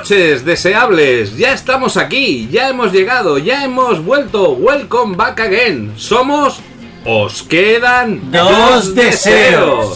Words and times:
Noches, 0.00 0.44
deseables. 0.46 1.36
Ya 1.36 1.52
estamos 1.52 1.96
aquí, 1.98 2.48
ya 2.50 2.70
hemos 2.70 2.90
llegado, 2.92 3.36
ya 3.38 3.64
hemos 3.64 4.02
vuelto. 4.02 4.52
Welcome 4.52 5.14
back 5.16 5.40
again. 5.40 5.92
Somos. 5.96 6.60
Os 7.04 7.42
quedan 7.42 8.30
Dos 8.30 8.94
deseos. 8.94 9.94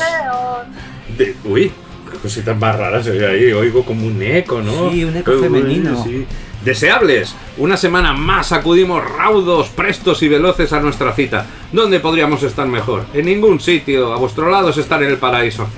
De- 1.18 1.36
uy, 1.44 1.70
qué 2.10 2.18
cositas 2.18 2.56
más 2.56 2.76
raras 2.76 3.06
ahí. 3.06 3.52
Oigo 3.52 3.84
como 3.84 4.06
un 4.06 4.22
eco, 4.22 4.60
¿no? 4.60 4.90
Sí, 4.90 5.04
un 5.04 5.16
eco 5.16 5.38
femenino. 5.38 6.02
sí. 6.04 6.26
Deseables, 6.64 7.34
una 7.56 7.76
semana 7.76 8.12
más 8.12 8.52
acudimos 8.52 9.02
raudos, 9.08 9.68
prestos 9.68 10.22
y 10.22 10.28
veloces 10.28 10.72
a 10.72 10.80
nuestra 10.80 11.12
cita. 11.12 11.46
¿Dónde 11.72 12.00
podríamos 12.00 12.42
estar 12.42 12.66
mejor? 12.66 13.04
En 13.14 13.26
ningún 13.26 13.60
sitio. 13.60 14.12
A 14.12 14.16
vuestro 14.16 14.50
lado 14.50 14.70
es 14.70 14.76
estar 14.76 15.02
en 15.02 15.10
el 15.10 15.18
paraíso. 15.18 15.68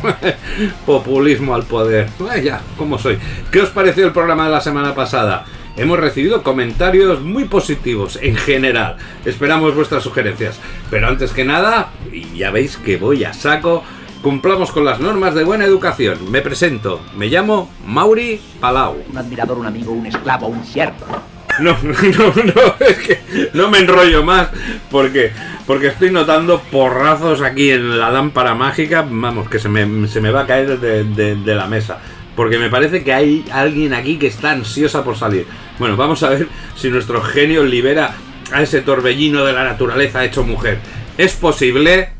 Populismo 0.86 1.54
al 1.54 1.64
poder. 1.64 2.08
Vaya, 2.18 2.60
¿cómo 2.78 2.98
soy? 2.98 3.18
¿Qué 3.50 3.60
os 3.60 3.68
pareció 3.68 4.06
el 4.06 4.12
programa 4.12 4.46
de 4.46 4.52
la 4.52 4.60
semana 4.60 4.94
pasada? 4.94 5.44
Hemos 5.76 6.00
recibido 6.00 6.42
comentarios 6.42 7.20
muy 7.20 7.44
positivos 7.44 8.18
en 8.22 8.36
general. 8.36 8.96
Esperamos 9.26 9.74
vuestras 9.74 10.02
sugerencias. 10.02 10.58
Pero 10.90 11.08
antes 11.08 11.32
que 11.32 11.44
nada, 11.44 11.90
ya 12.34 12.50
veis 12.50 12.78
que 12.78 12.96
voy 12.96 13.24
a 13.24 13.34
saco, 13.34 13.82
cumplamos 14.22 14.72
con 14.72 14.86
las 14.86 15.00
normas 15.00 15.34
de 15.34 15.44
buena 15.44 15.66
educación. 15.66 16.30
Me 16.30 16.40
presento. 16.40 17.02
Me 17.14 17.26
llamo 17.26 17.70
Mauri 17.86 18.40
Palau. 18.60 18.96
un 19.10 19.18
admirador, 19.18 19.58
un 19.58 19.66
amigo, 19.66 19.92
un 19.92 20.06
esclavo, 20.06 20.46
un 20.46 20.64
siervo. 20.64 21.35
No, 21.60 21.76
no, 21.82 22.32
no, 22.44 22.86
es 22.86 22.96
que 22.98 23.18
no 23.54 23.70
me 23.70 23.78
enrollo 23.78 24.22
más 24.22 24.48
porque, 24.90 25.32
porque 25.66 25.86
estoy 25.88 26.10
notando 26.10 26.60
porrazos 26.70 27.40
aquí 27.42 27.70
en 27.70 27.98
la 27.98 28.10
lámpara 28.10 28.54
mágica, 28.54 29.06
vamos, 29.08 29.48
que 29.48 29.58
se 29.58 29.68
me, 29.68 30.06
se 30.08 30.20
me 30.20 30.30
va 30.30 30.42
a 30.42 30.46
caer 30.46 30.78
de, 30.78 31.04
de- 31.04 31.36
de 31.36 31.54
la 31.54 31.66
mesa. 31.66 31.98
Porque 32.34 32.58
me 32.58 32.68
parece 32.68 33.02
que 33.02 33.14
hay 33.14 33.44
alguien 33.50 33.94
aquí 33.94 34.18
que 34.18 34.26
está 34.26 34.50
ansiosa 34.50 35.02
por 35.02 35.16
salir. 35.16 35.46
Bueno, 35.78 35.96
vamos 35.96 36.22
a 36.22 36.28
ver 36.30 36.48
si 36.76 36.90
nuestro 36.90 37.22
genio 37.22 37.64
libera 37.64 38.14
a 38.52 38.60
ese 38.62 38.82
torbellino 38.82 39.42
de 39.44 39.54
la 39.54 39.64
naturaleza 39.64 40.22
hecho 40.24 40.44
mujer. 40.44 40.78
¿Es 41.16 41.32
posible? 41.32 42.10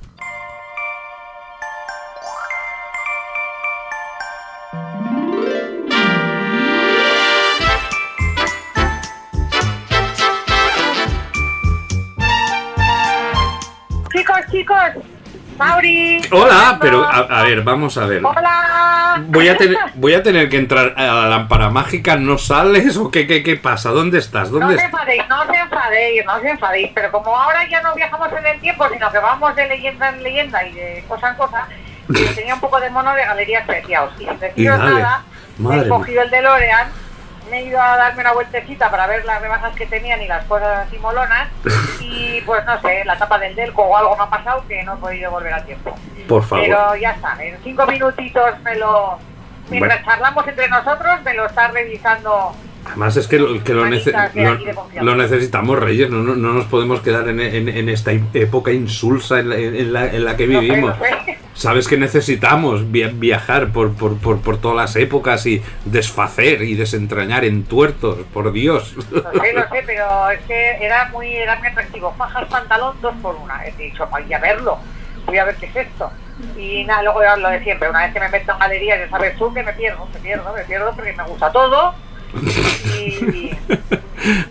A, 17.16 17.40
a 17.40 17.42
ver, 17.44 17.62
vamos 17.62 17.96
a 17.98 18.06
ver. 18.06 18.22
Hola. 18.24 19.22
Voy 19.28 19.48
a, 19.48 19.56
tener, 19.56 19.78
voy 19.94 20.14
a 20.14 20.22
tener 20.22 20.48
que 20.48 20.58
entrar 20.58 20.94
a 20.96 21.04
la 21.04 21.28
lámpara 21.28 21.70
mágica, 21.70 22.16
¿no 22.16 22.38
sales 22.38 22.96
o 22.96 23.10
qué, 23.10 23.26
qué, 23.26 23.42
qué 23.42 23.56
pasa? 23.56 23.90
¿Dónde 23.90 24.18
estás? 24.18 24.50
No 24.50 24.58
¿Dónde 24.58 24.74
os 24.74 24.82
estás? 24.82 24.92
enfadéis, 24.92 25.28
no 25.28 25.42
os 25.42 25.48
enfadéis, 25.48 26.26
no 26.26 26.34
os 26.36 26.44
enfadéis, 26.44 26.90
pero 26.94 27.10
como 27.12 27.36
ahora 27.36 27.66
ya 27.68 27.80
no 27.80 27.94
viajamos 27.94 28.28
en 28.32 28.46
el 28.46 28.60
tiempo, 28.60 28.86
sino 28.92 29.10
que 29.10 29.18
vamos 29.18 29.56
de 29.56 29.68
leyenda 29.68 30.08
en 30.10 30.22
leyenda 30.22 30.66
y 30.66 30.72
de 30.72 31.04
cosa 31.08 31.30
en 31.30 31.34
cosa, 31.36 31.66
tenía 32.34 32.54
un 32.54 32.60
poco 32.60 32.78
de 32.80 32.90
mono 32.90 33.14
de 33.14 33.24
galerías 33.24 33.66
preciados. 33.66 34.12
Y 34.18 34.26
sin 34.26 34.38
deciros 34.38 34.78
nada, 34.78 35.24
he 35.72 35.88
cogido 35.88 36.22
el 36.22 36.30
DeLorean, 36.30 36.88
me 37.50 37.60
he 37.60 37.64
ido 37.64 37.80
a 37.80 37.96
darme 37.96 38.22
una 38.22 38.32
vueltecita 38.32 38.90
para 38.90 39.06
ver 39.06 39.24
las 39.24 39.40
rebajas 39.40 39.74
que 39.74 39.86
tenían 39.86 40.22
y 40.22 40.28
las 40.28 40.44
cosas 40.44 40.86
así 40.86 40.98
molonas, 40.98 41.48
y 42.00 42.40
pues 42.42 42.64
no 42.64 42.80
sé, 42.80 43.04
la 43.04 43.18
tapa 43.18 43.38
del 43.38 43.54
Delco 43.54 43.82
o 43.82 43.96
algo 43.96 44.16
me 44.16 44.24
ha 44.24 44.30
pasado 44.30 44.64
que 44.66 44.82
no 44.82 44.94
he 44.94 44.96
podido 44.98 45.30
volver 45.30 45.54
a 45.54 45.64
tiempo. 45.64 45.94
Por 46.28 46.42
favor. 46.42 46.64
Pero 46.64 46.96
ya 46.96 47.12
está, 47.12 47.36
en 47.42 47.58
cinco 47.62 47.86
minutitos 47.86 48.60
me 48.60 48.76
lo... 48.76 49.18
Mientras 49.68 50.04
charlamos 50.04 50.46
entre 50.46 50.68
nosotros, 50.68 51.22
me 51.22 51.34
lo 51.34 51.46
está 51.46 51.68
revisando 51.68 52.54
Además 52.86 53.16
es 53.16 53.26
que 53.28 53.38
lo, 53.38 53.62
que 53.62 53.74
lo, 53.74 53.84
nece- 53.86 54.12
necesitamos, 55.16 55.78
Reyes. 55.78 56.10
No, 56.10 56.18
no, 56.18 56.34
no 56.36 56.52
nos 56.54 56.66
podemos 56.66 57.00
quedar 57.00 57.28
en, 57.28 57.40
en- 57.40 57.68
en 57.68 57.88
esta 57.88 58.12
época 58.12 58.72
insulsa 58.72 59.40
en 59.40 59.48
la, 59.50 59.56
en 59.56 59.92
la- 59.92 60.06
en 60.06 60.24
la 60.24 60.36
que 60.36 60.46
No 60.46 60.60
vivimos. 60.60 60.98
no 60.98 61.04
sé. 61.04 61.38
Sabes 61.54 61.88
que 61.88 61.96
necesitamos 61.96 62.90
via- 62.92 63.10
viajar 63.14 63.68
por, 63.72 63.94
por, 63.94 64.18
por, 64.18 64.40
por 64.42 64.58
todas 64.58 64.76
las 64.76 64.96
épocas 64.96 65.46
y 65.46 65.62
desfacer 65.86 66.60
y 66.62 66.74
desentrañar 66.74 67.44
entuertos, 67.46 68.18
por 68.34 68.52
Dios. 68.52 68.94
Lo 69.10 69.22
sé, 69.22 69.52
lo 69.54 69.62
sé, 69.70 69.82
pero 69.86 70.30
es 70.30 70.40
que 70.42 70.70
era 70.84 71.08
muy, 71.10 71.34
era 71.34 71.56
muy 71.56 71.68
atractivo. 71.68 72.14
Fajas, 72.18 72.46
pantalón, 72.48 72.96
dos 73.00 73.14
por 73.22 73.34
una. 73.36 73.64
He 73.66 73.72
dicho, 73.72 74.06
voy 74.10 74.30
a 74.34 74.38
verlo, 74.38 74.78
voy 75.24 75.38
a 75.38 75.44
ver 75.46 75.56
qué 75.56 75.66
es 75.66 75.76
esto. 75.76 76.10
Y 76.58 76.84
nada, 76.84 77.02
luego 77.04 77.20
lo 77.38 77.48
de 77.48 77.62
siempre. 77.62 77.88
Una 77.88 78.02
vez 78.04 78.12
que 78.12 78.20
me 78.20 78.28
meto 78.28 78.52
en 78.52 78.58
galerías, 78.58 78.98
ya 78.98 79.08
sabes 79.08 79.34
tú 79.38 79.54
que 79.54 79.62
me 79.62 79.72
pierdo, 79.72 80.06
me 80.12 80.20
pierdo, 80.20 80.52
me 80.54 80.62
pierdo 80.64 80.92
porque 80.94 81.14
me 81.14 81.24
gusta 81.24 81.50
todo. 81.50 81.94
Y 82.42 83.50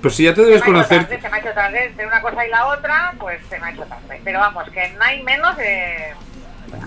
Pues 0.01 0.15
si 0.15 0.23
ya 0.23 0.33
te 0.33 0.41
se 0.41 0.45
debes 0.47 0.57
hecho 0.61 0.65
conocer. 0.71 1.01
tarde, 1.05 1.21
se 1.21 1.29
me 1.29 1.35
ha 1.37 1.39
hecho 1.39 1.51
tarde. 1.53 1.85
Entre 1.85 2.05
una 2.07 2.21
cosa 2.21 2.45
y 2.45 2.49
la 2.49 2.67
otra, 2.67 3.13
pues 3.19 3.39
se 3.49 3.59
me 3.59 3.67
ha 3.67 3.71
hecho 3.71 3.83
tarde. 3.83 4.21
Pero 4.23 4.39
vamos, 4.39 4.69
que 4.69 4.89
no 4.97 5.03
hay 5.03 5.21
menos 5.23 5.55
de... 5.57 6.13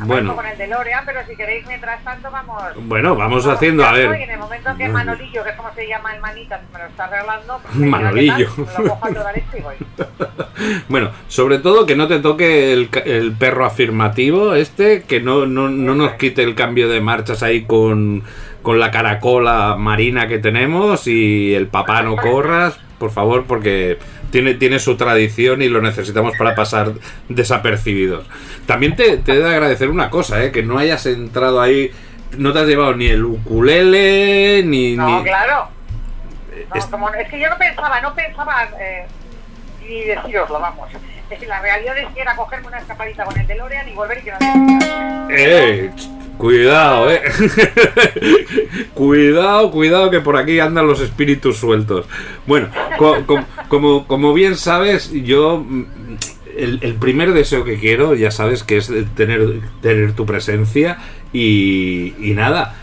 Bueno. 0.05 0.37
con 0.37 0.47
el 0.47 0.57
DeLorean, 0.59 1.05
pero 1.05 1.21
si 1.29 1.37
queréis, 1.37 1.67
mientras 1.67 2.03
tanto, 2.05 2.31
vamos... 2.31 2.63
Bueno, 2.83 3.15
vamos 3.15 3.47
haciendo, 3.47 3.85
a 3.85 3.99
Y 3.99 4.03
en 4.03 4.11
ver. 4.11 4.31
el 4.31 4.39
momento 4.39 4.71
que 4.77 4.89
Manolillo, 4.89 5.45
que 5.45 5.51
es 5.51 5.57
como 5.57 5.73
se 5.75 5.89
llama 5.89 6.15
el 6.15 6.21
manita, 6.21 6.61
me 6.73 6.79
lo 6.79 6.87
está 6.87 7.05
arreglando, 7.05 7.61
pues 7.63 7.75
Manolillo. 7.77 8.49
Lo 8.57 8.89
cojo 8.89 9.07
a 9.07 9.09
toda 9.11 9.33
y 9.37 9.61
voy. 9.61 9.75
Bueno, 10.89 11.11
sobre 11.29 11.59
todo 11.59 11.87
que 11.87 11.95
no 11.95 12.09
te 12.09 12.19
toque 12.19 12.73
el, 12.73 12.91
el 13.05 13.33
perro 13.33 13.65
afirmativo 13.65 14.55
este, 14.55 15.03
que 15.03 15.21
no, 15.21 15.47
no, 15.47 15.69
no 15.69 15.95
nos 15.95 16.13
quite 16.15 16.43
el 16.43 16.55
cambio 16.55 16.89
de 16.89 17.01
marchas 17.01 17.43
ahí 17.43 17.65
con, 17.65 18.25
con 18.63 18.81
la 18.81 18.91
caracola 18.91 19.77
marina 19.79 20.27
que 20.27 20.39
tenemos 20.39 21.07
y 21.07 21.55
el 21.55 21.69
papá 21.69 22.03
no 22.03 22.17
corras, 22.23 22.79
por 22.99 23.11
favor, 23.11 23.45
porque 23.47 23.99
tiene, 24.31 24.55
tiene 24.55 24.79
su 24.79 24.97
tradición 24.97 25.63
y 25.63 25.69
lo 25.69 25.81
necesitamos 25.81 26.37
para 26.37 26.55
pasar 26.55 26.93
desapercibidos. 27.29 28.27
También 28.67 28.97
te, 28.97 29.19
te 29.19 29.33
he 29.33 29.37
de 29.39 29.49
agradecer 29.49 29.89
una 29.91 30.11
cosa, 30.11 30.43
¿eh? 30.45 30.51
que 30.53 30.63
no 30.63 30.79
hayas 30.79 31.07
entrado 31.07 31.61
ahí, 31.61 31.91
no 32.37 32.53
te 32.53 32.59
has 32.59 32.67
llevado 32.67 32.95
ni 32.95 33.07
el 33.07 33.25
ukulele, 33.25 34.63
ni... 34.65 34.97
No, 34.97 35.19
ni- 35.19 35.25
claro. 35.25 35.69
No, 36.69 36.75
Es- 36.75 36.87
como- 36.87 37.09
es 37.15 37.29
que 37.29 37.41
yo 37.41 37.49
no 37.49 37.57
pensaba, 37.57 38.01
no 38.01 38.15
pensaba 38.15 38.69
eh, 38.81 39.07
ni 39.89 40.03
deciroslo, 40.05 40.61
vamos. 40.61 40.89
Es 41.31 41.39
que 41.39 41.47
la 41.47 41.61
realidad 41.61 41.97
es 41.99 42.07
que 42.15 42.21
era 42.21 42.35
cogerme 42.35 42.67
una 42.69 42.79
escapadita 42.79 43.25
con 43.25 43.39
el 43.39 43.47
DeLorean 43.47 43.89
y 43.89 43.93
volver 43.95 44.19
y 44.19 44.23
que 44.23 44.33
no 44.33 45.29
¡Eh! 45.31 45.91
Cuidado, 46.39 47.11
eh. 47.11 47.21
cuidado, 48.95 49.71
cuidado 49.71 50.11
que 50.11 50.21
por 50.21 50.37
aquí 50.37 50.61
andan 50.61 50.87
los 50.87 51.01
espíritus 51.01 51.57
sueltos. 51.59 52.07
Bueno, 52.47 52.69
co- 52.97 53.25
com- 53.27 53.45
como, 53.69 54.07
bien 54.33 54.57
sabes, 54.57 55.11
yo 55.13 55.59
mm, 55.67 55.85
el, 56.57 56.95
primer 56.95 57.33
deseo 57.33 57.65
que 57.65 57.79
quiero, 57.79 58.15
ya 58.15 58.31
sabes, 58.31 58.63
que 58.65 58.77
es 58.79 58.91
tener 59.83 60.13
tu 60.13 60.27
presencia 60.27 60.99
y, 61.33 62.15
y 62.21 62.35
nada, 62.35 62.75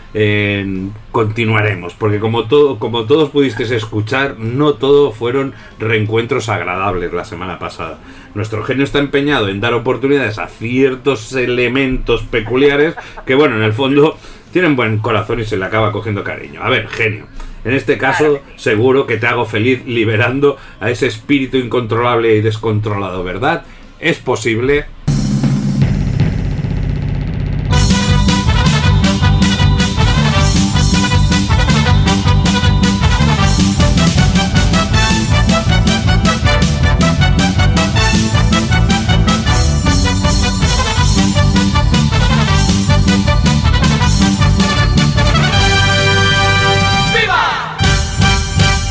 continuaremos, 1.12 1.92
porque 1.94 2.18
como, 2.18 2.44
todo, 2.44 2.78
como 2.78 3.04
todos 3.04 3.30
pudisteis 3.30 3.70
escuchar, 3.70 4.38
no 4.38 4.74
todo 4.74 5.12
fueron 5.12 5.52
reencuentros 5.78 6.48
agradables 6.48 7.12
la 7.12 7.24
semana 7.24 7.58
pasada. 7.58 7.98
Nuestro 8.34 8.62
genio 8.64 8.84
está 8.84 8.98
empeñado 8.98 9.48
en 9.48 9.60
dar 9.60 9.74
oportunidades 9.74 10.38
a 10.38 10.48
ciertos 10.48 11.32
elementos 11.34 12.22
peculiares 12.22 12.94
que, 13.26 13.34
bueno, 13.34 13.56
en 13.56 13.62
el 13.62 13.72
fondo 13.74 14.18
tienen 14.52 14.76
buen 14.76 14.98
corazón 14.98 15.40
y 15.40 15.44
se 15.44 15.58
le 15.58 15.66
acaba 15.66 15.92
cogiendo 15.92 16.24
cariño. 16.24 16.62
A 16.62 16.70
ver, 16.70 16.88
genio. 16.88 17.26
En 17.64 17.74
este 17.74 17.98
caso, 17.98 18.40
seguro 18.56 19.06
que 19.06 19.16
te 19.16 19.26
hago 19.26 19.44
feliz 19.44 19.84
liberando 19.86 20.56
a 20.80 20.88
ese 20.88 21.08
espíritu 21.08 21.56
incontrolable 21.56 22.36
y 22.36 22.40
descontrolado, 22.40 23.24
¿verdad? 23.24 23.64
Es 23.98 24.18
posible. 24.18 24.86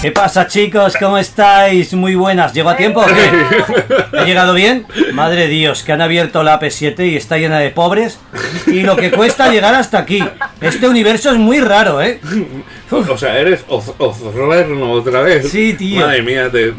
¿Qué 0.05 0.11
pasa 0.11 0.45
chicos? 0.45 0.95
¿Cómo 0.99 1.17
estáis? 1.17 1.95
Muy 1.95 2.13
buenas. 2.13 2.53
¿Llego 2.53 2.69
a 2.69 2.77
tiempo? 2.77 3.03
¿He 4.13 4.23
llegado 4.23 4.53
bien? 4.53 4.85
Madre 5.13 5.47
Dios, 5.47 5.81
que 5.81 5.93
han 5.93 6.01
abierto 6.01 6.43
la 6.43 6.59
AP7 6.59 7.09
y 7.09 7.15
está 7.15 7.39
llena 7.39 7.57
de 7.57 7.71
pobres. 7.71 8.19
Y 8.67 8.83
lo 8.83 8.97
que 8.97 9.09
cuesta 9.09 9.51
llegar 9.51 9.73
hasta 9.73 9.97
aquí. 9.97 10.23
Este 10.61 10.87
universo 10.87 11.31
es 11.31 11.37
muy 11.37 11.59
raro, 11.59 12.03
¿eh? 12.03 12.19
O 12.91 13.17
sea, 13.17 13.39
eres 13.39 13.65
Ozorno 13.67 14.91
otra 14.91 15.21
vez. 15.21 15.49
Sí, 15.49 15.73
tío. 15.73 16.05
Madre 16.05 16.21
mía, 16.21 16.51
te-. 16.51 16.75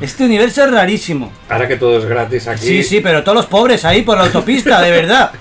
Este 0.00 0.24
universo 0.24 0.62
es 0.62 0.70
rarísimo. 0.70 1.32
ahora 1.48 1.66
que 1.66 1.78
todo 1.78 1.98
es 1.98 2.04
gratis 2.04 2.46
aquí. 2.46 2.64
Sí, 2.64 2.84
sí, 2.84 3.00
pero 3.00 3.24
todos 3.24 3.38
los 3.38 3.46
pobres 3.46 3.84
ahí 3.84 4.02
por 4.02 4.16
la 4.16 4.26
autopista, 4.26 4.80
de 4.82 4.90
verdad. 4.92 5.32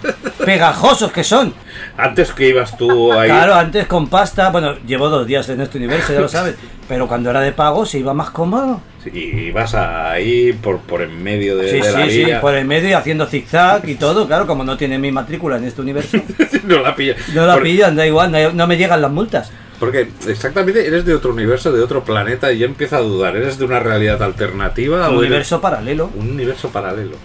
Pegajosos 0.47 1.11
que 1.11 1.23
son. 1.25 1.53
Antes 1.97 2.31
que 2.31 2.47
ibas 2.49 2.77
tú 2.77 3.11
ahí. 3.11 3.29
Claro, 3.29 3.53
antes 3.55 3.85
con 3.85 4.07
pasta, 4.07 4.49
bueno, 4.49 4.75
llevo 4.87 5.09
dos 5.09 5.27
días 5.27 5.49
en 5.49 5.59
este 5.59 5.77
universo, 5.77 6.13
ya 6.13 6.21
lo 6.21 6.29
sabes. 6.29 6.55
Pero 6.87 7.05
cuando 7.07 7.29
era 7.29 7.41
de 7.41 7.51
pago 7.51 7.85
se 7.85 7.99
iba 7.99 8.13
más 8.13 8.29
cómodo. 8.29 8.79
Y 9.11 9.51
vas 9.51 9.75
ahí 9.75 10.53
por, 10.53 10.79
por 10.79 11.01
en 11.01 11.21
medio 11.21 11.57
de, 11.57 11.69
Sí, 11.69 11.81
de 11.81 11.91
la 11.91 12.05
sí, 12.05 12.11
sí, 12.25 12.31
por 12.39 12.55
el 12.55 12.65
medio 12.65 12.89
y 12.89 12.93
haciendo 12.93 13.25
zigzag 13.25 13.87
y 13.89 13.95
todo, 13.95 14.25
claro, 14.25 14.47
como 14.47 14.63
no 14.63 14.77
tiene 14.77 14.97
mi 14.97 15.11
matrícula 15.11 15.57
en 15.57 15.65
este 15.65 15.81
universo. 15.81 16.17
no 16.63 16.79
la 16.79 16.95
pilla. 16.95 17.15
No 17.33 17.45
la 17.45 17.55
Por- 17.55 17.63
pillan, 17.63 17.95
da 17.97 18.05
igual, 18.07 18.31
no, 18.55 18.67
me 18.67 18.77
llegan 18.77 19.01
las 19.01 19.11
multas. 19.11 19.51
Porque 19.79 20.07
exactamente 20.27 20.87
eres 20.87 21.05
de 21.05 21.13
otro 21.13 21.33
universo, 21.33 21.71
de 21.73 21.83
otro 21.83 22.03
planeta, 22.05 22.51
y 22.53 22.59
yo 22.59 22.65
empiezo 22.65 22.95
a 22.95 23.01
dudar. 23.01 23.35
¿Eres 23.35 23.59
de 23.59 23.65
una 23.65 23.79
realidad 23.79 24.23
alternativa 24.23 25.09
Un 25.09 25.15
o 25.15 25.19
universo 25.19 25.59
paralelo. 25.61 26.09
un 26.15 26.29
universo 26.31 26.69
paralelo? 26.69 27.15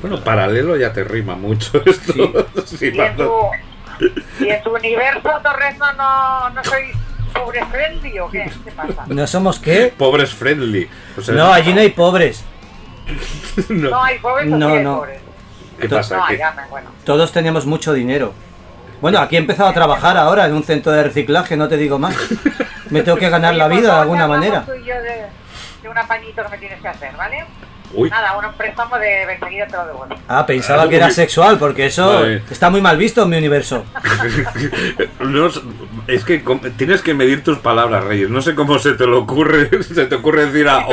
Bueno, 0.00 0.22
paralelo 0.22 0.76
ya 0.76 0.92
te 0.92 1.02
rima 1.04 1.34
mucho 1.34 1.82
esto. 1.86 2.12
Sí, 2.66 2.90
Y 2.94 3.00
en 3.00 3.16
tu, 3.16 3.32
y 4.40 4.48
en 4.48 4.62
tu 4.62 4.74
universo, 4.74 5.30
Torres, 5.42 5.76
no, 5.78 5.92
no, 5.94 6.50
no 6.50 6.64
soy 6.64 6.92
pobre 7.34 7.64
friendly 7.66 8.18
o 8.20 8.30
qué? 8.30 8.50
¿Qué 8.64 8.70
pasa? 8.72 9.04
¿No 9.08 9.26
somos 9.26 9.58
qué? 9.58 9.92
Pobres 9.96 10.30
friendly. 10.34 10.88
O 11.16 11.20
sea, 11.20 11.34
No, 11.34 11.52
allí 11.52 11.72
no 11.74 11.80
hay 11.80 11.90
pobres. 11.90 12.44
no. 13.68 13.90
No 13.90 14.04
hay 14.04 14.18
pobres 14.18 14.52
o 14.52 14.56
No, 14.56 14.68
sí 14.70 14.76
hay 14.76 14.84
no. 14.84 14.96
pobres. 14.98 15.20
¿Qué 15.80 15.88
pasa? 15.88 16.16
No, 16.16 16.26
¿Qué- 16.26 16.38
ya 16.38 16.52
me, 16.52 16.66
bueno. 16.68 16.90
Todos 17.04 17.32
tenemos 17.32 17.66
mucho 17.66 17.92
dinero. 17.92 18.32
Bueno, 19.00 19.20
aquí 19.20 19.36
he 19.36 19.38
empezado 19.38 19.68
a 19.68 19.72
trabajar 19.72 20.16
ahora 20.16 20.46
en 20.46 20.54
un 20.54 20.64
centro 20.64 20.90
de 20.90 21.04
reciclaje, 21.04 21.56
no 21.56 21.68
te 21.68 21.76
digo 21.76 21.98
más. 22.00 22.16
Me 22.90 23.02
tengo 23.02 23.16
que 23.16 23.30
ganar 23.30 23.54
la 23.54 23.68
vida 23.68 23.80
de 23.82 23.86
favor, 23.88 24.02
alguna 24.02 24.26
manera. 24.26 24.64
tú 24.64 24.72
y 24.74 24.84
yo 24.84 24.94
de, 24.94 25.26
de 25.82 25.88
un 25.88 25.96
apañito 25.96 26.42
que 26.42 26.48
me 26.48 26.58
tienes 26.58 26.80
que 26.82 26.88
hacer, 26.88 27.16
¿vale? 27.16 27.44
Uy, 27.94 28.10
Nada, 28.10 28.36
un 28.36 28.52
préstamo 28.54 28.98
de 28.98 29.22
enseguida 29.22 29.66
te 29.66 29.76
lo 29.76 29.86
devuelvo. 29.86 30.14
Ah, 30.28 30.44
pensaba 30.44 30.88
que 30.88 30.96
era 30.96 31.10
sexual, 31.10 31.58
porque 31.58 31.86
eso 31.86 32.06
Vale. 32.20 32.42
está 32.50 32.68
muy 32.70 32.80
mal 32.82 32.96
visto 32.98 33.22
en 33.22 33.30
mi 33.30 33.38
universo. 33.38 33.84
no, 35.20 35.48
es 36.06 36.24
que 36.24 36.42
tienes 36.76 37.00
que 37.02 37.14
medir 37.14 37.42
tus 37.42 37.58
palabras, 37.58 38.04
Reyes. 38.04 38.28
No 38.28 38.42
sé 38.42 38.54
cómo 38.54 38.78
se 38.78 38.92
te 38.92 39.06
lo 39.06 39.20
ocurre, 39.20 39.82
se 39.82 40.04
te 40.06 40.14
ocurre 40.16 40.46
decir 40.46 40.68
a. 40.68 40.86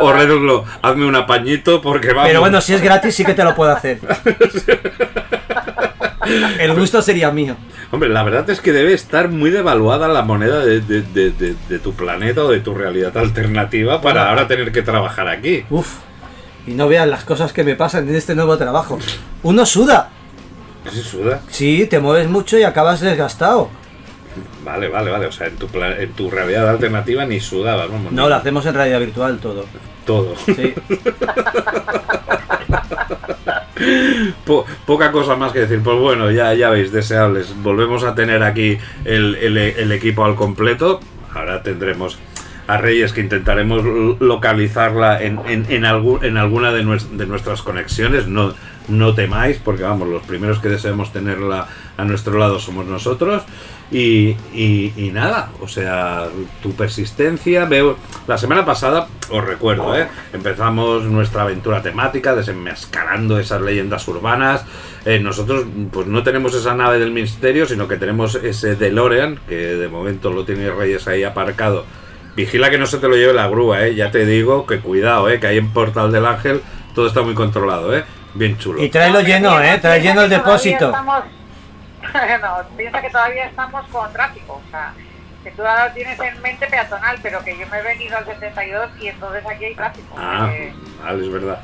Orredlo, 0.00 0.64
hazme 0.82 1.06
un 1.06 1.14
apañito 1.16 1.80
porque 1.80 2.08
vamos. 2.08 2.26
Pero 2.26 2.40
bueno, 2.40 2.60
si 2.60 2.74
es 2.74 2.82
gratis 2.82 3.14
sí 3.14 3.24
que 3.24 3.34
te 3.34 3.44
lo 3.44 3.54
puedo 3.54 3.70
hacer. 3.72 3.98
El 6.58 6.74
gusto 6.74 7.00
sería 7.02 7.30
mío. 7.30 7.56
Hombre, 7.92 8.08
la 8.08 8.24
verdad 8.24 8.50
es 8.50 8.60
que 8.60 8.72
debe 8.72 8.92
estar 8.92 9.28
muy 9.28 9.50
devaluada 9.50 10.08
la 10.08 10.22
moneda 10.22 10.58
de, 10.64 10.80
de- 10.80 11.02
de- 11.02 11.30
de- 11.30 11.54
de 11.68 11.78
tu 11.78 11.92
planeta 11.94 12.42
o 12.42 12.48
de 12.50 12.58
tu 12.58 12.74
realidad 12.74 13.16
alternativa 13.16 14.00
para 14.00 14.28
ahora 14.28 14.48
tener 14.48 14.72
que 14.72 14.82
trabajar 14.82 15.28
aquí. 15.28 15.64
Uf. 15.70 15.98
Y 16.66 16.72
no 16.72 16.88
vean 16.88 17.10
las 17.10 17.24
cosas 17.24 17.52
que 17.52 17.62
me 17.64 17.76
pasan 17.76 18.08
en 18.08 18.14
este 18.16 18.34
nuevo 18.34 18.56
trabajo. 18.58 18.98
Uno 19.42 19.64
suda. 19.66 20.10
¿Qué 20.84 20.90
se 20.90 21.02
suda? 21.02 21.40
Sí, 21.48 21.86
te 21.86 22.00
mueves 22.00 22.28
mucho 22.28 22.58
y 22.58 22.62
acabas 22.64 23.00
desgastado. 23.00 23.68
Vale, 24.64 24.88
vale, 24.88 25.10
vale. 25.10 25.26
O 25.26 25.32
sea, 25.32 25.46
en 25.46 25.56
tu, 25.56 25.66
pla- 25.68 25.96
en 26.00 26.12
tu 26.12 26.28
realidad 26.30 26.68
alternativa 26.68 27.24
ni 27.24 27.40
sudabas, 27.40 27.88
vamos. 27.90 28.12
No, 28.12 28.22
ni- 28.24 28.28
lo 28.28 28.34
hacemos 28.34 28.66
en 28.66 28.74
realidad 28.74 28.98
virtual 29.00 29.38
todo. 29.38 29.64
Todo. 30.04 30.34
Sí. 30.44 30.74
Po- 34.44 34.64
poca 34.86 35.12
cosa 35.12 35.36
más 35.36 35.52
que 35.52 35.60
decir. 35.60 35.80
Pues 35.82 35.98
bueno, 35.98 36.30
ya, 36.30 36.54
ya 36.54 36.70
veis, 36.70 36.92
deseables. 36.92 37.54
Volvemos 37.62 38.04
a 38.04 38.14
tener 38.14 38.42
aquí 38.42 38.78
el, 39.04 39.34
el- 39.36 39.56
el 39.58 39.92
equipo 39.92 40.24
al 40.24 40.34
completo. 40.34 41.00
Ahora 41.34 41.62
tendremos 41.62 42.18
a 42.66 42.76
Reyes 42.78 43.12
que 43.12 43.20
intentaremos 43.20 43.84
localizarla 44.20 45.22
en, 45.22 45.38
en, 45.46 45.66
en, 45.70 45.84
en 45.84 46.36
alguna 46.36 46.72
de, 46.72 46.84
de 47.12 47.26
nuestras 47.26 47.62
conexiones. 47.62 48.26
No, 48.26 48.54
no 48.88 49.14
temáis, 49.14 49.58
porque 49.58 49.82
vamos, 49.82 50.08
los 50.08 50.22
primeros 50.22 50.58
que 50.58 50.68
deseamos 50.68 51.12
tenerla 51.12 51.66
a 51.96 52.04
nuestro 52.04 52.38
lado 52.38 52.58
somos 52.58 52.86
nosotros. 52.86 53.42
Y, 53.90 54.34
y- 54.52 54.92
y 54.96 55.10
nada, 55.12 55.50
o 55.60 55.68
sea, 55.68 56.24
tu 56.60 56.72
persistencia, 56.72 57.66
veo, 57.66 57.96
la 58.26 58.36
semana 58.36 58.64
pasada, 58.64 59.06
os 59.30 59.44
recuerdo, 59.44 59.96
¿eh? 59.96 60.08
empezamos 60.32 61.04
nuestra 61.04 61.42
aventura 61.42 61.82
temática 61.82 62.34
desenmascarando 62.34 63.38
esas 63.38 63.60
leyendas 63.62 64.08
urbanas. 64.08 64.64
Eh, 65.04 65.20
nosotros 65.20 65.66
pues 65.92 66.08
no 66.08 66.24
tenemos 66.24 66.52
esa 66.56 66.74
nave 66.74 66.98
del 66.98 67.12
misterio, 67.12 67.64
sino 67.66 67.86
que 67.86 67.96
tenemos 67.96 68.34
ese 68.34 68.74
DeLorean, 68.74 69.38
que 69.48 69.54
de 69.54 69.88
momento 69.88 70.32
lo 70.32 70.44
tiene 70.44 70.68
Reyes 70.72 71.06
ahí 71.06 71.22
aparcado. 71.22 71.84
Vigila 72.36 72.70
que 72.70 72.78
no 72.78 72.86
se 72.86 72.98
te 72.98 73.08
lo 73.08 73.16
lleve 73.16 73.32
la 73.32 73.48
grúa, 73.48 73.82
¿eh? 73.86 73.94
ya 73.94 74.10
te 74.10 74.24
digo 74.26 74.66
que 74.66 74.78
cuidado, 74.80 75.28
¿eh? 75.28 75.40
que 75.40 75.46
ahí 75.48 75.58
en 75.58 75.70
Portal 75.72 76.12
del 76.12 76.26
Ángel 76.26 76.62
todo 76.94 77.06
está 77.08 77.22
muy 77.22 77.34
controlado, 77.34 77.96
¿eh? 77.96 78.04
bien 78.34 78.58
chulo. 78.58 78.82
Y 78.82 78.88
tráelo 78.90 79.20
lleno, 79.22 79.60
¿eh? 79.62 79.78
Trae 79.80 80.00
lleno 80.00 80.22
el 80.22 80.30
depósito. 80.30 80.86
estamos- 80.86 81.24
no, 82.42 82.76
piensa 82.76 83.00
que 83.00 83.10
todavía 83.10 83.46
estamos 83.46 83.86
con 83.88 84.12
tráfico, 84.12 84.62
o 84.66 84.70
sea, 84.70 84.92
que 85.42 85.50
tú 85.52 85.62
ahora 85.62 85.92
tienes 85.94 86.18
en 86.20 86.40
mente 86.42 86.66
peatonal, 86.66 87.16
pero 87.22 87.42
que 87.42 87.56
yo 87.58 87.66
me 87.68 87.78
he 87.78 87.82
venido 87.82 88.16
al 88.16 88.24
72 88.26 88.90
y 89.00 89.08
entonces 89.08 89.42
aquí 89.46 89.64
hay 89.64 89.74
tráfico. 89.74 90.14
Ah, 90.18 90.50
Eh, 90.52 90.72
vale, 91.02 91.24
es 91.24 91.32
verdad. 91.32 91.58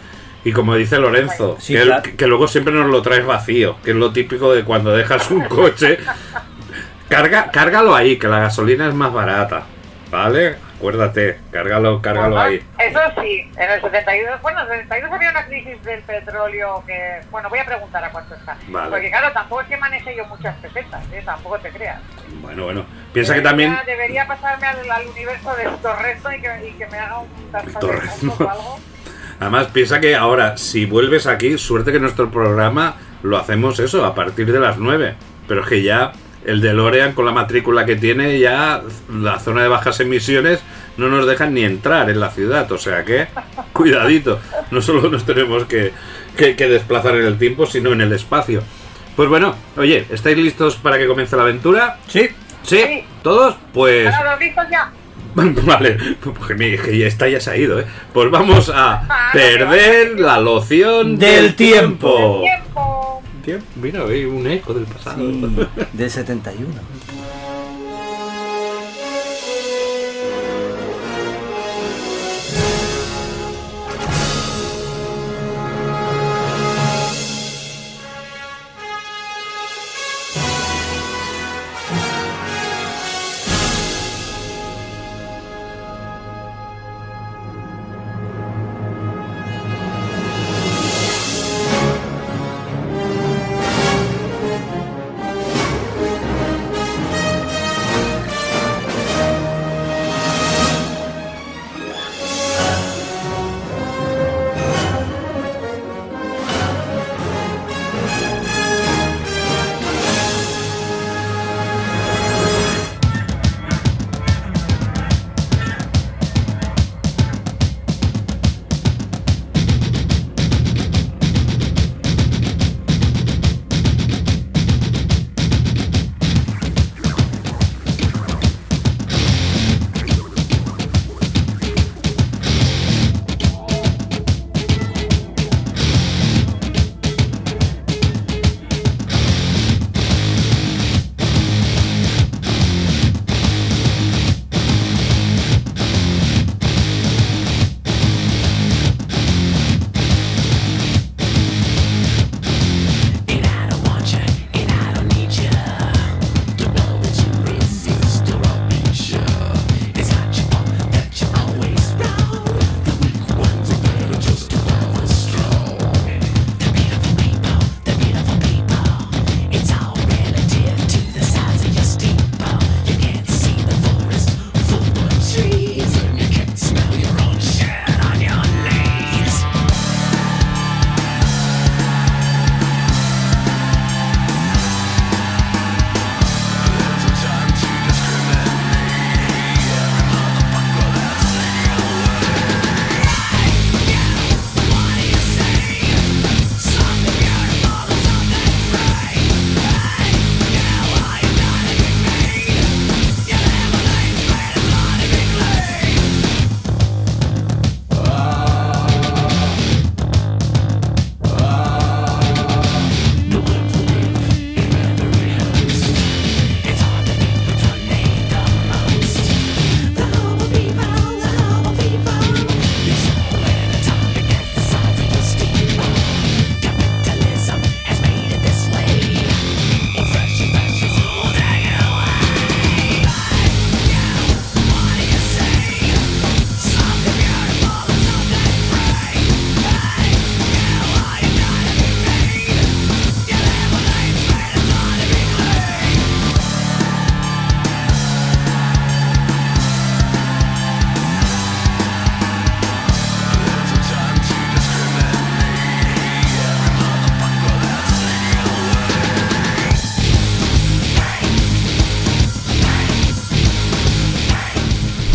Y 0.45 0.53
como 0.53 0.75
dice 0.75 0.99
Lorenzo, 0.99 1.57
Sí, 1.61 1.75
que, 1.75 1.83
claro. 1.83 2.03
que 2.17 2.27
luego 2.27 2.49
siempre 2.49 2.73
nos 2.75 2.87
lo 2.87 3.01
traes 3.03 3.25
vacío, 3.25 3.77
que 3.85 3.91
es 3.91 3.97
lo 3.97 4.13
típico 4.13 4.53
de 4.53 4.65
cuando 4.65 4.91
dejas 4.93 5.31
un 5.31 5.43
coche. 5.45 5.99
Carga, 7.09 7.51
cárgalo 7.53 7.95
ahí, 7.95 8.19
que 8.19 8.27
la 8.27 8.41
gasolina 8.41 8.89
es 8.89 8.95
más 8.95 9.13
barata. 9.13 9.65
¿Vale? 10.13 10.57
Acuérdate, 10.77 11.39
cárgalo, 11.51 12.03
cárgalo 12.03 12.37
Bueno, 12.37 12.43
ahí. 12.43 12.63
Eso 12.79 13.01
sí, 13.23 13.51
en 13.57 13.71
el 13.71 13.81
72, 13.81 14.43
bueno, 14.43 14.61
en 14.67 14.73
el 14.73 14.83
72 14.83 15.11
había 15.11 15.31
una 15.31 15.47
crisis 15.47 15.83
del 15.83 16.03
petróleo 16.03 16.85
que, 16.87 17.21
bueno, 17.31 17.49
voy 17.49 17.59
a 17.61 17.65
preguntar 17.65 18.05
a 18.05 18.11
cuánto 18.11 18.35
está. 18.35 18.59
Vale. 18.69 18.91
Porque 18.91 19.09
claro, 19.09 19.33
tampoco 19.33 19.63
es 19.63 19.69
que 19.69 19.77
maneje 19.79 20.15
yo 20.15 20.27
muchas 20.27 20.55
pesetas, 20.57 21.03
¿eh? 21.15 21.23
tampoco 21.25 21.59
te 21.61 21.71
creas. 21.71 21.99
Bueno, 22.43 22.65
bueno. 22.65 22.85
Piensa 23.15 23.33
que 23.33 23.41
también. 23.41 23.75
Debería 23.87 24.27
pasarme 24.27 24.67
al, 24.67 24.91
al 24.91 25.07
universo 25.07 25.57
de 25.57 25.65
Torresto 25.81 26.31
y 26.31 26.41
que, 26.43 26.69
y 26.69 26.73
que 26.73 26.87
me 26.89 26.99
haga 26.99 27.21
un 27.21 27.29
ojos 27.55 28.41
o 28.41 28.51
algo. 28.51 28.81
Además, 29.41 29.69
piensa 29.69 29.99
que 29.99 30.15
ahora, 30.15 30.59
si 30.59 30.85
vuelves 30.85 31.27
aquí, 31.27 31.57
suerte 31.57 31.91
que 31.91 31.99
nuestro 31.99 32.31
programa 32.31 32.97
lo 33.23 33.39
hacemos 33.39 33.81
eso, 33.81 34.05
a 34.05 34.15
partir 34.15 34.53
de 34.53 34.61
las 34.61 34.77
9. 34.77 35.15
Pero 35.49 35.63
es 35.63 35.69
que 35.69 35.83
ya 35.83 36.13
el 36.45 36.61
DeLorean 36.61 37.13
con 37.13 37.25
la 37.25 37.33
matrícula 37.33 37.85
que 37.85 37.97
tiene, 37.97 38.39
ya 38.39 38.83
la 39.13 39.39
zona 39.39 39.63
de 39.63 39.69
bajas 39.69 40.01
emisiones 40.01 40.61
no 40.97 41.09
nos 41.09 41.27
dejan 41.27 41.55
ni 41.55 41.65
entrar 41.65 42.11
en 42.11 42.21
la 42.21 42.31
ciudad. 42.31 42.71
O 42.73 42.79
sea 42.79 43.05
que, 43.05 43.27
cuidadito, 43.73 44.41
no 44.71 44.81
solo 44.83 45.09
nos 45.09 45.25
tenemos 45.25 45.65
que, 45.65 45.93
que- 46.37 46.57
que 46.57 46.69
desplazar 46.69 47.15
en 47.17 47.25
el 47.27 47.39
tiempo, 47.39 47.67
sino 47.67 47.93
en 47.93 48.01
el 48.01 48.13
espacio. 48.13 48.63
Pues 49.17 49.29
bueno, 49.29 49.55
oye, 49.77 50.07
¿estáis 50.11 50.37
listos 50.39 50.77
para 50.77 50.99
que 50.99 51.07
comience 51.07 51.37
la 51.37 51.43
aventura? 51.43 51.99
Sí. 52.09 52.29
¿Sí? 52.63 52.79
Sí. 52.79 53.05
¿Todos? 53.23 53.57
Pues 53.73 54.07
¿Están 54.09 54.25
los 54.25 54.41
listos 54.41 54.65
ya? 54.71 54.91
Vale, 55.35 55.97
porque 56.23 56.55
mi- 56.55 56.77
que 56.77 56.97
ya 56.99 57.07
está 57.07 57.27
ya 57.29 57.41
se 57.41 57.51
ha 57.51 57.57
ido, 57.57 57.81
¿eh? 57.81 57.87
Pues 58.13 58.31
vamos 58.31 58.71
a 58.75 59.31
perder 59.33 60.21
la 60.21 60.39
loción 60.41 61.17
Del 61.19 61.43
del 61.45 61.55
tiempo. 61.55 62.41
tiempo. 62.43 62.43
Tiempo. 62.43 63.02
Tiempo. 63.43 63.67
Mira, 63.81 64.05
hay 64.05 64.25
un 64.25 64.47
eco 64.47 64.73
del 64.73 64.85
pasado. 64.85 65.19
Sí, 65.19 65.45
del 65.93 66.11
71. 66.11 66.69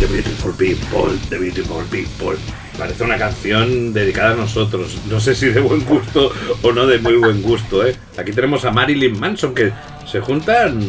The 0.08 0.14
Beautiful 0.14 0.54
People, 0.54 1.18
The 1.30 1.38
Beautiful 1.38 1.84
People. 1.86 2.38
Parece 2.78 3.04
una 3.04 3.18
canción 3.18 3.92
dedicada 3.94 4.32
a 4.34 4.36
nosotros. 4.36 4.98
No 5.10 5.20
sé 5.20 5.34
si 5.36 5.48
de 5.48 5.60
buen 5.60 5.84
gusto 5.86 6.32
o 6.62 6.72
no 6.72 6.86
de 6.86 7.00
muy 7.00 7.16
buen 7.18 7.42
gusto, 7.42 7.86
¿eh? 7.86 7.96
Aquí 8.18 8.32
tenemos 8.32 8.64
a 8.66 8.72
Marilyn 8.72 9.20
Manson, 9.20 9.54
que 9.56 9.72
se 10.10 10.20
juntan 10.22 10.80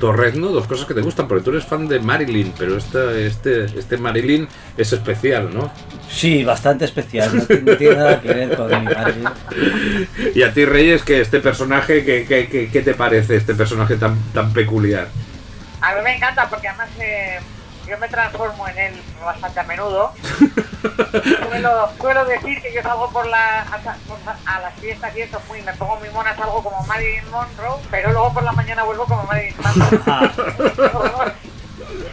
Torrezno, 0.00 0.48
dos 0.48 0.66
cosas 0.66 0.86
que 0.86 0.92
te 0.94 1.00
gustan, 1.00 1.26
porque 1.28 1.44
tú 1.44 1.50
eres 1.50 1.64
fan 1.64 1.88
de 1.88 2.00
Marilyn, 2.00 2.52
pero 2.58 2.76
esta, 2.76 3.12
este, 3.16 3.64
este 3.78 3.96
Marilyn 3.96 4.46
es 4.76 4.92
especial, 4.92 5.48
¿no? 5.54 5.72
Sí, 6.10 6.44
bastante 6.44 6.84
especial. 6.84 7.34
No, 7.34 7.44
tiene- 7.46 7.62
no 7.72 7.76
tiene 7.78 7.94
nada 7.96 8.20
que 8.20 8.28
ver 8.28 8.56
con 8.56 8.68
mi 8.68 8.84
madre. 8.94 9.14
Y 10.34 10.42
a 10.42 10.52
ti, 10.52 10.64
Reyes, 10.64 11.02
que 11.02 11.20
este 11.20 11.40
personaje, 11.40 12.04
¿qué, 12.04 12.26
qué, 12.28 12.48
qué- 12.48 12.68
qué 12.70 12.82
te 12.82 12.94
parece 12.94 13.36
este 13.36 13.54
personaje 13.54 13.96
tan, 13.96 14.18
tan 14.34 14.52
peculiar? 14.52 15.08
A 15.80 15.94
mí 15.94 16.00
me 16.02 16.16
encanta 16.16 16.48
porque 16.50 16.68
además 16.68 16.88
eh, 17.00 17.38
yo 17.86 17.98
me 17.98 18.08
transformo 18.08 18.66
en 18.68 18.78
él 18.78 18.94
bastante 19.24 19.60
a 19.60 19.62
menudo. 19.64 20.12
suelo, 21.48 21.90
suelo 22.00 22.24
decir 22.24 22.60
que 22.62 22.74
yo 22.74 22.82
salgo 22.82 23.10
por 23.10 23.26
la, 23.26 23.62
a, 23.62 24.60
las 24.60 24.74
fiestas 24.80 25.16
y 25.16 25.20
eso, 25.22 25.40
muy, 25.48 25.62
me 25.62 25.72
pongo 25.74 25.98
mi 26.00 26.08
mona, 26.10 26.36
salgo 26.36 26.62
como 26.62 26.82
Marilyn 26.84 27.30
Monroe, 27.30 27.80
pero 27.90 28.12
luego 28.12 28.34
por 28.34 28.42
la 28.42 28.52
mañana 28.52 28.82
vuelvo 28.84 29.04
como 29.04 29.24
Marilyn 29.24 29.54
Manson. 29.62 30.02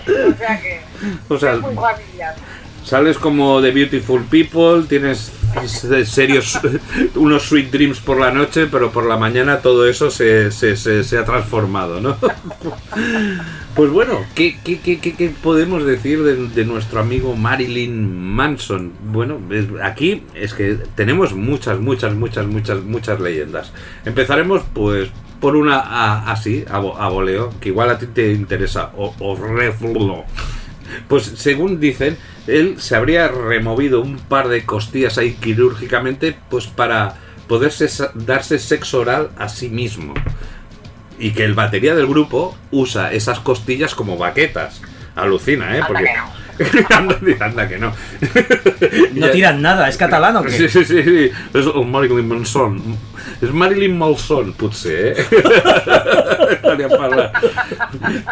o 0.06 0.38
sea 0.38 0.62
que 0.62 0.82
O 1.30 1.40
sea, 1.40 1.54
es 1.54 1.62
muy 1.62 1.76
familiar. 1.76 2.36
Sales 2.84 3.18
como 3.18 3.62
The 3.62 3.72
Beautiful 3.72 4.24
People, 4.26 4.86
tienes 4.88 5.32
serios, 6.06 6.60
unos 7.16 7.44
sweet 7.44 7.72
dreams 7.72 8.00
por 8.00 8.20
la 8.20 8.32
noche, 8.32 8.68
pero 8.68 8.92
por 8.92 9.06
la 9.06 9.18
mañana 9.18 9.60
todo 9.60 9.88
eso 9.88 10.10
se, 10.12 10.52
se, 10.52 10.76
se- 10.76 11.04
se 11.04 11.18
ha 11.18 11.26
transformado, 11.26 12.00
¿no? 12.02 12.18
Pues 13.76 13.90
bueno, 13.90 14.20
¿qué, 14.36 14.56
qué, 14.64 14.80
qué, 14.80 15.00
qué- 15.00 15.32
podemos 15.42 15.84
decir 15.84 16.22
de, 16.24 16.64
nuestro 16.64 17.00
amigo 17.00 17.36
Marilyn 17.36 18.14
Manson? 18.36 18.92
Bueno, 19.12 19.40
aquí 19.82 20.24
es 20.36 20.54
que 20.54 20.76
tenemos 20.96 21.34
muchas, 21.34 21.80
muchas, 21.80 22.14
muchas, 22.14 22.46
muchas, 22.46 22.84
muchas 22.84 23.20
leyendas. 23.20 23.74
Empezaremos 24.06 24.62
pues 24.74 25.10
por 25.40 25.56
una 25.56 26.30
así, 26.32 26.64
a, 26.70 26.76
a 26.76 27.10
voleo, 27.10 27.52
que 27.60 27.70
igual 27.70 27.90
a 27.90 27.98
ti 27.98 28.06
te 28.06 28.32
interesa, 28.32 28.92
o, 28.96 29.16
o. 29.20 29.36
Pues 31.08 31.24
según 31.36 31.80
dicen, 31.80 32.18
él 32.48 32.76
se 32.80 32.96
habría 32.96 33.28
removido 33.28 34.02
un 34.02 34.18
par 34.18 34.48
de 34.50 34.66
costillas 34.66 35.18
ahí 35.18 35.34
quirúrgicamente, 35.34 36.36
pues 36.50 36.68
para 36.68 37.16
poderse 37.48 37.88
darse 38.16 38.60
sexo 38.60 39.02
oral 39.02 39.30
a 39.38 39.50
sí 39.50 39.70
mismo. 39.70 40.14
Y 41.20 41.32
que 41.32 41.46
el 41.46 41.54
batería 41.54 41.96
del 41.96 42.08
grupo 42.08 42.58
usa 42.72 43.14
esas 43.14 43.40
costillas 43.40 43.96
como 43.96 44.18
baquetas. 44.18 44.82
Alucina, 45.16 45.78
¿eh? 45.78 45.82
Anda 45.82 45.88
Porque 45.88 46.06
que 46.06 46.14
no. 46.18 46.44
anda, 46.90 47.46
anda 47.46 47.68
que 47.68 47.78
no. 47.78 47.94
No 49.14 49.30
tiran 49.30 49.62
nada, 49.62 49.90
es 49.90 49.98
catalán 49.98 50.38
o 50.38 50.44
qué? 50.44 50.52
Sí, 50.52 50.70
sí, 50.70 50.86
sí, 50.86 51.04
sí. 51.04 51.32
És 51.54 51.66
el 51.66 51.86
Marilyn 51.86 52.28
Manson. 52.28 52.80
És 53.42 53.52
Marilyn 53.52 53.98
Manson, 53.98 54.54
potser, 54.54 55.16
eh? 55.18 55.26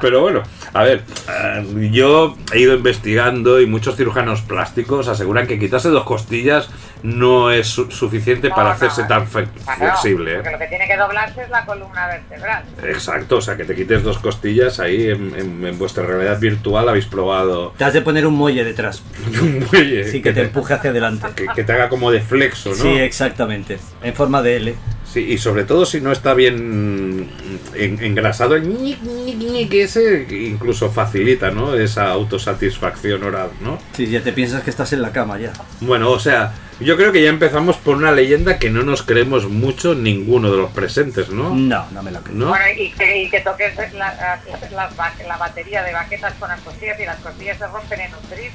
Pero 0.02 0.22
bueno, 0.22 0.44
a 0.74 0.84
ver, 0.84 1.04
eh, 1.30 1.90
yo 1.92 2.36
he 2.54 2.60
ido 2.60 2.76
investigando 2.76 3.60
y 3.62 3.66
muchos 3.66 3.96
cirujanos 3.96 4.42
plásticos 4.42 5.08
aseguran 5.08 5.48
que 5.48 5.60
quitarse 5.60 5.90
dos 5.90 6.04
costillas 6.04 6.70
no 7.04 7.52
es 7.52 7.68
su- 7.68 7.90
suficiente 7.92 8.50
No, 8.50 8.56
para 8.56 8.70
no, 8.70 8.76
hacerse 8.76 9.04
tan 9.06 9.28
flexible. 9.28 10.36
Porque 10.36 10.50
¿eh? 10.50 10.52
lo 10.52 10.60
que 10.60 10.68
tiene 10.68 10.88
que 10.88 10.98
doblarse 10.98 11.42
es 11.44 11.50
la 11.50 11.66
columna 11.66 12.08
vertebral. 12.08 12.64
Exacto, 12.84 13.38
o 13.38 13.42
sea, 13.42 13.58
que 13.58 13.66
te 13.66 13.76
quites 13.76 14.04
dos 14.04 14.20
costillas 14.20 14.80
ahí 14.80 15.10
en, 15.10 15.34
en- 15.36 15.66
en 15.66 15.78
vuestra 15.80 16.06
realidad 16.06 16.40
virtual 16.40 16.88
habéis 16.90 17.06
probado 17.06 17.74
Te 17.78 17.84
has 17.84 17.94
de 17.94 18.02
poner 18.02 18.26
un 18.28 18.34
muelle 18.36 18.64
detrás. 18.64 19.02
un 19.42 19.66
muelle 19.72 20.10
Sí, 20.12 20.22
que 20.22 20.34
te 20.34 20.42
empuje 20.42 20.74
hacia 20.74 20.90
adelante. 20.92 21.28
que, 21.36 21.48
que 21.48 21.64
te 21.64 21.74
haga 21.74 21.90
como 21.90 22.12
de 22.12 22.22
flexo, 22.22 22.70
¿no? 22.70 22.76
Sí, 22.76 22.90
exactamente. 22.90 23.80
En 24.04 24.14
forma 24.14 24.42
de 24.42 24.58
L. 24.58 24.76
Sí, 25.12 25.20
y 25.34 25.38
sobre 25.38 25.66
todo 25.66 25.86
si 25.86 26.00
no 26.00 26.12
está 26.14 26.34
bien 26.34 27.30
en- 27.74 28.02
engrasado, 28.04 28.56
el 28.56 28.64
ñic, 28.70 29.02
ñic, 29.02 29.36
ñic 29.38 29.74
ese 29.74 30.26
incluso 30.32 30.90
facilita, 30.90 31.52
¿no? 31.52 31.76
Esa 31.76 32.10
autosatisfacción 32.12 33.22
oral, 33.24 33.50
¿no? 33.62 33.78
Sí, 33.94 34.08
ya 34.08 34.22
te 34.22 34.32
piensas 34.32 34.64
que 34.64 34.70
estás 34.70 34.94
en 34.94 35.02
la 35.02 35.12
cama 35.12 35.38
ya. 35.38 35.52
Bueno, 35.82 36.12
o 36.12 36.20
sea, 36.20 36.54
yo 36.80 36.96
creo 36.96 37.12
que 37.12 37.22
ya 37.22 37.30
empezamos 37.30 37.76
por 37.76 37.98
una 37.98 38.12
leyenda 38.14 38.58
que 38.58 38.70
no 38.70 38.84
nos 38.84 39.04
creemos 39.04 39.50
mucho 39.50 39.96
ninguno 39.96 40.50
de 40.50 40.58
los 40.58 40.72
presentes, 40.72 41.30
¿no? 41.30 41.54
No, 41.54 41.86
no 41.92 42.04
me 42.04 42.12
la 42.12 42.20
creo. 42.22 42.36
¿No? 42.38 42.48
Bueno, 42.50 42.66
y 42.78 42.92
que, 42.92 43.24
y 43.24 43.30
que 43.30 43.42
toques 43.42 43.76
la, 43.94 44.40
la- 44.74 44.90
la 45.28 45.38
batería 45.38 45.84
de 45.84 45.92
baquetas 45.94 46.34
con 46.36 46.48
las 46.48 46.62
costillas 46.62 46.98
y 47.00 47.06
las 47.06 47.18
costillas 47.20 47.58
se 47.58 47.68
rompen 47.68 48.00
en 48.00 48.14
un 48.14 48.22
tris. 48.30 48.52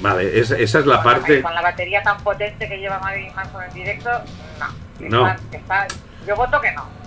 Vale, 0.00 0.38
esa, 0.38 0.56
esa 0.56 0.78
es 0.78 0.86
la 0.86 1.02
Con 1.02 1.12
parte... 1.14 1.42
Con 1.42 1.52
la 1.52 1.62
batería 1.62 2.00
tan 2.04 2.18
potente 2.22 2.68
que 2.68 2.76
lleva 2.76 3.00
Marilyn 3.00 3.34
Manson 3.34 3.64
en 3.64 3.74
directo, 3.74 4.08
no. 4.60 4.87
No. 5.00 5.26
Está- 5.28 5.56
está- 5.56 5.86
yo 6.26 6.36
voto 6.36 6.60
que 6.60 6.72
no. 6.72 6.98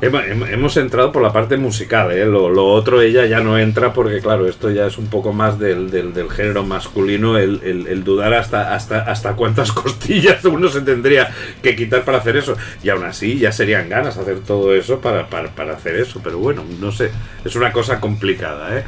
Hemos, 0.00 0.22
hem- 0.24 0.48
hemos 0.52 0.76
entrado 0.78 1.12
por 1.12 1.22
la 1.22 1.32
parte 1.32 1.56
musical, 1.56 2.10
¿eh? 2.10 2.24
Lo, 2.26 2.48
lo 2.50 2.66
otro 2.66 3.00
ella 3.00 3.24
ya 3.26 3.38
no 3.38 3.56
entra 3.56 3.92
porque, 3.92 4.20
claro, 4.20 4.48
esto 4.48 4.68
ya 4.68 4.84
es 4.86 4.98
un 4.98 5.06
poco 5.06 5.32
más 5.32 5.60
del, 5.60 5.92
del- 5.92 6.12
del 6.12 6.28
género 6.28 6.64
masculino, 6.64 7.38
el, 7.38 7.60
el- 7.62 7.86
el 7.86 8.02
dudar 8.02 8.34
hasta, 8.34 8.74
hasta, 8.74 9.02
hasta 9.02 9.34
cuántas 9.34 9.70
costillas 9.72 10.44
uno 10.44 10.68
se 10.68 10.80
tendría 10.80 11.30
que 11.62 11.76
quitar 11.76 12.02
para 12.02 12.18
hacer 12.18 12.36
eso. 12.36 12.56
Y 12.82 12.88
aún 12.88 13.04
así 13.04 13.38
ya 13.38 13.52
serían 13.52 13.88
ganas 13.88 14.16
hacer 14.18 14.40
todo 14.40 14.74
eso 14.74 15.00
para, 15.00 15.28
para, 15.28 15.50
para 15.50 15.74
hacer 15.74 15.94
eso, 15.94 16.20
pero 16.24 16.38
bueno, 16.38 16.64
no 16.80 16.90
sé, 16.90 17.12
es 17.44 17.54
una 17.54 17.70
cosa 17.70 18.00
complicada, 18.00 18.76
¿eh? 18.78 18.84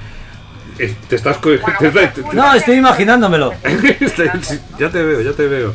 Te 1.08 1.16
estás... 1.16 1.40
Bueno, 1.40 1.60
te- 1.78 1.90
pues, 1.90 2.14
te- 2.14 2.22
No, 2.34 2.52
estoy 2.54 2.76
imaginándomelo. 2.76 3.52
Ya 4.78 4.90
te 4.90 5.02
veo, 5.02 5.20
ya 5.20 5.32
te 5.32 5.46
veo. 5.46 5.72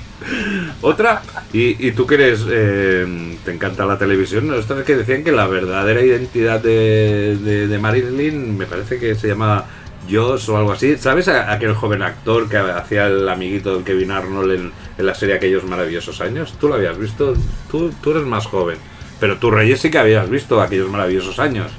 Otra, 0.81 1.21
y, 1.53 1.87
y 1.87 1.91
tú 1.93 2.05
que 2.05 2.15
eres, 2.15 2.45
eh, 2.49 3.37
te 3.45 3.51
encanta 3.51 3.85
la 3.85 3.97
televisión, 3.97 4.47
¿no? 4.47 4.55
Estas 4.55 4.83
que 4.83 4.95
decían 4.97 5.23
que 5.23 5.31
la 5.31 5.47
verdadera 5.47 6.01
identidad 6.01 6.61
de, 6.61 7.37
de, 7.41 7.67
de 7.67 7.79
Marilyn, 7.79 8.57
me 8.57 8.65
parece 8.65 8.99
que 8.99 9.15
se 9.15 9.27
llama 9.29 9.65
Joss 10.11 10.49
o 10.49 10.57
algo 10.57 10.71
así. 10.73 10.97
¿Sabes 10.97 11.27
a- 11.29 11.51
aquel 11.51 11.73
joven 11.73 12.01
actor 12.01 12.49
que 12.49 12.57
hacía 12.57 13.07
el 13.07 13.27
amiguito 13.29 13.77
de 13.77 13.83
Kevin 13.83 14.11
Arnold 14.11 14.51
en, 14.51 14.71
en 14.97 15.05
la 15.05 15.15
serie 15.15 15.35
Aquellos 15.35 15.63
Maravillosos 15.63 16.19
Años? 16.21 16.53
¿Tú 16.59 16.67
lo 16.67 16.75
habías 16.75 16.97
visto? 16.97 17.35
Tú, 17.71 17.91
tú 18.01 18.11
eres 18.11 18.23
más 18.23 18.45
joven. 18.47 18.77
Pero 19.19 19.37
tú, 19.37 19.51
Reyes, 19.51 19.79
sí 19.81 19.89
que 19.91 19.97
habías 19.99 20.29
visto 20.29 20.61
Aquellos 20.61 20.89
Maravillosos 20.89 21.39
Años. 21.39 21.71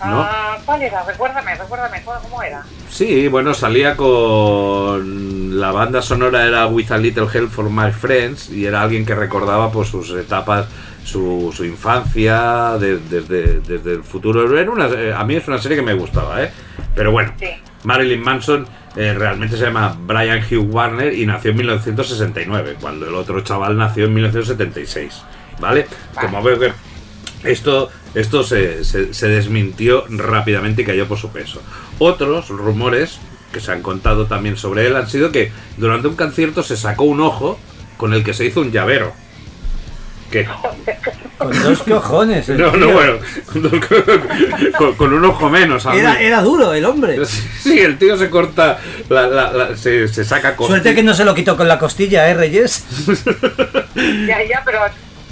¿No? 0.00 0.20
Ah, 0.22 0.58
¿Cuál 0.64 0.82
era? 0.82 1.02
Recuérdame, 1.04 1.54
recuérdame, 1.56 2.02
¿cómo 2.04 2.42
era? 2.42 2.62
Sí, 2.88 3.26
bueno, 3.28 3.52
salía 3.52 3.96
con 3.96 5.58
la 5.60 5.72
banda 5.72 6.02
sonora 6.02 6.46
era 6.46 6.66
With 6.66 6.90
a 6.92 6.98
Little 6.98 7.26
Help 7.32 7.50
for 7.50 7.68
My 7.70 7.90
Friends 7.90 8.48
y 8.50 8.64
era 8.66 8.82
alguien 8.82 9.04
que 9.04 9.14
recordaba 9.14 9.70
pues 9.72 9.88
sus 9.88 10.10
etapas, 10.12 10.66
su, 11.04 11.52
su 11.56 11.64
infancia 11.64 12.76
de- 12.78 12.98
desde, 12.98 13.60
desde 13.60 13.92
el 13.94 14.04
futuro. 14.04 14.56
Era 14.58 14.70
una- 14.70 15.18
a 15.18 15.24
mí 15.24 15.36
es 15.36 15.48
una 15.48 15.58
serie 15.58 15.76
que 15.76 15.82
me 15.82 15.94
gustaba, 15.94 16.42
¿eh? 16.42 16.50
Pero 16.94 17.10
bueno, 17.12 17.32
Sí. 17.38 17.46
Marilyn 17.84 18.22
Manson 18.22 18.66
eh, 18.96 19.14
realmente 19.16 19.56
se 19.56 19.64
llama 19.64 19.96
Brian 20.00 20.40
Hugh 20.42 20.72
Warner 20.74 21.12
y 21.12 21.24
nació 21.26 21.50
en 21.52 21.56
1969, 21.58 22.76
cuando 22.80 23.06
el 23.06 23.14
otro 23.14 23.40
chaval 23.42 23.76
nació 23.76 24.06
en 24.06 24.14
1976, 24.14 25.22
¿vale? 25.60 25.86
Como 26.20 26.42
veo 26.42 26.58
que 26.58 26.72
esto, 27.44 27.90
esto 28.14 28.42
se, 28.42 28.84
se- 28.84 29.12
se 29.14 29.28
desmintió 29.28 30.04
rápidamente 30.08 30.82
y 30.82 30.84
cayó 30.84 31.06
por 31.06 31.18
su 31.18 31.30
peso. 31.30 31.62
Otros 31.98 32.48
rumores 32.48 33.18
que 33.52 33.60
se 33.60 33.72
han 33.72 33.82
contado 33.82 34.26
también 34.26 34.56
sobre 34.56 34.86
él 34.86 34.96
han 34.96 35.08
sido 35.08 35.32
que 35.32 35.50
durante 35.76 36.08
un 36.08 36.16
concierto 36.16 36.62
se 36.62 36.76
sacó 36.76 37.04
un 37.04 37.20
ojo 37.20 37.58
con 37.96 38.12
el 38.12 38.22
que 38.24 38.34
se 38.34 38.44
hizo 38.44 38.60
un 38.60 38.70
llavero. 38.72 39.12
¿Qué? 40.30 40.46
Con 41.38 41.62
dos 41.62 41.82
cojones. 41.84 42.46
el 42.50 42.58
No, 42.58 42.70
no, 42.76 42.90
bueno, 42.92 43.14
con, 44.76 44.94
con 44.94 45.12
un 45.14 45.24
ojo 45.24 45.48
menos. 45.48 45.86
Era, 45.86 46.20
era 46.20 46.42
duro 46.42 46.74
el 46.74 46.84
hombre. 46.84 47.24
Sí, 47.24 47.78
el 47.80 47.96
tío 47.96 48.18
se 48.18 48.28
corta, 48.28 48.78
la- 49.08 49.26
la- 49.26 49.52
la- 49.52 49.76
se, 49.76 50.06
se 50.08 50.24
saca 50.26 50.54
cosas. 50.54 50.72
Suerte 50.72 50.94
que 50.94 51.02
no 51.02 51.14
se 51.14 51.24
lo 51.24 51.34
quitó 51.34 51.56
con 51.56 51.66
la 51.66 51.78
costilla, 51.78 52.28
¿eh, 52.28 52.34
Reyes? 52.34 52.84
Ya, 53.96 54.44
ya, 54.46 54.62
pero 54.66 54.80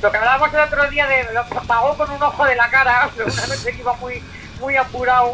lo 0.06 0.12
que 0.12 0.18
hablábamos 0.18 0.54
el 0.54 0.60
otro 0.60 0.88
día 0.90 1.06
de 1.08 1.24
lo 1.34 1.44
que 1.48 1.66
pagó 1.66 1.96
con 1.96 2.08
un 2.10 2.22
ojo 2.22 2.44
de 2.44 2.54
la 2.54 2.70
cara, 2.70 3.10
una 3.16 3.24
vez 3.24 3.64
que 3.64 3.76
iba 3.80 3.92
muy, 3.94 4.22
muy 4.60 4.76
apurado, 4.76 5.32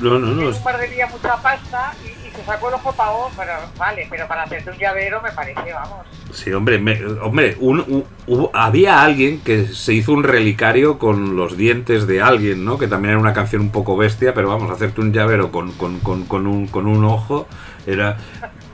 No, 0.00 0.18
no, 0.18 0.28
no. 0.28 0.48
un 0.48 0.62
par 0.62 0.78
de 0.78 0.88
días 0.88 1.10
mucha 1.10 1.36
pasta 1.36 1.92
y, 2.04 2.24
se 2.34 2.42
sacó 2.44 2.66
el 2.68 2.74
ojo 2.74 2.92
pagó, 2.94 3.30
pero 3.36 3.52
vale, 3.78 4.08
pero 4.10 4.26
para 4.26 4.42
hacerte 4.42 4.68
un 4.70 4.76
llavero 4.76 5.22
me 5.22 5.30
parece, 5.30 5.72
vamos. 5.72 6.04
Sí, 6.32 6.52
hombre, 6.52 6.78
me- 6.80 7.00
hombre 7.22 7.56
un- 7.60 7.78
un- 7.86 8.04
hubo- 8.26 8.50
había 8.52 9.04
alguien 9.04 9.40
que 9.42 9.68
se 9.68 9.92
hizo 9.92 10.10
un 10.12 10.24
relicario 10.24 10.98
con 10.98 11.36
los 11.36 11.56
dientes 11.56 12.08
de 12.08 12.20
alguien, 12.22 12.64
¿no? 12.64 12.76
Que 12.76 12.88
también 12.88 13.10
era 13.12 13.20
una 13.20 13.34
canción 13.34 13.62
un 13.62 13.70
poco 13.70 13.96
bestia, 13.96 14.34
pero 14.34 14.48
vamos, 14.48 14.68
hacerte 14.72 15.00
un 15.00 15.12
llavero 15.12 15.52
con, 15.52 15.70
con, 15.74 16.00
con, 16.00 16.24
con 16.24 16.48
un, 16.48 16.66
con 16.66 16.88
un 16.88 17.04
ojo 17.04 17.46
era... 17.86 18.16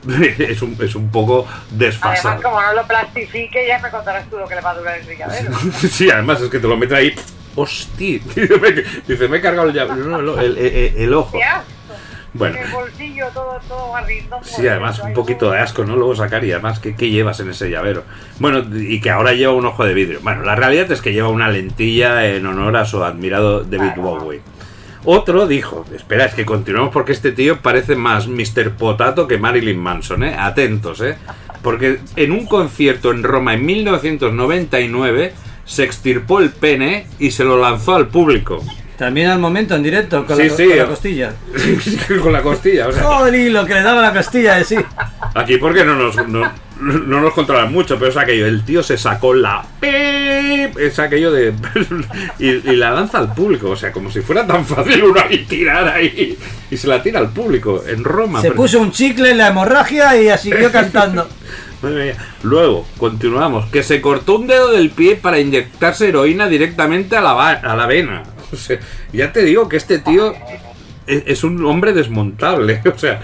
Es 0.39 0.61
un, 0.61 0.77
es 0.81 0.95
un 0.95 1.09
poco 1.11 1.45
Además, 1.47 1.69
desfasado. 1.71 2.41
como 2.41 2.61
no 2.61 2.73
lo 2.73 2.83
plastifique, 2.87 3.67
ya 3.67 3.79
me 3.79 3.89
contarás 3.89 4.29
tú 4.29 4.37
lo 4.37 4.47
que 4.47 4.55
le 4.55 4.61
va 4.61 4.71
a 4.71 4.75
durar 4.75 4.97
ese 4.97 5.15
llavero. 5.17 5.51
Sí, 5.73 6.09
además 6.09 6.41
es 6.41 6.49
que 6.49 6.59
te 6.59 6.67
lo 6.67 6.77
mete 6.77 6.95
ahí... 6.95 7.13
¡Hostia! 7.55 8.19
Dice, 8.35 8.57
me, 8.59 8.71
dice, 9.07 9.27
me 9.27 9.37
he 9.37 9.41
cargado 9.41 9.67
el 9.67 9.73
llavero. 9.75 10.05
No, 10.07 10.21
no, 10.21 10.39
el, 10.39 10.57
el- 10.57 10.93
el 10.97 11.13
ojo. 11.13 11.37
Bueno. 12.33 12.55
En 12.55 12.63
el 12.63 12.71
bolsillo 12.71 13.25
todo, 13.33 13.59
todo. 13.67 13.93
Sí, 14.43 14.65
además 14.65 14.99
un 14.99 15.13
poquito 15.13 15.51
de 15.51 15.59
asco, 15.59 15.83
¿no? 15.83 15.97
Luego 15.97 16.15
sacar 16.15 16.45
y 16.45 16.51
además, 16.53 16.79
¿qué, 16.79 16.95
qué 16.95 17.09
llevas 17.09 17.41
en 17.41 17.49
ese 17.49 17.69
llavero? 17.69 18.05
Bueno, 18.39 18.63
y 18.73 19.01
que 19.01 19.09
ahora 19.09 19.33
lleva 19.33 19.51
un 19.51 19.65
ojo 19.65 19.83
de 19.83 19.93
vidrio. 19.93 20.19
Bueno, 20.23 20.43
la 20.43 20.55
realidad 20.55 20.89
es 20.93 21.01
que 21.01 21.11
lleva 21.11 21.27
una 21.27 21.49
lentilla 21.49 22.25
en 22.25 22.45
honor 22.45 22.77
a 22.77 22.85
su 22.85 23.03
admirado 23.03 23.65
David 23.65 23.97
Bowie. 23.97 24.39
Otro 25.03 25.47
dijo, 25.47 25.85
espera, 25.95 26.25
es 26.25 26.35
que 26.35 26.45
continuamos 26.45 26.93
porque 26.93 27.11
este 27.11 27.31
tío 27.31 27.59
parece 27.61 27.95
más 27.95 28.27
Mr. 28.27 28.71
Potato 28.77 29.27
que 29.27 29.37
Marilyn 29.37 29.79
Manson, 29.79 30.23
¿eh? 30.23 30.35
Atentos, 30.37 31.01
¿eh? 31.01 31.17
Porque 31.63 31.99
en 32.15 32.31
un 32.31 32.45
concierto 32.45 33.11
en 33.11 33.23
Roma 33.23 33.55
en 33.55 33.65
1999 33.65 35.33
se 35.65 35.83
extirpó 35.83 36.39
el 36.39 36.51
pene 36.51 37.07
y 37.17 37.31
se 37.31 37.43
lo 37.43 37.59
lanzó 37.59 37.95
al 37.95 38.09
público. 38.09 38.63
También 39.01 39.29
al 39.29 39.39
momento, 39.39 39.73
en 39.75 39.81
directo, 39.81 40.27
con, 40.27 40.37
Sí, 40.37 40.47
la, 40.47 40.55
sí. 40.55 40.67
con 40.67 40.77
la 40.77 40.85
costilla. 40.85 41.33
Con 42.21 42.33
la 42.33 42.41
costilla, 42.43 42.87
o 42.87 42.91
sea... 42.91 43.01
Joder, 43.01 43.51
lo 43.51 43.65
que 43.65 43.73
le 43.73 43.81
daba 43.81 43.99
la 43.99 44.13
costilla 44.13 44.57
de 44.57 44.63
sí. 44.63 44.75
Aquí 45.33 45.57
porque 45.57 45.83
no 45.83 45.95
nos, 45.95 46.15
no, 46.27 46.51
no 46.79 47.19
nos 47.19 47.33
controlan 47.33 47.71
mucho, 47.73 47.97
pero 47.97 48.11
es 48.11 48.17
aquello, 48.17 48.45
el 48.45 48.63
tío 48.63 48.83
se 48.83 48.99
sacó 48.99 49.33
la 49.33 49.65
es 49.81 50.99
aquello 50.99 51.31
de 51.31 51.51
y, 52.39 52.47
y 52.49 52.75
la 52.75 52.91
lanza 52.91 53.17
al 53.17 53.33
público, 53.33 53.71
o 53.71 53.75
sea, 53.75 53.91
como 53.91 54.11
si 54.11 54.21
fuera 54.21 54.45
tan 54.45 54.63
fácil 54.67 55.03
uno 55.03 55.19
ahí 55.19 55.45
tirar 55.45 55.87
ahí 55.87 56.37
y 56.69 56.77
se 56.77 56.87
la 56.87 57.01
tira 57.01 57.17
al 57.17 57.31
público 57.31 57.83
en 57.87 58.03
Roma. 58.03 58.39
Se 58.41 58.49
pero- 58.49 58.57
puso 58.57 58.79
un 58.79 58.91
chicle 58.91 59.31
en 59.31 59.39
la 59.39 59.47
hemorragia 59.47 60.15
y 60.21 60.37
siguió 60.37 60.71
cantando. 60.71 61.27
Luego, 62.43 62.85
continuamos, 62.99 63.65
que 63.71 63.81
se 63.81 63.99
cortó 64.01 64.35
un 64.37 64.45
dedo 64.45 64.71
del 64.71 64.91
pie 64.91 65.15
para 65.15 65.39
inyectarse 65.39 66.09
heroína 66.09 66.47
directamente 66.47 67.15
a 67.17 67.21
la, 67.21 67.49
a 67.49 67.75
la 67.75 67.87
vena. 67.87 68.21
O 68.51 68.55
sea, 68.57 68.77
ya 69.13 69.31
te 69.31 69.43
digo 69.43 69.67
que 69.69 69.77
este 69.77 69.99
tío 69.99 70.33
es, 71.07 71.23
es 71.25 71.43
un 71.43 71.65
hombre 71.65 71.93
desmontable, 71.93 72.81
o 72.93 72.97
sea, 72.97 73.19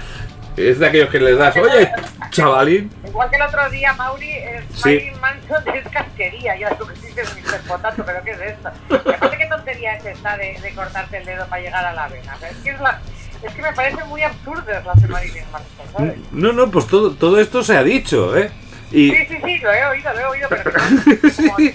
es 0.55 0.79
de 0.79 0.87
aquellos 0.87 1.09
que 1.09 1.19
le 1.19 1.35
das, 1.35 1.55
oye, 1.57 1.91
chavalín, 2.31 2.89
Igual 3.07 3.29
que 3.29 3.35
el 3.35 3.41
otro 3.43 3.69
día, 3.69 3.93
Mauri, 3.93 4.31
el 4.31 4.63
Sí. 4.75 5.11
Manson 5.21 5.63
es 5.75 5.87
casquería. 5.89 6.55
Ya 6.57 6.69
tú 6.75 6.85
que 6.87 6.93
dices 6.93 7.35
Mr. 7.35 7.59
Potato, 7.67 8.03
pero 8.05 8.23
¿qué 8.23 8.31
es 8.31 8.41
esto? 8.41 8.69
Aparte, 8.89 9.37
¿qué 9.37 9.45
tontería 9.47 9.95
es 9.97 10.05
esta 10.05 10.37
de, 10.37 10.57
de 10.61 10.71
cortarte 10.75 11.17
el 11.17 11.25
dedo 11.25 11.47
para 11.47 11.61
llegar 11.61 11.85
a 11.85 11.93
la 11.93 12.07
vena? 12.07 12.35
Es, 12.49 12.57
que 12.57 12.69
es, 12.71 12.79
la- 12.79 12.99
es 13.43 13.53
que 13.53 13.61
me 13.61 13.73
parecen 13.73 14.07
muy 14.07 14.21
absurdas 14.23 14.85
las 14.85 15.01
de 15.01 15.07
Marilyn 15.07 15.43
Manson, 15.51 15.85
¿sabes? 15.95 16.13
No, 16.31 16.53
no, 16.53 16.69
pues 16.71 16.87
todo, 16.87 17.11
todo 17.11 17.39
esto 17.39 17.63
se 17.63 17.75
ha 17.77 17.83
dicho, 17.83 18.35
¿eh? 18.37 18.49
Y, 18.91 19.09
Sí, 19.11 19.17
sí, 19.29 19.37
sí, 19.43 19.57
lo 19.59 19.71
he 19.73 19.85
oído, 19.85 20.13
lo 20.13 20.19
he 20.19 20.25
oído, 20.25 20.49
pero 20.49 20.63
no- 20.65 21.03
como- 21.35 21.57
Sí. 21.57 21.73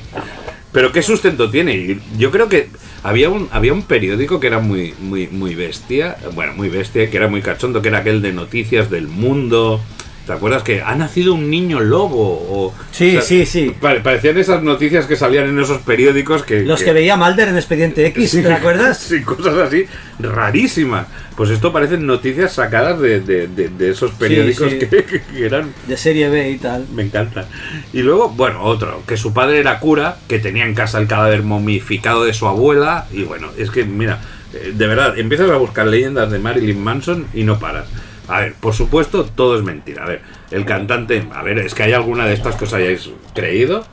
Pero 0.72 0.90
qué 0.90 1.02
sustento 1.02 1.50
tiene. 1.50 1.98
Yo 2.16 2.30
creo 2.30 2.48
que 2.48 2.70
había 3.02 3.28
un, 3.28 3.48
había 3.52 3.74
un 3.74 3.82
periódico 3.82 4.40
que 4.40 4.46
era 4.46 4.58
muy, 4.58 4.94
muy, 4.98 5.28
muy 5.28 5.54
bestia, 5.54 6.16
bueno, 6.34 6.54
muy 6.54 6.70
bestia, 6.70 7.10
que 7.10 7.16
era 7.16 7.28
muy 7.28 7.42
cachondo, 7.42 7.82
que 7.82 7.88
era 7.88 7.98
aquel 7.98 8.22
de 8.22 8.32
noticias 8.32 8.90
del 8.90 9.06
mundo. 9.06 9.80
¿Te 10.26 10.32
acuerdas 10.32 10.62
que 10.62 10.80
ha 10.82 10.94
nacido 10.94 11.34
un 11.34 11.50
niño 11.50 11.80
lobo? 11.80 12.22
O, 12.48 12.74
Sí, 12.92 13.18
sí, 13.22 13.44
sí. 13.44 13.74
pare- 13.80 14.00
parecían 14.00 14.38
esas 14.38 14.62
noticias 14.62 15.06
que 15.06 15.16
salían 15.16 15.48
en 15.48 15.58
esos 15.58 15.78
periódicos 15.82 16.44
que... 16.44 16.62
Los 16.62 16.82
que 16.84 16.92
veía 16.92 17.16
Malder 17.16 17.48
en 17.48 17.56
Expediente 17.56 18.06
X, 18.06 18.30
Sí, 18.30 18.42
¿te 18.42 18.52
acuerdas? 18.52 18.98
Sí, 18.98 19.22
cosas 19.22 19.56
así 19.56 19.84
rarísimas. 20.20 21.06
Pues 21.36 21.50
esto 21.50 21.72
parecen 21.72 22.06
noticias 22.06 22.52
sacadas 22.52 23.00
de, 23.00 23.20
de- 23.20 23.48
de- 23.48 23.68
de 23.70 23.90
esos 23.90 24.12
periódicos 24.12 24.70
sí. 24.70 24.78
Que, 24.78 25.04
que 25.04 25.44
eran 25.46 25.72
De 25.88 25.96
serie 25.96 26.28
B 26.28 26.50
y 26.50 26.58
tal. 26.58 26.86
me 26.94 27.02
encanta. 27.02 27.48
Y 27.92 28.02
luego, 28.02 28.28
bueno, 28.28 28.62
otro, 28.62 29.02
que 29.06 29.16
su 29.16 29.32
padre 29.32 29.58
era 29.58 29.80
cura, 29.80 30.18
que 30.28 30.38
tenía 30.38 30.64
en 30.66 30.74
casa 30.74 30.98
el 30.98 31.08
cadáver 31.08 31.42
momificado 31.42 32.24
de 32.24 32.32
su 32.32 32.46
abuela. 32.46 33.06
Y 33.12 33.24
bueno, 33.24 33.48
es 33.58 33.70
que, 33.70 33.84
mira, 33.84 34.20
eh, 34.54 34.72
de 34.74 34.86
verdad, 34.86 35.18
empiezas 35.18 35.50
a 35.50 35.56
buscar 35.56 35.86
leyendas 35.88 36.30
de 36.30 36.38
Marilyn 36.38 36.80
Manson 36.82 37.26
y 37.34 37.42
no 37.44 37.58
paras. 37.58 37.86
A 38.28 38.40
ver, 38.40 38.54
por 38.54 38.74
supuesto, 38.74 39.24
todo 39.24 39.56
es 39.56 39.62
mentira. 39.64 40.04
A 40.04 40.06
ver, 40.06 40.22
el 40.50 40.64
cantante, 40.64 41.26
a 41.34 41.42
ver, 41.42 41.58
es 41.58 41.74
que 41.74 41.82
hay 41.82 41.92
alguna 41.92 42.24
de 42.26 42.34
estas 42.34 42.56
que 42.56 42.64
os 42.64 42.72
hayáis 42.74 43.10
creído. 43.34 43.84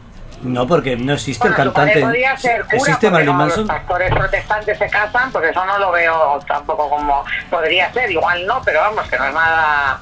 No, 0.44 0.68
porque 0.68 0.96
no 0.96 1.14
existe 1.14 1.50
Bueno, 1.50 1.64
el 1.64 1.74
cantante. 1.74 2.00
podía 2.02 2.38
ser 2.38 2.62
cura, 2.64 2.76
¿Existe 2.78 2.92
porque 2.94 3.10
Marilyn 3.12 3.34
no, 3.34 3.40
Manson? 3.40 3.68
Los 3.68 3.76
pastores 3.76 4.10
protestantes 4.16 4.78
se 4.78 4.90
casan, 4.90 5.32
pues 5.34 5.50
eso 5.52 5.66
no 5.66 5.80
lo 5.80 5.92
veo 5.92 6.40
tampoco 6.48 6.90
como 6.90 7.26
podría 7.50 7.92
ser. 7.92 8.10
Igual 8.10 8.46
no, 8.48 8.62
pero 8.64 8.80
vamos, 8.80 9.06
que 9.10 9.18
no 9.18 9.26
es 9.26 9.34
nada 9.34 10.02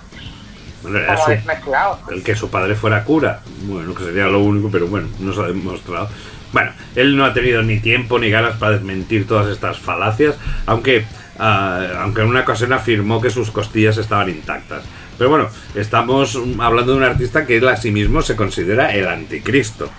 Bueno, 0.84 1.00
su- 1.18 2.12
el 2.12 2.24
que 2.24 2.36
su 2.36 2.52
padre 2.52 2.76
fuera 2.76 3.04
cura. 3.04 3.40
Bueno, 3.64 3.96
que 3.96 4.04
sería 4.04 4.26
lo 4.26 4.40
único, 4.40 4.70
pero 4.70 4.86
bueno, 4.88 5.08
no 5.20 5.34
se 5.34 5.42
ha 5.42 5.46
demostrado. 5.46 6.08
Bueno, 6.54 6.72
él 6.96 7.18
no 7.18 7.26
ha 7.26 7.34
tenido 7.34 7.64
ni 7.64 7.80
tiempo 7.80 8.20
ni 8.20 8.30
ganas 8.30 8.58
para 8.58 8.74
desmentir 8.74 9.28
todas 9.28 9.48
estas 9.48 9.80
falacias, 9.80 10.36
aunque, 10.68 11.06
aunque 11.40 12.22
en 12.22 12.28
una 12.28 12.42
ocasión 12.42 12.74
afirmó 12.74 13.22
que 13.22 13.30
sus 13.30 13.52
costillas 13.52 13.98
estaban 13.98 14.30
intactas. 14.30 14.84
Pero 15.18 15.30
bueno, 15.30 15.50
estamos 15.76 16.38
hablando 16.60 16.92
de 16.94 16.98
un 16.98 17.04
artista 17.04 17.46
que 17.46 17.58
él 17.58 17.68
a 17.68 17.76
sí 17.78 17.92
mismo 17.92 18.22
se 18.22 18.36
considera 18.36 18.94
el 18.94 19.08
anticristo. 19.08 19.90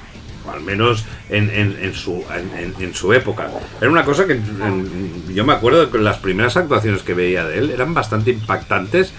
O 0.46 0.50
al 0.50 0.60
menos 0.62 1.04
en, 1.28 1.50
en- 1.50 1.76
en 1.82 1.92
su, 1.94 2.24
en, 2.78 2.94
su 2.94 3.12
época. 3.12 3.48
Era 3.80 3.90
una 3.90 4.04
cosa 4.04 4.26
que 4.26 4.40
yo 5.34 5.44
me 5.44 5.52
acuerdo 5.52 5.90
que 5.90 5.98
las 5.98 6.18
primeras 6.18 6.56
actuaciones 6.56 7.02
que 7.02 7.14
veía 7.14 7.44
de 7.44 7.58
él 7.58 7.70
eran 7.70 7.92
bastante 7.94 8.30
impactantes 8.30 9.12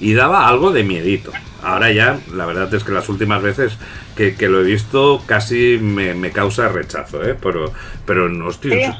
y 0.00 0.14
daba 0.14 0.48
algo 0.48 0.72
de 0.72 0.82
miedito. 0.82 1.30
Ahora 1.62 1.92
ya, 1.92 2.18
la 2.34 2.46
verdad 2.46 2.72
es 2.74 2.82
que 2.82 2.90
las 2.90 3.08
últimas 3.08 3.40
veces 3.42 3.76
que, 4.16 4.34
que 4.34 4.48
lo 4.48 4.60
he 4.60 4.64
visto 4.64 5.22
casi 5.26 5.78
me, 5.80 6.14
me 6.14 6.32
causa 6.32 6.66
rechazo, 6.68 7.22
¿eh? 7.24 7.36
Pero, 7.40 7.72
pero 8.04 8.28
no 8.28 8.50
estoy... 8.50 8.72
Sí. 8.72 8.90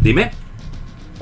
Dime. 0.00 0.32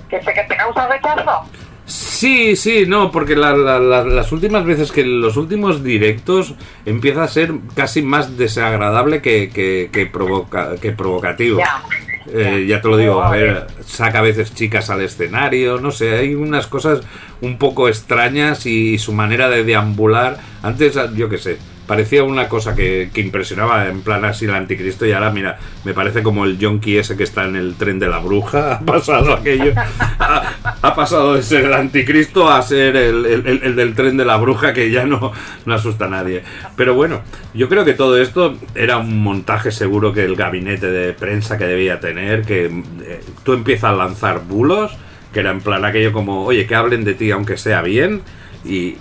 ¿Que, 0.08 0.18
que 0.20 0.44
te 0.48 0.56
causa 0.56 0.88
rechazo? 0.88 1.42
Sí, 1.86 2.56
sí, 2.56 2.84
no, 2.86 3.12
porque 3.12 3.36
la- 3.36 3.56
la- 3.56 3.78
la- 3.78 4.04
las 4.04 4.32
últimas 4.32 4.64
veces 4.64 4.90
que 4.90 5.04
los 5.04 5.36
últimos 5.36 5.84
directos 5.84 6.54
empieza 6.84 7.22
a 7.22 7.28
ser 7.28 7.52
casi 7.74 8.02
más 8.02 8.36
desagradable 8.36 9.22
que, 9.22 9.50
que, 9.50 9.90
que 9.92 10.06
provoca, 10.06 10.76
que 10.76 10.92
provocativo. 10.92 11.58
Ya. 11.58 11.82
Eh, 12.28 12.66
ya 12.68 12.80
te 12.80 12.88
lo 12.88 12.96
digo, 12.96 13.22
a 13.22 13.30
ver, 13.30 13.68
saca 13.86 14.18
a 14.18 14.22
veces 14.22 14.52
chicas 14.52 14.90
al 14.90 15.00
escenario, 15.00 15.78
no 15.78 15.92
sé, 15.92 16.16
hay 16.18 16.34
unas 16.34 16.66
cosas 16.66 17.02
un 17.40 17.56
poco 17.56 17.86
extrañas 17.88 18.66
y, 18.66 18.98
su 18.98 19.12
manera 19.12 19.48
de 19.48 19.62
deambular. 19.62 20.38
Antes, 20.64 20.98
yo 21.14 21.28
qué 21.28 21.38
sé, 21.38 21.58
parecía 21.86 22.24
una 22.24 22.48
cosa 22.48 22.74
que, 22.74 23.10
que 23.14 23.20
impresionaba 23.20 23.86
en 23.88 24.00
plan 24.02 24.24
así 24.24 24.44
el 24.46 24.54
anticristo 24.54 25.06
y 25.06 25.12
ahora, 25.12 25.30
mira, 25.30 25.58
me 25.84 25.94
parece 25.94 26.22
como 26.22 26.44
el 26.44 26.58
yonki 26.58 26.98
ese 26.98 27.16
que 27.16 27.22
está 27.22 27.44
en 27.44 27.56
el 27.56 27.74
tren 27.76 27.98
de 27.98 28.08
la 28.08 28.18
bruja. 28.18 28.80
Ha 28.80 28.84
pasado 28.84 29.32
aquello, 29.34 29.72
ha, 30.18 30.52
ha 30.82 30.94
pasado 30.94 31.34
de 31.34 31.42
ser 31.42 31.64
el 31.66 31.74
anticristo 31.74 32.50
a 32.50 32.60
ser 32.62 32.96
el, 32.96 33.24
el- 33.26 33.46
el- 33.46 33.60
el 33.62 33.76
del 33.76 33.94
tren 33.94 34.16
de 34.16 34.24
la 34.24 34.36
bruja 34.36 34.72
que 34.72 34.90
ya 34.90 35.04
no, 35.04 35.32
no 35.64 35.74
asusta 35.74 36.06
a 36.06 36.08
nadie. 36.08 36.42
Pero 36.76 36.94
bueno, 36.94 37.22
yo 37.54 37.68
creo 37.68 37.84
que 37.84 37.94
todo 37.94 38.20
esto 38.20 38.56
era 38.74 38.96
un 38.98 39.22
montaje 39.22 39.70
seguro 39.70 40.12
que 40.12 40.24
el 40.24 40.36
gabinete 40.36 40.90
de 40.90 41.12
prensa 41.12 41.56
que 41.58 41.64
debía 41.64 42.00
tener, 42.00 42.42
que 42.42 42.66
eh, 42.66 43.20
tú 43.44 43.52
empiezas 43.52 43.92
a 43.92 43.96
lanzar 43.96 44.40
bulos, 44.40 44.96
que 45.32 45.40
era 45.40 45.50
en 45.50 45.60
plan 45.60 45.84
aquello 45.84 46.12
como, 46.12 46.44
oye, 46.44 46.66
que 46.66 46.74
hablen 46.74 47.04
de 47.04 47.14
ti 47.14 47.30
aunque 47.30 47.56
sea 47.56 47.82
bien. 47.82 48.22
Y, 48.64 48.96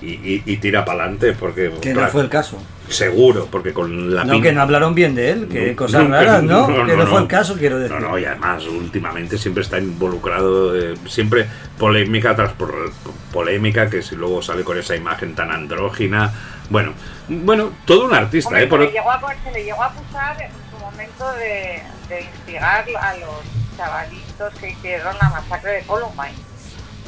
y- 0.45 0.57
tira 0.57 0.85
para 0.85 1.03
adelante 1.03 1.33
porque 1.33 1.71
Que 1.81 1.93
no 1.95 2.07
fue 2.07 2.21
el 2.21 2.29
caso. 2.29 2.61
Seguro 2.89 3.47
porque 3.51 3.73
con 3.73 4.13
la 4.13 4.23
No, 4.23 4.33
pin- 4.35 4.43
que 4.43 4.51
no 4.53 4.61
hablaron 4.61 4.93
bien 4.95 5.15
de 5.15 5.31
él, 5.31 5.47
que 5.47 5.71
no, 5.71 5.75
cosas 5.75 6.03
no, 6.03 6.09
raras, 6.09 6.43
¿no? 6.43 6.67
no, 6.67 6.85
Que 6.85 6.93
no, 6.95 6.97
no, 6.97 7.03
fue 7.07 7.13
no. 7.13 7.19
el 7.19 7.27
caso, 7.27 7.55
quiero 7.57 7.79
decir. 7.79 7.95
No, 7.99 8.09
no, 8.09 8.19
y 8.19 8.25
además 8.25 8.65
últimamente 8.67 9.37
siempre 9.37 9.63
está 9.63 9.79
involucrado, 9.79 10.75
eh, 10.75 10.95
siempre 11.07 11.47
polémica 11.77 12.35
tras 12.35 12.53
por- 12.53 12.91
polémica, 13.33 13.89
que 13.89 14.01
si 14.01 14.15
luego 14.15 14.41
sale 14.41 14.63
con 14.63 14.77
esa 14.77 14.95
imagen 14.95 15.35
tan 15.35 15.51
andrógina. 15.51 16.31
Bueno, 16.69 16.93
bueno, 17.27 17.71
todo 17.85 18.05
un 18.05 18.13
artista, 18.13 18.49
Hombre, 18.49 18.63
¿eh? 18.63 18.67
Por- 18.67 18.79
se, 18.81 18.85
le 18.87 18.91
llegó 18.93 19.11
a, 19.11 19.35
se 19.43 19.51
le 19.51 19.63
llegó 19.63 19.83
a 19.83 19.87
acusar 19.87 20.41
en 20.41 20.49
su 20.71 20.83
momento 20.83 21.31
de, 21.33 21.81
de 22.09 22.21
instigar 22.21 22.85
a 23.01 23.17
los 23.17 23.29
chavalitos 23.77 24.53
que 24.59 24.69
hicieron 24.71 25.15
la 25.21 25.29
masacre 25.29 25.71
de 25.73 25.81
Columbine. 25.83 26.33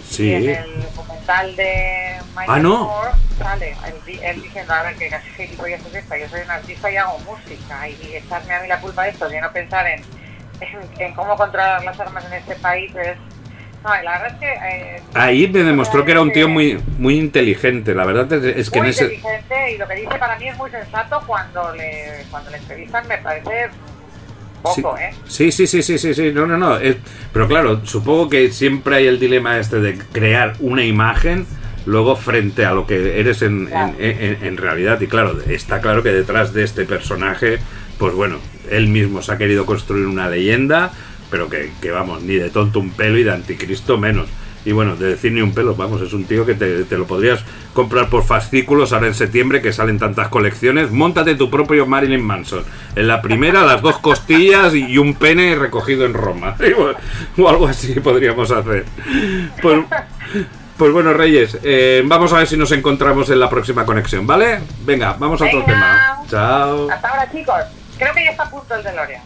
Y 0.10 0.14
sí, 0.14 0.34
en 0.34 0.50
el 0.50 0.82
documental 0.96 1.56
de 1.56 2.16
Michael 2.36 2.48
Ah, 2.50 2.60
no. 2.60 2.86
Moore 2.86 3.12
sale 3.38 3.76
él, 3.86 4.20
él 4.24 4.42
diciendo, 4.42 4.74
a 4.74 4.84
ver, 4.84 4.96
que 4.96 5.10
casi 5.10 5.30
gilipollas 5.32 5.86
es 5.86 5.94
esta, 5.96 6.18
yo 6.18 6.28
soy 6.30 6.42
un 6.42 6.52
artista 6.52 6.92
y 6.92 6.98
hago 6.98 7.20
música, 7.20 7.88
y 7.88 8.16
echarme 8.16 8.54
a 8.56 8.62
mí 8.62 8.68
la 8.68 8.80
culpa 8.82 9.04
de 9.04 9.10
esto, 9.10 9.28
de 9.30 9.40
no 9.42 9.52
pensar 9.52 9.86
en, 9.88 10.02
en, 10.62 10.80
en 11.02 11.14
cómo 11.14 11.36
controlar 11.36 11.84
las 11.84 12.00
armas 12.00 12.26
en 12.26 12.34
este 12.34 12.56
país 12.56 12.92
es... 12.96 13.18
No, 13.84 13.92
y 14.02 14.04
la 14.04 14.12
verdad 14.20 14.28
es 14.34 14.40
que... 14.40 14.54
eh, 14.54 15.02
ahí 15.14 15.48
me 15.48 15.60
demostró 15.64 16.04
que 16.04 16.12
era 16.12 16.22
un 16.22 16.32
tío 16.34 16.48
que- 16.48 16.52
muy, 16.52 16.84
muy 16.98 17.18
inteligente. 17.20 17.94
La 17.94 18.06
verdad 18.06 18.32
es, 18.34 18.58
es 18.58 18.70
que 18.72 18.80
en 18.80 18.84
muy 18.86 18.90
ese... 18.92 19.04
inteligente 19.04 19.72
y 19.72 19.78
lo 19.78 19.88
que 19.88 19.96
dice 19.96 20.16
para 20.18 20.38
mí 20.40 20.50
es 20.50 20.58
muy 20.58 20.72
sensato 20.72 21.22
cuando 21.28 21.74
le, 21.76 22.24
cuando 22.32 22.50
le 22.50 22.58
entrevistan 22.58 23.08
me 23.08 23.18
parece 23.20 23.70
poco, 24.62 24.96
sí, 24.98 25.04
¿eh? 25.04 25.16
Sí, 25.28 25.52
sí, 25.52 25.68
sí, 25.68 25.82
sí, 25.84 25.98
sí, 25.98 26.14
sí, 26.14 26.32
no, 26.34 26.46
no, 26.48 26.58
no. 26.58 26.78
es- 26.78 26.98
pero 27.34 27.48
claro, 27.48 27.86
supongo 27.86 28.30
que 28.30 28.52
siempre 28.52 28.96
hay 28.98 29.08
el 29.08 29.20
dilema 29.20 29.60
este 29.60 29.80
de 29.80 29.98
crear 30.12 30.56
una 30.60 30.84
imagen 30.84 31.46
luego 31.86 32.16
frente 32.16 32.66
a 32.66 32.74
lo 32.74 32.86
que 32.86 33.20
eres 33.20 33.42
en, 33.42 33.68
Claro. 33.68 33.94
en- 34.00 34.22
en- 34.22 34.44
en 34.46 34.58
realidad. 34.58 35.00
Y 35.02 35.08
claro, 35.08 35.38
está 35.48 35.80
claro 35.82 36.04
que 36.04 36.10
detrás 36.12 36.54
de 36.54 36.64
este 36.64 36.84
personaje, 36.86 37.60
pues 37.98 38.14
bueno, 38.14 38.40
él 38.70 38.88
mismo 38.88 39.22
se 39.22 39.32
ha 39.32 39.38
querido 39.38 39.66
construir 39.66 40.06
una 40.06 40.30
leyenda, 40.30 40.92
pero 41.32 41.50
que, 41.50 41.72
que 41.82 41.92
vamos, 41.92 42.22
ni 42.24 42.36
de 42.36 42.50
tonto 42.50 42.80
un 42.80 42.90
pelo 42.92 43.18
y 43.18 43.24
de 43.24 43.32
anticristo 43.32 43.98
menos. 43.98 44.28
Y 44.68 44.74
bueno, 44.74 44.98
de 44.98 45.08
decir 45.08 45.32
ni 45.32 45.40
un 45.40 45.54
pelo, 45.54 45.76
vamos, 45.76 46.02
es 46.02 46.12
un 46.12 46.26
tío 46.26 46.46
que 46.46 46.54
te, 46.54 46.84
te 46.84 46.98
lo 46.98 47.08
podrías 47.08 47.42
comprar 47.72 48.10
por 48.10 48.26
fascículos 48.26 48.92
ahora 48.92 49.08
en 49.08 49.14
septiembre 49.14 49.62
que 49.62 49.72
salen 49.72 49.98
tantas 49.98 50.28
colecciones. 50.28 50.92
Móntate 50.92 51.36
tu 51.36 51.50
propio 51.50 51.86
Marilyn 51.86 52.22
Manson. 52.22 52.66
En 52.94 53.08
la 53.08 53.22
primera, 53.22 53.64
las 53.64 53.82
dos 53.82 54.00
costillas 54.00 54.76
y 54.76 54.98
un 54.98 55.14
pene 55.14 55.56
recogido 55.56 56.06
en 56.06 56.14
Roma. 56.14 56.58
O 57.38 57.48
algo 57.48 57.66
así 57.66 57.98
podríamos 58.02 58.52
hacer. 58.52 58.84
Pues, 59.62 59.86
pues 60.76 60.92
bueno, 60.92 61.14
Reyes, 61.14 61.58
eh, 61.64 62.04
vamos 62.06 62.34
a 62.34 62.40
ver 62.40 62.48
si 62.48 62.58
nos 62.58 62.74
encontramos 62.74 63.30
en 63.30 63.40
la 63.40 63.50
próxima 63.50 63.86
conexión, 63.86 64.28
¿vale? 64.28 64.60
Venga, 64.86 65.16
vamos 65.18 65.42
a 65.42 65.46
otro 65.46 65.64
tema. 65.64 66.24
Chao. 66.28 66.92
Hasta 66.92 67.08
ahora, 67.08 67.32
chicos. 67.32 67.64
Creo 67.98 68.14
que 68.14 68.26
ya 68.26 68.32
está 68.32 68.44
a 68.44 68.50
punto 68.50 68.76
el 68.76 68.84
DeLorean. 68.84 69.22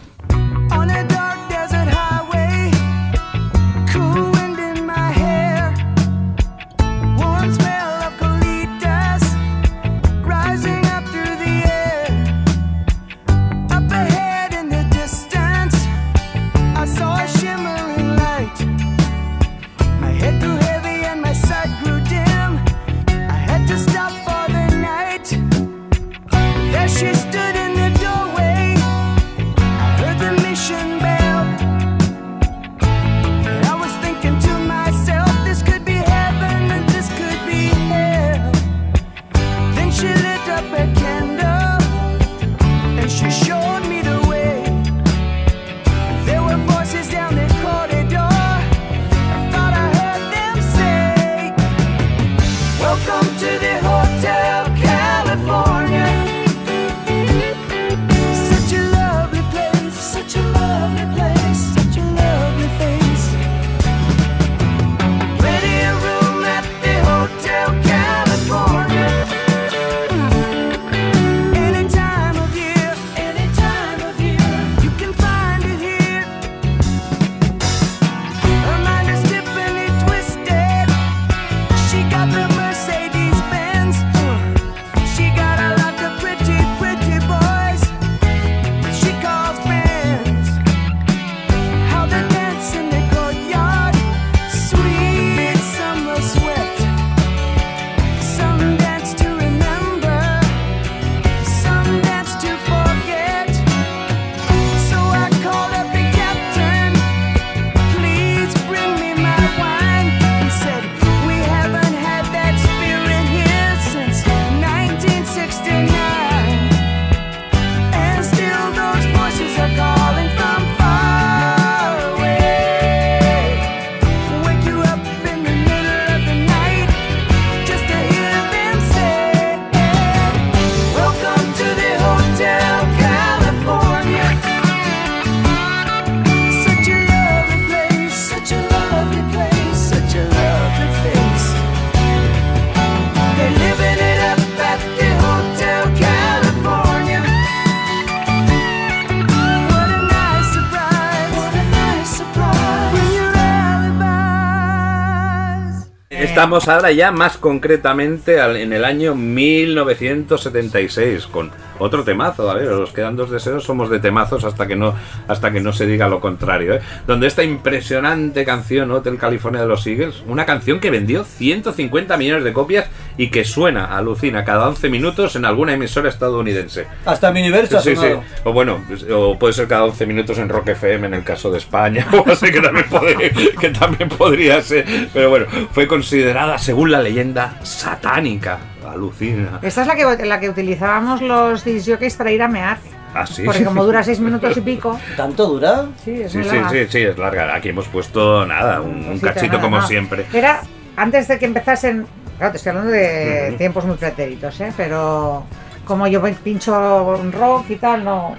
Estamos 156.42 156.66
ahora 156.66 156.90
ya 156.90 157.12
más 157.12 157.36
concretamente 157.36 158.40
en 158.40 158.72
el 158.72 158.84
año 158.84 159.14
1976 159.14 161.28
con 161.28 161.52
otro 161.78 162.02
temazo. 162.02 162.50
A 162.50 162.54
ver, 162.54 162.66
los 162.66 162.90
quedan 162.90 163.14
dos 163.14 163.30
deseos, 163.30 163.62
somos 163.62 163.88
de 163.90 164.00
temazos 164.00 164.42
hasta 164.42 164.66
que 164.66 164.74
no 164.74 164.92
hasta 165.28 165.52
que 165.52 165.60
no 165.60 165.72
se 165.72 165.86
diga 165.86 166.08
lo 166.08 166.20
contrario. 166.20 166.74
¿eh? 166.74 166.80
Donde 167.06 167.28
esta 167.28 167.44
impresionante 167.44 168.44
canción 168.44 168.90
Hotel 168.90 169.18
California 169.18 169.62
de 169.62 169.68
los 169.68 169.86
Eagles, 169.86 170.24
una 170.26 170.44
canción 170.44 170.80
que 170.80 170.90
vendió 170.90 171.22
150 171.22 172.16
millones 172.16 172.42
de 172.42 172.52
copias 172.52 172.90
y 173.16 173.28
que 173.30 173.44
suena, 173.44 173.96
alucina, 173.96 174.44
cada 174.44 174.68
11 174.68 174.88
minutos 174.88 175.36
en 175.36 175.44
alguna 175.44 175.74
emisora 175.74 176.08
estadounidense. 176.08 176.86
Hasta 177.04 177.30
mi 177.30 177.40
universo 177.40 177.78
ha 177.78 177.82
Sí, 177.82 177.90
sí. 177.90 177.96
sonado. 177.96 178.22
O 178.44 178.52
bueno, 178.52 178.80
o 179.14 179.38
puede 179.38 179.52
ser 179.52 179.68
cada 179.68 179.84
11 179.84 180.06
minutos 180.06 180.38
en 180.38 180.48
Rock 180.48 180.68
FM 180.68 181.06
en 181.08 181.14
el 181.14 181.24
caso 181.24 181.50
de 181.50 181.58
España, 181.58 182.06
o 182.12 182.30
así 182.30 182.50
que 182.50 182.60
también, 182.60 182.86
podría, 182.88 183.16
que 183.60 183.70
también 183.70 184.08
podría 184.08 184.60
ser. 184.62 184.84
Pero 185.12 185.30
bueno, 185.30 185.46
fue 185.72 185.86
considerada, 185.86 186.58
según 186.58 186.90
la 186.90 187.00
leyenda, 187.00 187.56
satánica. 187.62 188.58
Alucina. 188.88 189.58
Esta 189.62 189.82
es 189.82 189.86
la 189.86 189.94
que, 189.96 190.26
la 190.26 190.38
que 190.40 190.50
utilizábamos 190.50 191.22
los 191.22 191.64
disjockeys 191.64 192.16
para 192.16 192.30
ir 192.32 192.42
a 192.42 192.48
mear. 192.48 192.78
Así. 193.14 193.42
Porque 193.42 193.64
como 193.64 193.84
dura 193.84 194.02
seis 194.02 194.20
minutos 194.20 194.56
y 194.56 194.60
pico. 194.60 194.98
¿Tanto 195.16 195.46
dura? 195.46 195.86
Sí, 196.04 196.10
es 196.22 196.32
Sí, 196.32 196.38
muy 196.38 196.48
sí, 196.48 196.56
larga. 196.56 196.70
sí, 196.70 196.86
sí, 196.88 196.98
es 197.02 197.16
larga. 197.18 197.54
Aquí 197.54 197.68
hemos 197.70 197.86
puesto 197.88 198.44
nada, 198.44 198.80
un, 198.80 199.18
cachito 199.20 199.46
nada, 199.54 199.60
como 199.60 199.78
no. 199.78 199.86
siempre. 199.86 200.26
Era 200.32 200.62
antes 200.96 201.28
de 201.28 201.38
que 201.38 201.46
empezasen. 201.46 202.06
Claro, 202.38 202.52
te 202.52 202.56
estoy 202.56 202.70
hablando 202.70 202.90
de 202.92 203.54
tiempos 203.58 203.84
muy 203.84 203.96
pretéritos, 203.96 204.60
¿eh? 204.60 204.72
Pero 204.76 205.44
como 205.84 206.06
yo 206.06 206.22
pincho 206.42 207.14
rock 207.32 207.70
y 207.70 207.76
tal, 207.76 208.04
no. 208.04 208.36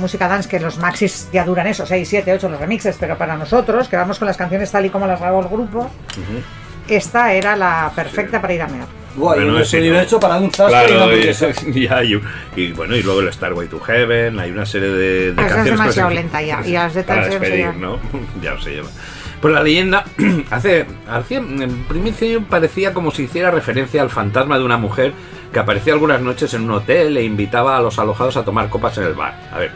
Música 0.00 0.28
dance, 0.28 0.48
que 0.48 0.60
los 0.60 0.76
maxis 0.78 1.28
ya 1.32 1.44
duran 1.44 1.66
eso, 1.66 1.86
6, 1.86 2.06
7, 2.06 2.32
8 2.34 2.48
los 2.50 2.60
remixes, 2.60 2.96
pero 3.00 3.16
para 3.16 3.36
nosotros, 3.36 3.88
que 3.88 3.96
vamos 3.96 4.18
con 4.18 4.26
las 4.26 4.36
canciones 4.36 4.70
tal 4.70 4.84
y 4.84 4.90
como 4.90 5.06
las 5.06 5.18
grabó 5.18 5.40
el 5.40 5.48
grupo, 5.48 5.88
esta 6.88 7.32
era 7.32 7.56
la 7.56 7.90
perfecta 7.94 8.40
para 8.40 8.52
ir 8.54 8.62
a 8.62 8.66
mear. 8.68 8.86
Guay, 9.16 9.40
Bueno, 9.40 9.58
ese 9.58 9.78
no. 9.78 9.82
universo 9.84 10.20
para 10.20 10.36
un 10.36 10.50
Claro, 10.50 11.16
y, 11.16 11.32
ya, 11.80 12.04
y, 12.04 12.20
y 12.56 12.72
bueno, 12.72 12.94
y 12.96 13.02
luego 13.02 13.20
el 13.20 13.32
Starway 13.32 13.68
to 13.68 13.80
Heaven, 13.80 14.38
hay 14.38 14.50
una 14.50 14.66
serie 14.66 14.88
de, 14.90 14.98
de 14.98 15.28
es 15.30 15.34
canciones 15.36 15.64
demasiado 15.64 16.08
que- 16.10 16.14
lenta 16.16 16.42
ya, 16.42 16.60
y 16.66 16.72
las 16.72 16.92
para 16.92 17.22
ya 17.22 17.26
no 17.26 17.32
sé 17.32 17.38
despedir. 17.38 17.74
¿no? 17.76 17.98
ya 18.42 18.60
se 18.60 18.70
lleva. 18.70 18.88
Pues 19.40 19.54
la 19.54 19.62
leyenda 19.62 20.04
hace, 20.50 20.86
en 21.30 21.84
principio 21.84 22.42
parecía 22.42 22.92
como 22.92 23.10
si 23.10 23.24
hiciera 23.24 23.50
referencia 23.50 24.02
al 24.02 24.10
fantasma 24.10 24.58
de 24.58 24.64
una 24.64 24.78
mujer 24.78 25.12
que 25.52 25.58
aparecía 25.58 25.92
algunas 25.92 26.20
noches 26.20 26.54
en 26.54 26.64
un 26.64 26.72
hotel 26.72 27.16
e 27.16 27.24
invitaba 27.24 27.76
a 27.76 27.80
los 27.80 27.98
alojados 27.98 28.36
a 28.36 28.44
tomar 28.44 28.68
copas 28.68 28.98
en 28.98 29.04
el 29.04 29.14
bar. 29.14 29.38
A 29.52 29.58
ver, 29.58 29.70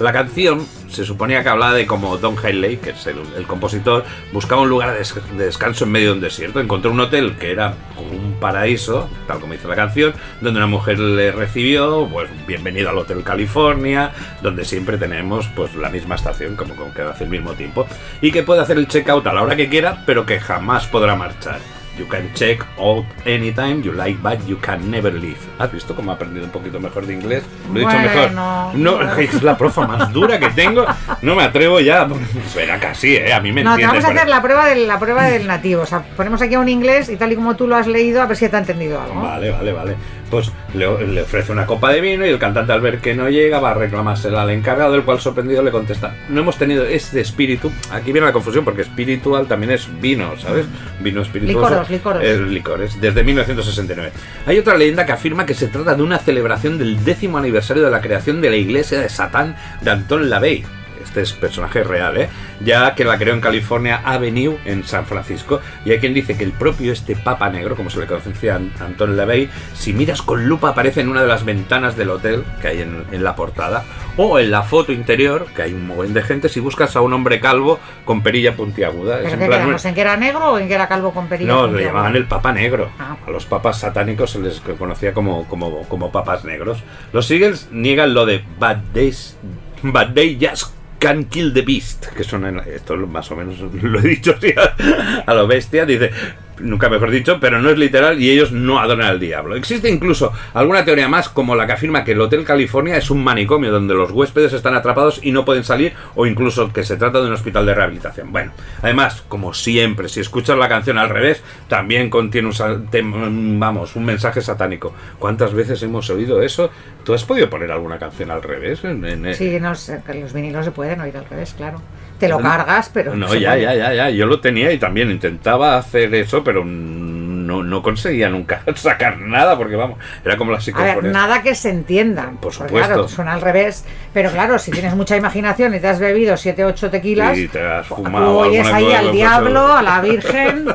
la 0.00 0.12
canción 0.12 0.66
se 0.94 1.04
suponía 1.04 1.42
que 1.42 1.48
hablaba 1.48 1.74
de 1.74 1.86
cómo 1.86 2.16
Don 2.16 2.36
Henley, 2.42 2.78
que 2.78 2.90
es 2.90 3.06
el, 3.06 3.46
compositor, 3.46 4.04
buscaba 4.32 4.62
un 4.62 4.68
lugar 4.68 4.94
de 4.94 5.44
descanso 5.44 5.84
en 5.84 5.92
medio 5.92 6.08
de 6.08 6.14
un 6.14 6.20
desierto. 6.20 6.60
Encontró 6.60 6.92
un 6.92 7.00
hotel 7.00 7.36
que 7.36 7.50
era 7.50 7.74
como 7.94 8.10
un 8.10 8.34
paraíso, 8.40 9.08
tal 9.26 9.40
como 9.40 9.52
dice 9.52 9.68
la 9.68 9.76
canción, 9.76 10.14
donde 10.40 10.58
una 10.58 10.66
mujer 10.66 10.98
le 10.98 11.32
recibió, 11.32 12.08
pues 12.10 12.30
bienvenido 12.46 12.90
al 12.90 12.98
Hotel 12.98 13.22
California, 13.22 14.12
donde 14.42 14.64
siempre 14.64 14.98
tenemos 14.98 15.48
pues 15.54 15.74
la 15.74 15.90
misma 15.90 16.14
estación, 16.14 16.56
como 16.56 16.74
con 16.76 16.92
que 16.92 17.02
hace 17.02 17.24
el 17.24 17.30
mismo 17.30 17.52
tiempo, 17.52 17.86
y 18.20 18.32
que 18.32 18.42
puede 18.42 18.62
hacer 18.62 18.78
el 18.78 18.88
checkout 18.88 19.26
a 19.26 19.32
la 19.32 19.42
hora 19.42 19.56
que 19.56 19.68
quiera, 19.68 20.02
pero 20.06 20.24
que 20.24 20.40
jamás 20.40 20.86
podrá 20.86 21.16
marchar. 21.16 21.73
You 21.96 22.06
can 22.06 22.28
check 22.34 22.58
out 22.78 23.04
anytime 23.24 23.80
you 23.82 23.92
like, 23.92 24.20
but 24.20 24.44
you 24.48 24.56
can 24.56 24.90
never 24.90 25.12
leave. 25.12 25.38
¿Has 25.60 25.70
visto 25.70 25.94
cómo 25.94 26.10
he 26.10 26.14
aprendido 26.14 26.44
un 26.44 26.50
poquito 26.50 26.80
mejor 26.80 27.06
de 27.06 27.14
inglés? 27.14 27.44
Lo 27.72 27.76
he 27.76 27.80
dicho 27.80 27.92
Bueno, 27.92 28.02
mejor. 28.02 28.32
No, 28.32 28.72
bueno. 28.96 29.14
es 29.18 29.42
la 29.42 29.56
profa 29.56 29.86
más 29.86 30.12
dura 30.12 30.40
que 30.40 30.50
tengo. 30.50 30.84
No 31.22 31.36
me 31.36 31.44
atrevo 31.44 31.78
ya. 31.78 32.08
Será 32.48 32.80
casi, 32.80 33.14
¿eh? 33.14 33.32
A 33.32 33.40
mí 33.40 33.52
me 33.52 33.62
No, 33.62 33.76
te 33.76 33.86
vamos 33.86 34.04
a 34.04 34.08
hacer 34.08 34.28
la 34.28 34.42
prueba, 34.42 34.66
del, 34.66 34.88
la 34.88 34.98
prueba 34.98 35.24
del 35.26 35.46
nativo. 35.46 35.82
O 35.82 35.86
sea, 35.86 36.02
ponemos 36.16 36.42
aquí 36.42 36.54
a 36.54 36.60
un 36.60 36.68
inglés 36.68 37.08
y 37.10 37.16
tal 37.16 37.30
y 37.32 37.36
como 37.36 37.54
tú 37.54 37.68
lo 37.68 37.76
has 37.76 37.86
leído, 37.86 38.22
a 38.22 38.26
ver 38.26 38.36
si 38.36 38.48
te 38.48 38.56
ha 38.56 38.58
entendido 38.58 39.00
algo. 39.00 39.22
Vale, 39.22 39.50
vale, 39.52 39.72
vale. 39.72 39.96
Pues 40.34 40.50
le, 40.74 41.06
le 41.06 41.22
ofrece 41.22 41.52
una 41.52 41.64
copa 41.64 41.92
de 41.92 42.00
vino 42.00 42.26
y 42.26 42.28
el 42.28 42.40
cantante 42.40 42.72
al 42.72 42.80
ver 42.80 42.98
que 42.98 43.14
no 43.14 43.30
llega 43.30 43.60
va 43.60 43.70
a 43.70 43.74
reclamársela 43.74 44.42
al 44.42 44.50
encargado, 44.50 44.96
el 44.96 45.04
cual 45.04 45.20
sorprendido 45.20 45.62
le 45.62 45.70
contesta, 45.70 46.12
no 46.28 46.40
hemos 46.40 46.56
tenido 46.56 46.84
este 46.84 47.20
espíritu, 47.20 47.70
aquí 47.92 48.10
viene 48.10 48.26
la 48.26 48.32
confusión 48.32 48.64
porque 48.64 48.82
espiritual 48.82 49.46
también 49.46 49.70
es 49.70 49.88
vino, 50.00 50.36
¿sabes? 50.36 50.66
Vino 50.98 51.22
espirituoso. 51.22 51.60
Licoros, 51.60 51.88
licoros. 51.88 52.24
Es 52.24 52.40
licores, 52.40 53.00
desde 53.00 53.22
1969. 53.22 54.10
Hay 54.46 54.58
otra 54.58 54.76
leyenda 54.76 55.06
que 55.06 55.12
afirma 55.12 55.46
que 55.46 55.54
se 55.54 55.68
trata 55.68 55.94
de 55.94 56.02
una 56.02 56.18
celebración 56.18 56.78
del 56.78 57.04
décimo 57.04 57.38
aniversario 57.38 57.84
de 57.84 57.92
la 57.92 58.00
creación 58.00 58.40
de 58.40 58.50
la 58.50 58.56
iglesia 58.56 58.98
de 59.00 59.08
Satán 59.08 59.54
de 59.82 59.90
Anton 59.92 60.28
LaVey. 60.28 60.64
Este 61.02 61.22
es 61.22 61.32
personaje 61.32 61.82
real, 61.84 62.16
¿eh? 62.16 62.28
Ya 62.60 62.94
que 62.94 63.04
la 63.04 63.18
creó 63.18 63.34
en 63.34 63.40
California 63.40 64.02
Avenue, 64.04 64.58
en 64.64 64.84
San 64.84 65.06
Francisco. 65.06 65.60
Y 65.84 65.90
hay 65.90 65.98
quien 65.98 66.14
dice 66.14 66.36
que 66.36 66.44
el 66.44 66.52
propio 66.52 66.92
este 66.92 67.16
Papa 67.16 67.50
Negro, 67.50 67.76
como 67.76 67.90
se 67.90 68.00
le 68.00 68.06
conocía 68.06 68.54
a 68.54 68.84
Anton 68.84 69.16
LaVey, 69.16 69.48
si 69.74 69.92
miras 69.92 70.22
con 70.22 70.46
lupa 70.46 70.70
aparece 70.70 71.00
en 71.00 71.08
una 71.08 71.22
de 71.22 71.28
las 71.28 71.44
ventanas 71.44 71.96
del 71.96 72.10
hotel 72.10 72.44
que 72.60 72.68
hay 72.68 72.82
en, 72.82 73.04
en 73.12 73.24
la 73.24 73.36
portada. 73.36 73.84
O 74.16 74.38
en 74.38 74.52
la 74.52 74.62
foto 74.62 74.92
interior, 74.92 75.46
que 75.56 75.62
hay 75.62 75.74
un 75.74 75.88
montón 75.88 76.14
de 76.14 76.22
gente, 76.22 76.48
si 76.48 76.60
buscas 76.60 76.94
a 76.94 77.00
un 77.00 77.12
hombre 77.12 77.40
calvo 77.40 77.80
con 78.04 78.22
perilla 78.22 78.54
puntiaguda. 78.54 79.20
Es 79.20 79.34
¿Pero 79.34 79.76
en 79.76 79.94
que 79.94 80.00
era 80.00 80.16
negro 80.16 80.52
o 80.52 80.58
en 80.58 80.68
que 80.68 80.74
era 80.74 80.86
calvo 80.86 81.12
con 81.12 81.26
perilla? 81.26 81.52
no, 81.52 81.60
puntiaguda? 81.62 81.80
le 81.80 81.86
llamaban 81.86 82.16
el 82.16 82.26
Papa 82.26 82.52
Negro. 82.52 82.90
Ah. 82.98 83.16
A 83.26 83.30
los 83.30 83.44
papas 83.44 83.80
satánicos 83.80 84.30
se 84.30 84.38
les 84.38 84.60
conocía 84.78 85.12
como, 85.12 85.48
como, 85.48 85.82
como 85.88 86.12
papas 86.12 86.44
negros. 86.44 86.82
Los 87.12 87.30
Eagles 87.30 87.68
niegan 87.72 88.14
lo 88.14 88.24
de 88.24 88.44
Bad 88.58 88.78
Days, 88.92 89.36
Bad 89.82 90.08
Day 90.08 90.38
Just 90.40 90.72
Can 90.98 91.24
Kill 91.24 91.52
the 91.52 91.62
Beast, 91.62 92.06
que 92.08 92.24
son 92.24 92.60
esto 92.60 92.96
más 92.96 93.30
o 93.30 93.36
menos 93.36 93.58
lo 93.82 93.98
he 93.98 94.02
dicho 94.02 94.34
así 94.36 94.54
a, 94.56 95.22
a 95.26 95.34
lo 95.34 95.46
bestia, 95.46 95.84
dice, 95.86 96.10
nunca 96.58 96.88
mejor 96.88 97.10
dicho, 97.10 97.38
pero 97.40 97.60
no 97.60 97.70
es 97.70 97.78
literal 97.78 98.20
y 98.20 98.30
ellos 98.30 98.52
no 98.52 98.78
adoran 98.78 99.06
al 99.08 99.20
diablo. 99.20 99.56
Existe 99.56 99.88
incluso 99.90 100.32
alguna 100.52 100.84
teoría 100.84 101.08
más 101.08 101.28
como 101.28 101.54
la 101.56 101.66
que 101.66 101.72
afirma 101.72 102.04
que 102.04 102.12
el 102.12 102.20
Hotel 102.20 102.44
California 102.44 102.96
es 102.96 103.10
un 103.10 103.22
manicomio 103.24 103.72
donde 103.72 103.94
los 103.94 104.10
huéspedes 104.10 104.52
están 104.52 104.74
atrapados 104.74 105.20
y 105.22 105.32
no 105.32 105.44
pueden 105.44 105.64
salir 105.64 105.94
o 106.14 106.26
incluso 106.26 106.72
que 106.72 106.84
se 106.84 106.96
trata 106.96 107.20
de 107.20 107.26
un 107.26 107.32
hospital 107.32 107.66
de 107.66 107.74
rehabilitación. 107.74 108.32
Bueno, 108.32 108.52
además, 108.82 109.22
como 109.28 109.54
siempre, 109.54 110.08
si 110.08 110.20
escuchas 110.20 110.56
la 110.58 110.68
canción 110.68 110.98
al 110.98 111.08
revés, 111.08 111.42
también 111.68 112.10
contiene 112.10 112.48
un, 112.48 113.58
vamos, 113.60 113.96
un 113.96 114.04
mensaje 114.04 114.40
satánico. 114.40 114.94
¿Cuántas 115.18 115.54
veces 115.54 115.82
hemos 115.82 116.08
oído 116.10 116.42
eso? 116.42 116.70
¿Tú 117.04 117.14
has 117.14 117.24
podido 117.24 117.50
poner 117.50 117.70
alguna 117.70 117.98
canción 117.98 118.30
al 118.30 118.42
revés? 118.42 118.82
En- 118.84 119.34
Sí, 119.34 119.58
no 119.60 119.70
los 119.70 120.32
vinilos 120.32 120.64
se 120.64 120.70
pueden 120.70 121.00
oír 121.00 121.16
al 121.16 121.24
revés, 121.26 121.54
claro. 121.56 121.80
Te 122.24 122.28
lo 122.28 122.40
cargas, 122.40 122.90
pero. 122.92 123.14
No, 123.14 123.34
ya, 123.34 123.56
ya, 123.56 123.74
ya, 123.74 123.92
ya. 123.94 124.10
Yo 124.10 124.26
lo 124.26 124.40
tenía 124.40 124.72
y 124.72 124.78
también 124.78 125.10
intentaba 125.10 125.76
hacer 125.76 126.14
eso, 126.14 126.42
pero 126.44 126.64
no, 126.64 127.62
no 127.62 127.82
conseguía 127.82 128.28
nunca 128.28 128.62
sacar 128.74 129.18
nada 129.18 129.56
porque, 129.56 129.76
vamos, 129.76 129.98
era 130.24 130.36
como 130.36 130.50
la 130.50 130.56
A 130.56 130.60
ver, 130.60 130.64
psicofonía. 130.64 131.10
nada 131.12 131.42
que 131.42 131.54
se 131.54 131.70
entienda. 131.70 132.32
Por 132.40 132.52
supuesto. 132.52 132.78
Claro, 132.88 133.08
suena 133.08 133.34
al 133.34 133.40
revés. 133.40 133.84
Pero 134.12 134.30
claro, 134.30 134.58
si 134.58 134.70
tienes 134.70 134.94
mucha 134.94 135.16
imaginación 135.16 135.74
y 135.74 135.80
te 135.80 135.88
has 135.88 135.98
bebido 136.00 136.36
7 136.36 136.64
8 136.64 136.90
tequilas, 136.90 137.36
Y 137.38 137.48
te 137.48 137.60
has 137.60 137.86
fumado 137.86 138.38
oyes 138.38 138.66
ahí 138.66 138.92
al 138.92 139.02
pues, 139.04 139.12
diablo, 139.14 139.64
eso. 139.66 139.76
a 139.76 139.82
la 139.82 140.00
Virgen, 140.00 140.66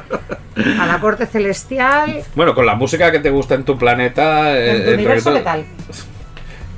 a 0.79 0.85
la 0.85 0.99
corte 0.99 1.25
celestial. 1.25 2.21
Bueno, 2.35 2.53
con 2.53 2.65
la 2.65 2.75
música 2.75 3.12
que 3.12 3.19
te 3.19 3.29
gusta 3.29 3.55
en 3.55 3.63
tu 3.63 3.77
planeta... 3.77 4.55
eh, 4.57 4.69
En 4.69 4.75
tu 4.75 4.79
entre 4.81 4.93
universo, 4.95 5.33
¿qué 5.33 5.39
tal? 5.39 5.65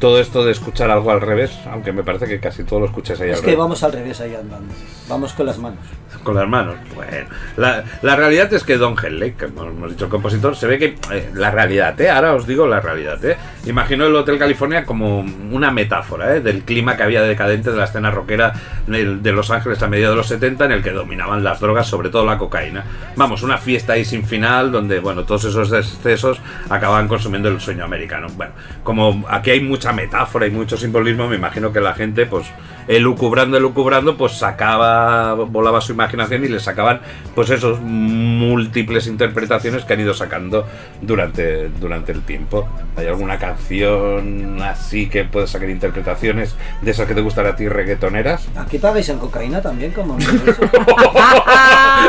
Todo 0.01 0.19
esto 0.19 0.43
de 0.43 0.51
escuchar 0.51 0.89
algo 0.89 1.11
al 1.11 1.21
revés, 1.21 1.57
aunque 1.71 1.93
me 1.93 2.03
parece 2.03 2.25
que 2.25 2.39
casi 2.39 2.63
todo 2.63 2.79
lo 2.81 2.87
escuchas 2.87 3.21
ahí 3.21 3.29
al 3.29 3.35
Es 3.35 3.39
que 3.41 3.45
revés. 3.47 3.59
vamos 3.59 3.83
al 3.83 3.93
revés 3.93 4.19
ahí 4.19 4.33
andando. 4.35 4.73
Vamos 5.07 5.31
con 5.33 5.45
las 5.45 5.57
manos. 5.59 5.79
Con 6.23 6.35
las 6.35 6.47
manos. 6.47 6.75
Bueno, 6.95 7.27
la, 7.57 7.83
la 8.01 8.15
realidad 8.15 8.51
es 8.53 8.63
que 8.63 8.77
Don 8.77 8.95
Henley, 9.01 9.33
que 9.33 9.45
hemos 9.45 9.89
dicho 9.91 10.05
el 10.05 10.11
compositor, 10.11 10.55
se 10.55 10.67
ve 10.67 10.77
que 10.79 10.95
eh, 11.11 11.29
la 11.35 11.51
realidad, 11.51 11.99
¿eh? 12.01 12.09
ahora 12.09 12.33
os 12.33 12.45
digo 12.47 12.67
la 12.67 12.79
realidad. 12.79 13.23
¿eh? 13.25 13.37
Imagino 13.65 14.05
el 14.05 14.15
Hotel 14.15 14.37
California 14.37 14.85
como 14.85 15.19
una 15.19 15.71
metáfora 15.71 16.35
¿eh? 16.35 16.41
del 16.41 16.63
clima 16.63 16.97
que 16.97 17.03
había 17.03 17.21
decadente 17.21 17.71
de 17.71 17.77
la 17.77 17.85
escena 17.85 18.11
rockera 18.11 18.53
de, 18.87 19.17
de 19.17 19.31
Los 19.31 19.51
Ángeles 19.51 19.81
a 19.83 19.87
mediados 19.87 20.15
de 20.15 20.17
los 20.17 20.27
70 20.27 20.65
en 20.65 20.71
el 20.73 20.83
que 20.83 20.91
dominaban 20.91 21.43
las 21.43 21.59
drogas, 21.59 21.87
sobre 21.87 22.09
todo 22.09 22.25
la 22.25 22.37
cocaína. 22.37 22.83
Vamos, 23.15 23.43
una 23.43 23.57
fiesta 23.57 23.93
ahí 23.93 24.03
sin 24.05 24.25
final 24.25 24.71
donde, 24.71 24.99
bueno, 24.99 25.23
todos 25.25 25.45
esos 25.45 25.71
excesos 25.71 26.39
acababan 26.69 27.07
consumiendo 27.07 27.49
el 27.49 27.61
sueño 27.61 27.83
americano. 27.85 28.27
Bueno, 28.35 28.53
como 28.83 29.25
aquí 29.29 29.51
hay 29.51 29.61
mucha 29.61 29.90
metáfora 29.91 30.47
y 30.47 30.51
mucho 30.51 30.77
simbolismo, 30.77 31.27
me 31.27 31.36
imagino 31.36 31.71
que 31.71 31.80
la 31.82 31.93
gente, 31.93 32.25
pues, 32.25 32.47
elucubrando, 32.88 33.58
elucubrando, 33.58 34.17
pues 34.17 34.34
sacaba, 34.34 35.34
volaba 35.34 35.82
su 35.82 35.91
imaginación 35.93 36.43
y 36.43 36.47
le 36.49 36.60
sacaban, 36.60 37.01
pues, 37.36 37.49
esos 37.49 37.80
múltiples 37.82 39.08
interpretaciones 39.08 39.84
que 39.86 39.93
han 39.93 39.99
ido 40.01 40.13
sacando 40.13 40.65
durante, 41.01 41.69
durante 41.69 42.12
el 42.12 42.21
tiempo. 42.23 42.67
¿Hay 42.97 43.08
alguna 43.08 43.38
canción 43.38 44.62
así 44.62 45.08
que 45.10 45.23
puedes 45.25 45.49
sacar 45.51 45.69
interpretaciones 45.69 46.56
de 46.82 46.91
esas 46.91 47.08
que 47.08 47.15
te 47.15 47.21
gustan 47.21 47.45
a 47.47 47.56
ti, 47.56 47.67
reggaetoneras? 47.67 48.47
Aquí 48.58 48.77
pagáis 48.77 49.10
en 49.10 49.19
cocaína 49.19 49.62
también, 49.62 49.91
como. 49.91 50.17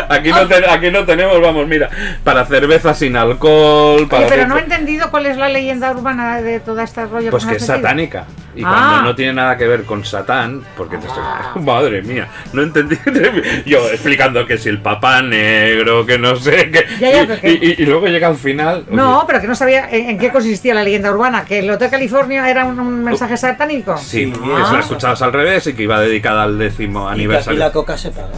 Aquí 0.09 0.31
no, 0.31 0.47
te- 0.47 0.69
aquí 0.69 0.91
no 0.91 1.05
tenemos, 1.05 1.41
vamos, 1.41 1.67
mira, 1.67 1.89
para 2.25 2.45
cerveza 2.47 2.95
sin 2.95 3.17
alcohol, 3.17 4.07
para... 4.09 4.27
Oye, 4.27 4.35
pero 4.37 4.49
no 4.49 4.57
he 4.59 4.61
entendido 4.63 5.11
cuál 5.11 5.27
es 5.27 5.37
la 5.37 5.49
leyenda 5.49 5.91
urbana 5.91 6.41
de 6.41 6.61
toda 6.61 6.83
esta 6.85 7.07
rollo. 7.07 7.31
Pues 7.31 7.45
que 7.45 7.53
metido. 7.53 7.67
Satánica. 7.77 8.25
Y 8.55 8.61
cuando 8.61 8.97
Ah. 8.97 9.03
no 9.03 9.15
tiene 9.15 9.33
nada 9.33 9.57
que 9.57 9.67
ver 9.67 9.85
con 9.85 10.05
Satán, 10.05 10.63
porque 10.77 10.99
te 10.99 11.07
estoy- 11.07 11.23
Ah. 11.25 11.55
Madre 11.59 12.03
mía, 12.03 12.29
no 12.53 12.63
entendí. 12.63 12.99
Yo 13.67 13.89
explicando 13.89 14.47
que 14.47 14.59
si 14.59 14.69
el 14.69 14.79
papá 14.83 15.23
negro, 15.23 16.05
que 16.05 16.19
no 16.19 16.37
sé, 16.37 16.71
ya, 17.01 17.25
y, 17.43 17.49
y- 17.51 17.75
y 17.79 17.87
luego 17.87 18.07
llega 18.09 18.29
al 18.29 18.37
final. 18.37 18.85
No, 18.91 19.17
oye, 19.19 19.25
pero 19.27 19.41
que 19.41 19.47
no 19.49 19.55
sabía 19.55 19.89
en, 19.91 20.11
en 20.11 20.19
qué 20.19 20.31
consistía 20.31 20.75
la 20.75 20.83
leyenda 20.85 21.11
urbana. 21.11 21.45
Que 21.47 21.61
el 21.61 21.71
Hotel 21.71 21.89
California 21.91 22.49
era 22.51 22.67
un, 22.67 22.79
un 22.79 23.03
mensaje 23.05 23.37
satánico. 23.39 23.97
Sí, 23.97 24.31
ah. 24.37 24.67
se 24.69 24.75
la 24.75 24.81
escuchabas 24.81 25.23
al 25.23 25.33
revés 25.33 25.67
y 25.69 25.73
que 25.73 25.85
iba 25.85 25.99
dedicada 26.01 26.43
al 26.43 26.59
décimo 26.59 27.09
Y 27.09 27.13
aniversario. 27.15 27.59
la 27.59 27.73
coca 27.73 27.97
se 27.97 28.11
paga. 28.11 28.29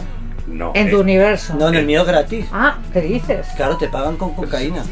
No, 0.47 0.71
En 0.75 0.87
eh, 0.87 0.91
tu 0.91 1.01
universo. 1.01 1.55
No, 1.59 1.67
en 1.67 1.75
el 1.75 1.85
mío 1.85 2.01
es 2.01 2.07
gratis. 2.07 2.45
Ah, 2.53 2.77
¿qué 2.93 3.01
dices? 3.01 3.47
Claro, 3.57 3.75
te 3.75 3.89
pagan 3.89 4.15
con 4.15 4.33
cocaína. 4.33 4.83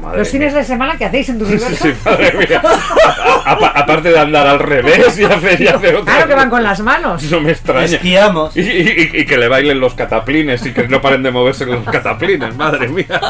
Madre 0.00 0.18
Los 0.18 0.28
fines 0.28 0.52
mía. 0.52 0.60
de 0.62 0.66
semana 0.66 0.96
que 0.96 1.04
hacéis 1.04 1.28
en 1.28 1.38
tu 1.38 1.44
universo. 1.46 1.84
Sí, 1.84 1.94
madre 2.04 2.32
mía. 2.48 2.62
A- 2.64 3.52
a- 3.52 3.80
aparte 3.80 4.10
de 4.10 4.18
andar 4.18 4.46
al 4.46 4.58
revés 4.58 5.18
y 5.18 5.24
hacer, 5.24 5.60
y 5.60 5.66
hacer 5.68 5.94
otra 5.96 6.14
Claro 6.14 6.28
que 6.28 6.34
van 6.34 6.50
con 6.50 6.62
las 6.62 6.80
manos. 6.80 7.22
No 7.30 7.40
me 7.40 7.52
extraña. 7.52 7.84
Esquiamos. 7.84 8.56
Y, 8.56 8.60
y- 8.60 9.10
y 9.14 9.24
que 9.26 9.36
le 9.38 9.48
bailen 9.48 9.80
los 9.80 9.94
cataplines 9.94 10.64
y 10.66 10.72
que 10.72 10.88
no 10.88 11.00
paren 11.00 11.22
de 11.22 11.30
moverse 11.30 11.66
los 11.66 11.84
cataplines, 11.84 12.54
madre 12.56 12.88
mía. 12.88 13.20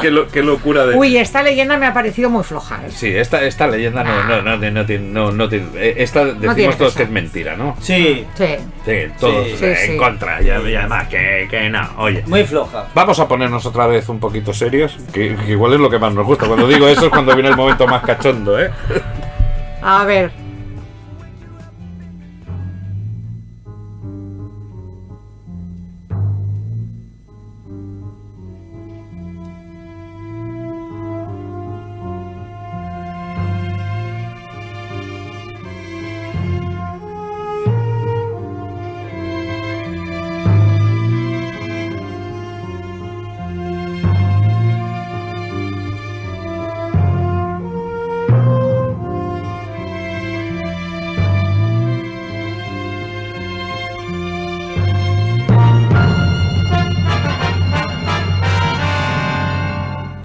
Qué, 0.00 0.10
lo- 0.10 0.28
qué 0.28 0.42
locura 0.42 0.86
de. 0.86 0.96
Uy, 0.96 1.16
esta 1.16 1.42
leyenda 1.42 1.76
me 1.76 1.86
ha 1.86 1.92
parecido 1.94 2.30
muy 2.30 2.44
floja. 2.44 2.76
¿eh? 2.86 2.90
Sí, 2.90 3.08
esta, 3.14 3.42
esta 3.42 3.66
leyenda 3.66 4.04
no, 4.04 4.24
no, 4.24 4.42
no, 4.42 4.56
no, 4.56 4.86
tiene- 4.86 5.10
no, 5.10 5.32
no 5.32 5.48
tiene- 5.48 5.66
eh, 5.76 5.94
Esta 5.98 6.24
decimos 6.24 6.54
tiene 6.56 6.74
todos 6.74 6.94
que 6.94 7.02
es 7.04 7.10
mentira, 7.10 7.56
¿no? 7.56 7.76
Sí, 7.80 8.26
Sí. 8.36 8.46
Sí, 8.84 8.92
todos 9.20 9.46
Sí. 9.46 9.52
eh, 9.52 9.56
Sí, 9.76 9.84
en 9.86 9.92
sí. 9.92 9.96
contra. 9.98 10.42
Y 10.42 10.50
además 10.50 11.08
que, 11.08 11.46
que 11.50 11.68
no. 11.68 11.80
Oye. 11.98 12.22
muy 12.26 12.44
floja. 12.44 12.86
Vamos 12.94 13.18
a 13.20 13.28
ponernos 13.28 13.64
otra 13.66 13.86
vez 13.86 14.08
un 14.08 14.18
poquito 14.20 14.52
serios, 14.52 14.96
que, 15.12 15.36
que 15.36 15.52
igual 15.52 15.74
es 15.74 15.80
lo 15.80 15.90
que 15.90 15.98
más 15.98 16.12
nos 16.18 16.26
gusta. 16.26 16.46
Cuando 16.46 16.66
digo 16.68 16.86
eso 16.88 17.06
es 17.06 17.10
cuando 17.10 17.32
viene 17.34 17.48
el 17.48 17.56
momento 17.56 17.86
más 17.86 18.02
cachondo, 18.02 18.60
¿eh? 18.60 18.70
A 19.80 20.04
ver. 20.04 20.30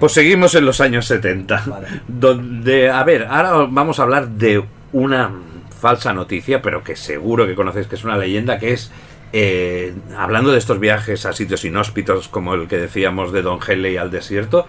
Pues 0.03 0.11
seguimos 0.11 0.53
en 0.55 0.65
los 0.65 0.81
años 0.81 1.05
70, 1.05 1.63
Vale. 1.65 1.87
donde, 2.09 2.89
a 2.89 3.01
ver, 3.05 3.25
ahora 3.29 3.65
vamos 3.69 3.99
a 3.99 4.03
hablar 4.03 4.27
de 4.27 4.61
una 4.91 5.31
falsa 5.79 6.11
noticia, 6.11 6.61
pero 6.61 6.83
que 6.83 6.97
seguro 6.97 7.47
que 7.47 7.55
conocéis 7.55 7.87
que 7.87 7.95
es 7.95 8.03
una 8.03 8.17
leyenda, 8.17 8.59
que 8.59 8.73
es, 8.73 8.91
eh, 9.31 9.93
hablando 10.17 10.51
de 10.51 10.57
estos 10.57 10.81
viajes 10.81 11.25
a 11.25 11.31
sitios 11.31 11.63
inhóspitos 11.63 12.27
como 12.27 12.53
el 12.53 12.67
que 12.67 12.79
decíamos 12.79 13.31
de 13.31 13.43
Don 13.43 13.59
Henley 13.65 13.95
al 13.95 14.11
desierto, 14.11 14.67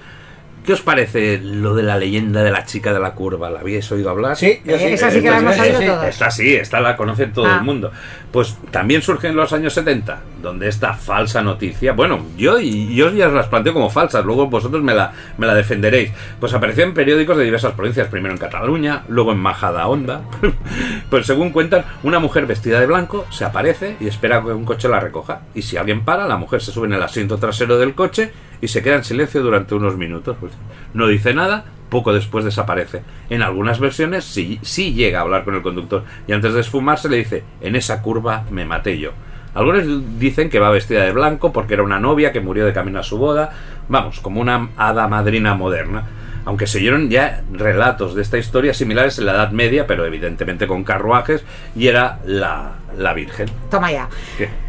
¿qué 0.64 0.72
os 0.72 0.80
parece 0.80 1.38
lo 1.42 1.74
de 1.74 1.82
la 1.82 1.96
leyenda 1.98 2.42
de 2.42 2.50
la 2.50 2.64
chica 2.64 2.92
de 2.92 3.00
la 3.00 3.12
curva? 3.12 3.50
¿La 3.50 3.60
habéis 3.60 3.90
oído 3.92 4.10
hablar? 4.10 4.36
Sí, 4.36 4.60
yo 4.64 4.78
sí. 4.78 4.84
Esa 4.84 5.10
sí 5.10 5.20
que 5.20 5.30
la 5.30 5.38
hemos 5.38 5.52
Esta- 5.56 5.78
oído 5.78 5.92
todos. 5.94 6.04
Esta 6.06 6.30
sí, 6.30 6.54
esta 6.54 6.80
la 6.80 6.96
conoce 6.96 7.26
todo 7.26 7.46
Ah. 7.46 7.56
el 7.58 7.62
mundo. 7.64 7.92
Pues 8.32 8.56
también 8.70 9.02
surge 9.02 9.28
en 9.28 9.36
los 9.36 9.52
años 9.52 9.74
70, 9.74 10.20
donde 10.42 10.66
esta 10.68 10.94
falsa 10.94 11.40
noticia, 11.42 11.92
bueno, 11.92 12.26
yo, 12.36 12.58
y 12.58 12.94
yo 12.94 13.10
ya 13.12 13.28
os 13.28 13.32
las 13.34 13.46
planteo 13.46 13.72
como 13.72 13.90
falsas, 13.90 14.24
luego 14.24 14.48
vosotros 14.48 14.82
me 14.82 14.92
la, 14.94 15.12
me 15.38 15.46
la 15.46 15.54
defenderéis. 15.54 16.10
Pues 16.40 16.52
apareció 16.52 16.82
en 16.84 16.94
periódicos 16.94 17.36
de 17.36 17.44
diversas 17.44 17.74
provincias, 17.74 18.08
primero 18.08 18.34
en 18.34 18.40
Cataluña, 18.40 19.04
luego 19.08 19.30
en 19.32 19.38
Majadahonda. 19.38 20.22
pues 21.10 21.26
según 21.26 21.50
cuentan, 21.50 21.84
una 22.02 22.18
mujer 22.18 22.46
vestida 22.46 22.80
de 22.80 22.86
blanco 22.86 23.26
se 23.30 23.44
aparece 23.44 23.96
y 24.00 24.08
espera 24.08 24.40
que 24.42 24.48
un 24.52 24.64
coche 24.64 24.88
la 24.88 24.98
recoja. 25.00 25.42
Y 25.54 25.62
si 25.62 25.76
alguien 25.76 26.04
para, 26.04 26.26
la 26.26 26.36
mujer 26.36 26.60
se 26.60 26.72
sube 26.72 26.86
en 26.86 26.94
el 26.94 27.02
asiento 27.02 27.38
trasero 27.38 27.78
del 27.78 27.94
coche 27.94 28.32
y 28.64 28.68
se 28.68 28.82
queda 28.82 28.96
en 28.96 29.04
silencio 29.04 29.42
durante 29.42 29.74
unos 29.74 29.98
minutos. 29.98 30.38
Pues 30.40 30.54
no 30.94 31.06
dice 31.06 31.34
nada, 31.34 31.66
poco 31.90 32.14
después 32.14 32.46
desaparece. 32.46 33.02
En 33.28 33.42
algunas 33.42 33.78
versiones 33.78 34.24
sí, 34.24 34.58
sí 34.62 34.94
llega 34.94 35.18
a 35.18 35.22
hablar 35.22 35.44
con 35.44 35.54
el 35.54 35.60
conductor 35.60 36.04
y 36.26 36.32
antes 36.32 36.54
de 36.54 36.60
esfumarse 36.60 37.10
le 37.10 37.18
dice, 37.18 37.44
en 37.60 37.76
esa 37.76 38.00
curva 38.00 38.44
me 38.50 38.64
maté 38.64 38.98
yo. 38.98 39.12
Algunos 39.52 40.18
dicen 40.18 40.48
que 40.48 40.60
va 40.60 40.70
vestida 40.70 41.04
de 41.04 41.12
blanco 41.12 41.52
porque 41.52 41.74
era 41.74 41.82
una 41.82 42.00
novia 42.00 42.32
que 42.32 42.40
murió 42.40 42.64
de 42.64 42.72
camino 42.72 43.00
a 43.00 43.02
su 43.02 43.18
boda, 43.18 43.52
vamos, 43.88 44.20
como 44.20 44.40
una 44.40 44.70
hada 44.78 45.08
madrina 45.08 45.54
moderna. 45.54 46.04
Aunque 46.46 46.66
se 46.66 46.78
oyeron 46.78 47.10
ya 47.10 47.42
relatos 47.52 48.14
de 48.14 48.22
esta 48.22 48.38
historia 48.38 48.72
similares 48.72 49.18
en 49.18 49.26
la 49.26 49.32
Edad 49.32 49.50
Media, 49.50 49.86
pero 49.86 50.06
evidentemente 50.06 50.66
con 50.66 50.84
carruajes, 50.84 51.44
y 51.76 51.86
era 51.86 52.18
la, 52.24 52.72
la 52.96 53.12
Virgen. 53.12 53.48
Toma 53.70 53.92
ya. 53.92 54.08
¿Qué? 54.38 54.63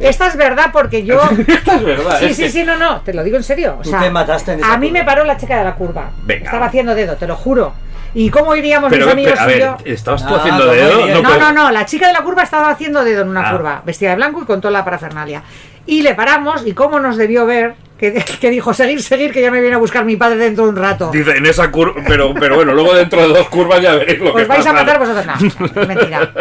Esta 0.00 0.26
es 0.26 0.36
verdad 0.36 0.66
porque 0.72 1.04
yo. 1.04 1.20
Esto 1.48 1.72
es 1.72 1.82
verdad. 1.84 2.18
Sí, 2.18 2.24
es 2.26 2.36
sí, 2.36 2.42
que- 2.44 2.50
sí, 2.50 2.64
no, 2.64 2.76
no, 2.76 3.00
te 3.02 3.14
lo 3.14 3.22
digo 3.24 3.36
en 3.36 3.42
serio. 3.44 3.76
O 3.78 3.82
Tú 3.82 3.90
te 3.90 4.10
mataste 4.10 4.52
en 4.52 4.60
esa 4.60 4.72
a 4.72 4.78
mí 4.78 4.88
curva. 4.88 5.00
me 5.00 5.04
paró 5.06 5.24
la 5.24 5.36
chica 5.36 5.58
de 5.58 5.64
la 5.64 5.74
curva. 5.74 6.10
Venga. 6.24 6.44
Estaba 6.46 6.66
haciendo 6.66 6.94
dedo, 6.94 7.16
te 7.16 7.26
lo 7.26 7.36
juro. 7.36 7.72
¿Y 8.16 8.30
cómo 8.30 8.54
iríamos 8.54 8.90
Pero, 8.90 9.06
mis 9.06 9.12
amigos 9.12 9.32
pero, 9.36 9.42
a 9.42 9.44
y 9.44 9.58
ver, 9.58 9.60
yo? 9.60 9.76
¿estabas 9.92 10.24
tú 10.24 10.34
Ah, 10.34 10.38
haciendo 10.38 10.60
¿cómo 10.62 10.72
dedo? 10.72 11.22
No, 11.22 11.36
no, 11.36 11.52
no, 11.52 11.70
la 11.72 11.84
chica 11.84 12.06
de 12.06 12.12
la 12.12 12.22
curva 12.22 12.44
estaba 12.44 12.70
haciendo 12.70 13.02
dedo 13.02 13.22
en 13.22 13.28
una 13.28 13.48
Ah. 13.48 13.52
curva, 13.52 13.82
vestida 13.84 14.10
de 14.10 14.16
blanco 14.16 14.40
y 14.42 14.44
con 14.46 14.60
toda 14.60 14.70
la 14.70 14.84
parafernalia. 14.84 15.42
Y 15.86 16.02
le 16.02 16.14
paramos, 16.14 16.66
y 16.66 16.72
cómo 16.72 16.98
nos 16.98 17.16
debió 17.16 17.44
ver, 17.46 17.74
que, 17.98 18.14
que 18.40 18.50
dijo, 18.50 18.72
seguir, 18.72 19.02
seguir, 19.02 19.32
que 19.32 19.42
ya 19.42 19.50
me 19.50 19.60
viene 19.60 19.76
a 19.76 19.78
buscar 19.78 20.04
mi 20.04 20.16
padre 20.16 20.36
dentro 20.38 20.64
de 20.64 20.70
un 20.70 20.76
rato. 20.76 21.10
Dice, 21.12 21.36
en 21.36 21.46
esa 21.46 21.70
curva, 21.70 22.02
pero, 22.06 22.34
pero 22.34 22.56
bueno, 22.56 22.72
luego 22.72 22.94
dentro 22.94 23.20
de 23.20 23.28
dos 23.28 23.48
curvas 23.48 23.80
ya 23.80 23.94
veréis 23.94 24.18
lo 24.18 24.34
que 24.34 24.42
Os 24.42 24.48
vais 24.48 24.66
a 24.66 24.72
matar 24.72 24.98
vosotros. 24.98 25.26
No, 25.74 25.86
mentira. 25.86 26.32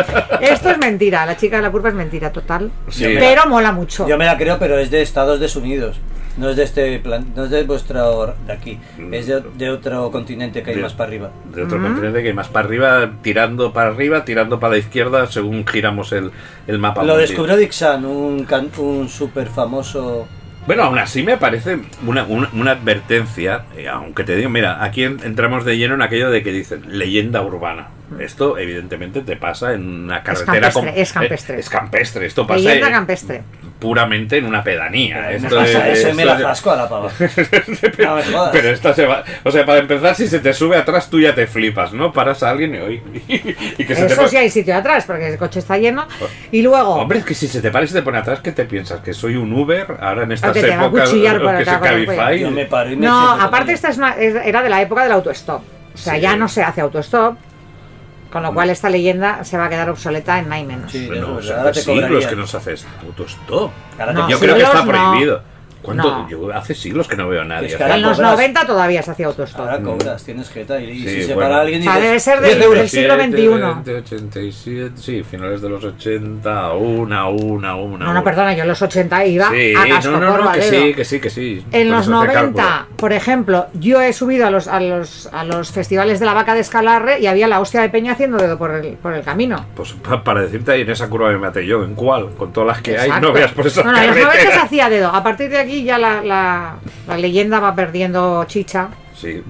Esto 0.42 0.72
es 0.72 0.78
mentira, 0.78 1.26
la 1.26 1.38
chica 1.38 1.58
de 1.58 1.64
la 1.64 1.72
curva 1.72 1.90
es 1.90 1.96
mentira 1.96 2.32
total. 2.32 2.72
Sí. 2.90 3.16
Pero 3.20 3.46
mola 3.48 3.72
mucho. 3.72 4.08
Yo 4.08 4.18
me 4.18 4.26
la 4.26 4.38
creo, 4.38 4.58
pero 4.58 4.78
es 4.80 4.90
de 4.90 5.02
Estados 5.02 5.56
Unidos. 5.56 6.00
No 6.38 6.50
es 6.50 6.56
de 6.56 6.64
este 6.64 6.98
plan, 7.00 7.26
no 7.36 7.44
es 7.46 7.52
de 7.52 7.64
vuestro 7.64 8.36
de 8.48 8.54
aquí, 8.54 8.80
es 9.12 9.28
de, 9.28 9.42
de 9.56 9.70
otro 9.70 10.10
continente 10.12 10.64
que 10.64 10.72
hay 10.72 10.76
De- 10.78 10.82
más 10.82 10.94
para 10.94 11.08
arriba. 11.10 11.30
De 11.54 11.64
otro 11.64 11.80
continente 11.82 12.22
que 12.24 12.30
hay 12.30 12.34
más 12.34 12.48
para 12.48 12.66
arriba, 12.68 13.12
tirando 13.22 13.72
para 13.72 13.90
arriba, 13.90 14.26
tirando 14.26 14.60
para 14.60 14.74
la 14.74 14.80
izquierda, 14.80 15.28
según 15.28 15.66
giramos 15.68 16.12
el, 16.12 16.32
el 16.66 16.80
mapa. 16.80 17.04
Lo 17.04 17.18
descubrió 17.18 17.56
Dixon, 17.56 18.04
un, 18.06 18.46
can- 18.46 18.70
un 18.78 19.10
súper 19.10 19.48
famoso. 19.48 20.28
Bueno, 20.66 20.84
aún 20.84 20.98
así 20.98 21.24
me 21.24 21.38
parece 21.38 21.78
una, 22.08 22.24
una, 22.24 22.50
una 22.54 22.72
advertencia, 22.72 23.66
eh, 23.78 23.88
aunque 23.90 24.24
te 24.24 24.36
digo, 24.36 24.50
mira, 24.50 24.84
aquí 24.84 25.04
en- 25.04 25.20
entramos 25.24 25.66
de 25.66 25.78
lleno 25.78 25.94
en 25.96 26.02
aquello 26.02 26.32
de 26.32 26.42
que 26.42 26.52
dicen 26.52 26.84
leyenda 26.98 27.42
urbana. 27.42 27.90
Esto 28.20 28.58
evidentemente 28.58 29.22
te 29.22 29.36
pasa 29.36 29.74
en 29.74 30.06
una 30.06 30.24
carretera... 30.24 30.72
campestre, 30.72 31.02
es 31.02 31.12
campestre. 31.14 31.56
eh, 31.56 31.60
es 31.60 31.70
campestre, 31.70 32.26
esto 32.28 32.48
pasa 32.48 32.60
Leyenda 32.62 32.88
en- 32.88 32.94
campestre. 32.94 33.42
Puramente 33.84 34.38
en 34.38 34.46
una 34.46 34.64
pedanía. 34.64 35.26
Me 35.28 35.36
Esto 35.36 35.56
pasa 35.58 35.90
es- 35.90 36.00
eso 36.00 36.10
y 36.10 36.14
me 36.14 36.24
la 36.24 36.40
zasco 36.40 36.72
a 36.72 36.78
la 36.78 36.88
pava. 36.90 37.12
No 38.00 38.16
me 38.16 38.24
jodas. 38.24 38.50
Pero 38.54 38.70
esta 38.70 38.94
se 38.94 39.06
va. 39.06 39.24
O 39.44 39.52
sea, 39.52 39.66
para 39.66 39.80
empezar, 39.80 40.16
si 40.16 40.28
se 40.30 40.40
te 40.40 40.54
sube 40.54 40.78
atrás, 40.78 41.10
tú 41.10 41.20
ya 41.20 41.36
te 41.36 41.46
flipas, 41.48 41.92
¿no? 41.92 42.14
Paras 42.14 42.42
a 42.44 42.50
alguien 42.52 42.74
y, 42.76 43.02
y 43.78 43.86
que 43.86 43.94
se 43.96 44.06
te 44.06 44.14
Eso 44.14 44.28
sí 44.30 44.38
hay 44.38 44.50
sitio 44.50 44.74
atrás, 44.78 45.04
porque 45.06 45.28
el 45.28 45.38
coche 45.38 45.60
está 45.60 45.78
lleno. 45.78 46.08
Y 46.52 46.62
luego, 46.62 46.96
Hombre, 46.96 47.20
es 47.20 47.26
que 47.26 47.34
si 47.36 47.48
se 47.48 47.62
te 47.62 47.72
para 47.72 47.84
y 47.84 47.90
se 47.90 47.96
te 47.96 48.02
pone 48.02 48.20
atrás, 48.20 48.40
¿qué 48.42 48.54
te 48.54 48.64
piensas? 48.64 49.02
¿Que 49.02 49.14
soy 49.14 49.36
un 49.36 49.52
Uber? 49.52 49.98
Ahora 50.00 50.24
en 50.24 50.32
estas 50.32 50.54
que 50.54 50.62
te 50.62 50.70
va 50.70 50.84
a 50.84 50.86
épocas 50.86 51.10
que 51.10 51.16
se. 51.16 52.40
Yo 52.40 52.52
me 52.52 52.66
paro 52.66 52.90
y 52.90 52.96
me 52.96 53.06
no, 53.06 53.32
aparte 53.32 53.74
esta 53.74 53.90
es 53.90 54.00
es- 54.18 54.36
era 54.46 54.62
de 54.64 54.70
la 54.70 54.82
época 54.82 55.04
del 55.04 55.12
autostop. 55.12 55.62
O 55.94 55.98
sea, 55.98 56.16
Sí. 56.16 56.22
ya 56.22 56.36
no 56.38 56.48
se 56.48 56.64
hace 56.64 56.80
autostop. 56.82 57.36
Con 58.34 58.42
lo 58.44 58.52
cual 58.54 58.70
esta 58.72 58.90
leyenda 58.90 59.44
se 59.44 59.58
va 59.60 59.66
a 59.66 59.70
quedar 59.70 59.90
obsoleta 59.92 60.40
en 60.40 60.50
nada 60.50 60.60
y 60.60 60.66
menos. 60.66 60.92
Sí, 60.92 61.06
Bueno, 61.06 61.40
eso 61.40 61.40
es 61.40 61.46
son 61.46 61.46
verdad, 61.46 61.60
ahora 61.60 61.72
te 61.72 61.82
siglos 61.82 62.26
que 62.26 62.36
nos 62.36 62.56
haces 62.56 62.88
autostop. 63.06 63.72
Ahora 64.00 64.12
No, 64.14 64.28
Yo 64.30 64.40
creo 64.40 64.56
que 64.56 64.64
está 64.64 64.84
no. 64.84 64.92
prohibido. 64.92 65.53
¿Cuánto? 65.84 66.10
No. 66.10 66.30
Yo 66.30 66.52
hace 66.54 66.74
siglos 66.74 67.08
que 67.08 67.16
no 67.16 67.28
veo 67.30 67.42
a 67.42 67.46
nadie. 67.46 67.68
Es 67.68 67.76
que 67.76 67.84
En 67.84 68.02
los 68.02 68.18
cobras. 68.18 68.32
90 68.32 68.66
todavía 68.66 69.04
se 69.04 69.12
hacía 69.12 69.28
autostop. 69.28 69.60
Ahora 69.62 69.80
cobras, 69.82 70.24
tienes 70.24 70.50
jeta 70.50 70.80
y, 70.80 71.00
Sí, 71.00 71.08
si 71.10 71.24
se 71.24 71.34
bueno. 71.36 71.50
para 71.50 71.62
alguien 71.62 71.82
O 71.82 71.84
sea, 71.84 71.94
dices, 71.96 72.08
debe 72.08 72.20
ser 72.20 72.42
10 72.42 72.60
del- 72.80 72.90
siglo 72.90 73.14
87, 73.14 73.84
XXI. 73.84 73.92
87, 74.28 74.92
sí, 74.96 75.24
finales 75.24 75.62
de 75.62 75.70
los 75.70 75.84
80, 75.84 76.72
una, 76.74 77.28
una, 77.28 77.76
una. 77.76 78.06
No, 78.06 78.14
no, 78.14 78.24
perdona, 78.24 78.54
yo 78.56 78.64
en 78.64 78.70
los 78.70 78.82
80 78.82 79.26
iba 79.26 79.50
Sí, 79.50 79.74
a 79.76 79.88
casco 79.88 80.12
no, 80.12 80.20
no, 80.20 80.38
no, 80.38 80.52
que 80.52 80.62
sí, 80.62 80.94
que 80.94 81.06
sí, 81.06 81.20
que 81.20 81.30
sí. 81.30 81.66
En 81.72 81.90
los 81.92 82.02
eso 82.08 82.12
te 82.22 82.28
90, 82.28 82.64
calculo. 82.64 82.98
por 82.98 83.14
ejemplo, 83.14 83.68
yo 83.74 84.02
he 84.02 84.14
subido 84.14 84.48
a 84.48 84.52
los, 84.52 84.68
a 84.68 84.80
los, 84.80 85.28
a 85.34 85.44
los 85.44 85.72
festivales 85.72 86.20
de 86.20 86.26
la 86.26 86.34
vaca 86.34 86.54
de 86.54 86.62
Escalarre 86.62 87.20
y 87.20 87.28
había 87.28 87.48
la 87.48 87.60
hostia 87.60 87.82
de 87.82 87.90
peña 87.90 88.14
haciendo 88.14 88.38
dedo 88.38 88.58
por 88.58 88.72
el, 88.72 88.94
por 88.98 89.14
el 89.14 89.24
camino. 89.24 89.66
Pues 89.76 89.94
pa- 89.94 90.24
para 90.24 90.42
decirte 90.42 90.72
ahí 90.72 90.82
en 90.82 90.90
esa 90.90 91.10
curva 91.10 91.30
me 91.30 91.38
maté 91.38 91.66
yo, 91.66 91.84
¿en 91.84 91.96
cuál? 91.96 92.30
Con 92.38 92.54
todas 92.54 92.68
las 92.68 92.82
que 92.82 92.92
hay, 92.98 93.08
Exacto. 93.08 93.28
no 93.28 93.34
veas 93.34 93.52
por 93.52 93.68
esas 93.68 93.84
No, 93.86 93.92
no, 93.92 93.98
en 93.98 94.08
los 94.08 94.16
90 94.18 94.52
se 94.52 94.60
hacía 94.60 94.90
dedo. 94.90 95.10
A 95.10 95.24
partir 95.24 95.50
de 95.50 95.60
aquí 95.60 95.73
ya 95.84 95.98
la, 95.98 96.22
la, 96.22 96.76
la 97.08 97.18
leyenda 97.18 97.60
va 97.60 97.74
perdiendo 97.74 98.44
chicha. 98.46 98.90
Sí, 99.16 99.42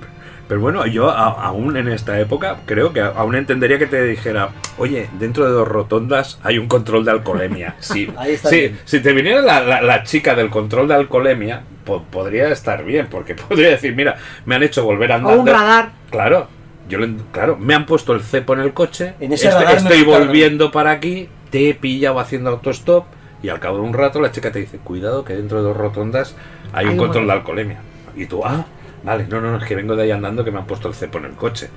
Pero 0.47 0.61
bueno, 0.61 0.85
yo 0.85 1.09
aún 1.09 1.75
en 1.77 1.87
esta 1.89 2.19
época 2.19 2.57
creo 2.65 2.93
que 2.93 3.01
aún 3.01 3.35
entendería 3.35 3.77
que 3.79 3.87
te 3.87 4.03
dijera, 4.05 4.49
oye, 4.77 5.09
dentro 5.19 5.45
de 5.45 5.51
dos 5.51 5.67
rotondas 5.67 6.39
hay 6.43 6.57
un 6.57 6.67
control 6.67 7.03
de 7.05 7.11
alcoholemia. 7.11 7.75
Sí, 7.79 8.07
bien. 8.51 8.79
si 8.85 8.99
te 9.01 9.13
viniera 9.13 9.41
la, 9.41 9.59
la- 9.61 9.81
la 9.81 10.03
chica 10.03 10.35
del 10.35 10.49
control 10.49 10.87
de 10.87 10.95
alcoholemia, 10.95 11.63
po- 11.83 12.03
podría 12.03 12.49
estar 12.49 12.83
bien, 12.85 13.07
porque 13.09 13.35
podría 13.49 13.69
decir, 13.69 13.95
mira, 13.95 14.15
me 14.45 14.55
han 14.55 14.63
hecho 14.63 14.83
volver 14.85 15.11
a 15.11 15.15
O 15.15 15.17
andar. 15.19 15.39
un 15.39 15.47
radar. 15.47 15.89
Claro, 16.11 16.47
yo 16.87 16.99
le- 16.99 17.15
claro, 17.31 17.57
me 17.57 17.73
han 17.73 17.85
puesto 17.85 18.13
el 18.13 18.21
cepo 18.21 18.53
en 18.53 18.59
el 18.59 18.73
coche, 18.73 19.15
En 19.19 19.31
ese 19.33 19.49
me 19.49 19.73
estoy 19.73 20.03
volviendo 20.03 20.71
para 20.71 20.91
aquí, 20.91 21.29
te 21.49 21.69
he 21.69 21.73
pillado 21.73 22.19
haciendo 22.19 22.49
autostop 22.49 23.05
y 23.43 23.49
al 23.49 23.59
cabo 23.59 23.77
de 23.77 23.83
un 23.83 23.93
rato 23.93 24.21
la 24.21 24.31
chica 24.31 24.51
te 24.51 24.59
dice, 24.59 24.77
cuidado 24.77 25.23
que 25.23 25.35
dentro 25.35 25.57
de 25.57 25.65
dos 25.65 25.77
rotondas 25.77 26.35
hay 26.71 26.85
un 26.85 26.91
Hay 26.91 26.97
un 26.97 27.05
control 27.05 27.27
de 27.27 27.33
alcoholemia. 27.33 27.79
Y 28.15 28.25
tú, 28.25 28.41
ah, 28.43 28.65
vale, 29.03 29.27
no, 29.27 29.41
no, 29.41 29.51
no, 29.51 29.57
es 29.57 29.65
que 29.65 29.75
vengo 29.75 29.95
de 29.95 30.03
ahí 30.03 30.11
andando 30.11 30.43
que 30.45 30.51
me 30.51 30.59
han 30.59 30.65
puesto 30.65 30.87
el 30.87 30.95
cepo 30.95 31.17
en 31.17 31.25
el 31.25 31.33
coche. 31.33 31.69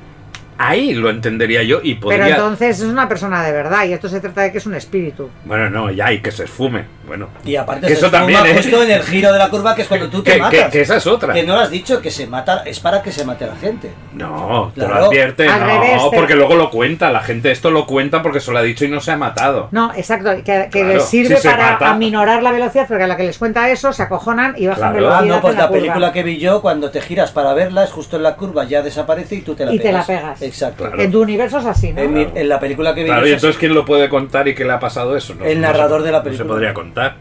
Ahí 0.58 0.94
lo 0.94 1.10
entendería 1.10 1.62
yo 1.62 1.80
y 1.82 1.96
podría... 1.96 2.22
Pero 2.24 2.30
entonces 2.36 2.80
es 2.80 2.86
una 2.86 3.08
persona 3.08 3.42
de 3.44 3.52
verdad 3.52 3.84
y 3.84 3.92
esto 3.92 4.08
se 4.08 4.20
trata 4.20 4.42
de 4.42 4.52
que 4.52 4.58
es 4.58 4.66
un 4.66 4.74
espíritu. 4.74 5.28
Bueno, 5.44 5.68
no, 5.68 5.90
ya, 5.90 6.12
y 6.12 6.20
que 6.20 6.30
se 6.30 6.44
esfume. 6.44 6.84
Bueno, 7.06 7.28
Y 7.44 7.54
aparte 7.54 7.86
Que 7.86 7.92
se 7.94 8.00
eso 8.00 8.10
también, 8.10 8.38
esfuma 8.40 8.52
¿eh? 8.58 8.62
justo 8.62 8.82
en 8.82 8.90
el 8.90 9.02
giro 9.02 9.32
de 9.32 9.38
la 9.38 9.48
curva 9.48 9.74
que 9.76 9.82
es 9.82 9.88
cuando 9.88 10.08
tú 10.08 10.22
te 10.22 10.32
que, 10.32 10.38
matas. 10.38 10.64
que- 10.64 10.70
que 10.70 10.80
esa 10.80 10.96
es 10.96 11.06
otra. 11.06 11.32
Que 11.34 11.44
no 11.44 11.54
lo 11.54 11.60
has 11.60 11.70
dicho, 11.70 12.00
que 12.02 12.10
se 12.10 12.26
mata, 12.26 12.62
es 12.66 12.80
para 12.80 13.00
que 13.02 13.12
se 13.12 13.24
mate 13.24 13.46
la 13.46 13.54
gente. 13.54 13.92
No, 14.14 14.72
te 14.74 14.80
lo 14.80 14.86
Claro. 14.88 15.04
advierte, 15.06 15.46
Al 15.46 15.60
no, 15.60 15.66
revés, 15.66 16.10
te- 16.10 16.16
porque 16.16 16.34
luego 16.34 16.54
lo 16.56 16.70
cuenta, 16.70 17.12
la 17.12 17.20
gente 17.20 17.50
esto 17.52 17.70
lo 17.70 17.86
cuenta 17.86 18.22
porque 18.22 18.40
se 18.40 18.50
lo 18.50 18.58
ha 18.58 18.62
dicho 18.62 18.84
y 18.84 18.88
no 18.88 19.00
se 19.00 19.12
ha 19.12 19.16
matado. 19.16 19.68
No, 19.70 19.92
exacto, 19.94 20.30
que, 20.36 20.42
que 20.42 20.68
Claro, 20.70 20.88
les 20.94 21.04
sirve 21.04 21.36
si 21.36 21.46
para 21.46 21.72
mata. 21.72 21.90
aminorar 21.90 22.42
la 22.42 22.50
velocidad, 22.50 22.86
porque 22.88 23.04
a 23.04 23.06
la 23.06 23.16
que 23.16 23.22
les 23.24 23.38
cuenta 23.38 23.68
eso 23.70 23.92
se 23.92 24.02
acojonan 24.02 24.54
y 24.56 24.66
bajan 24.66 24.92
Claro. 24.92 24.96
Ah, 24.96 25.20
velocidad. 25.20 25.34
no, 25.36 25.40
pues 25.42 25.52
en 25.54 25.60
la 25.60 25.68
curva. 25.68 25.80
película 25.80 26.12
que 26.12 26.22
vi 26.24 26.38
yo, 26.38 26.60
cuando 26.62 26.90
te 26.90 27.00
giras 27.02 27.30
para 27.30 27.52
verla, 27.54 27.84
es 27.84 27.90
justo 27.92 28.16
en 28.16 28.24
la 28.24 28.34
curva, 28.34 28.64
ya 28.64 28.82
desaparece 28.82 29.36
y 29.36 29.42
tú 29.42 29.54
te 29.54 29.64
la 29.64 29.72
Y 29.72 29.78
te 29.78 29.84
pegas. 29.84 30.08
la 30.08 30.14
pegas. 30.20 30.42
Exacto. 30.46 30.84
Claro. 30.84 31.00
En 31.02 31.10
tu 31.10 31.22
universo 31.22 31.58
es 31.58 31.66
así, 31.66 31.92
¿no? 31.92 32.00
En, 32.02 32.12
mi- 32.14 32.26
en 32.34 32.48
la 32.48 32.58
película 32.60 32.94
que 32.94 33.02
vi 33.02 33.08
Claro, 33.08 33.26
y 33.26 33.32
entonces 33.32 33.58
¿quién 33.58 33.74
lo 33.74 33.84
puede 33.84 34.08
contar 34.08 34.48
y 34.48 34.54
qué 34.54 34.64
le 34.64 34.72
ha 34.72 34.80
pasado 34.80 35.16
eso? 35.16 35.34
No- 35.34 35.44
El 35.44 35.60
no 35.60 35.66
narrador 35.68 36.00
se- 36.00 36.06
de 36.06 36.12
la 36.12 36.18
No 36.18 36.24
película. 36.24 36.44
se 36.44 36.48
podría 36.48 36.74
contar. 36.74 37.16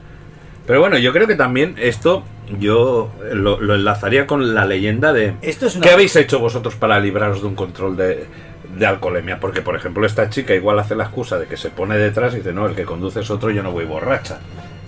Pero 0.68 0.80
bueno, 0.80 0.98
yo 0.98 1.14
creo 1.14 1.28
que 1.28 1.36
también 1.36 1.76
esto 1.78 2.24
yo 2.60 3.12
lo, 3.34 3.60
lo 3.60 3.76
enlazaría 3.76 4.26
con 4.28 4.54
la 4.56 4.66
leyenda 4.66 5.14
de... 5.14 5.34
Esto 5.42 5.68
es 5.68 5.76
una- 5.76 5.86
¿Qué 5.86 5.92
habéis 5.94 6.16
hecho 6.16 6.40
vosotros 6.40 6.76
para 6.76 7.00
libraros 7.00 7.42
de 7.42 7.48
un 7.48 7.56
control 7.56 7.96
de, 7.98 8.26
de 8.76 8.86
alcoholemia? 8.86 9.40
Porque, 9.40 9.62
por 9.62 9.76
ejemplo, 9.76 10.06
esta 10.08 10.30
chica 10.30 10.54
igual 10.56 10.80
hace 10.80 10.96
la 10.96 11.04
excusa 11.06 11.38
de 11.38 11.46
que 11.46 11.56
se 11.58 11.70
pone 11.70 11.98
detrás 11.98 12.34
y 12.34 12.38
dice, 12.38 12.52
no, 12.54 12.66
el 12.68 12.76
que 12.76 12.84
conduce 12.84 13.20
es 13.20 13.30
otro, 13.30 13.52
yo 13.52 13.62
no 13.62 13.72
voy 13.72 13.86
borracha. 13.86 14.40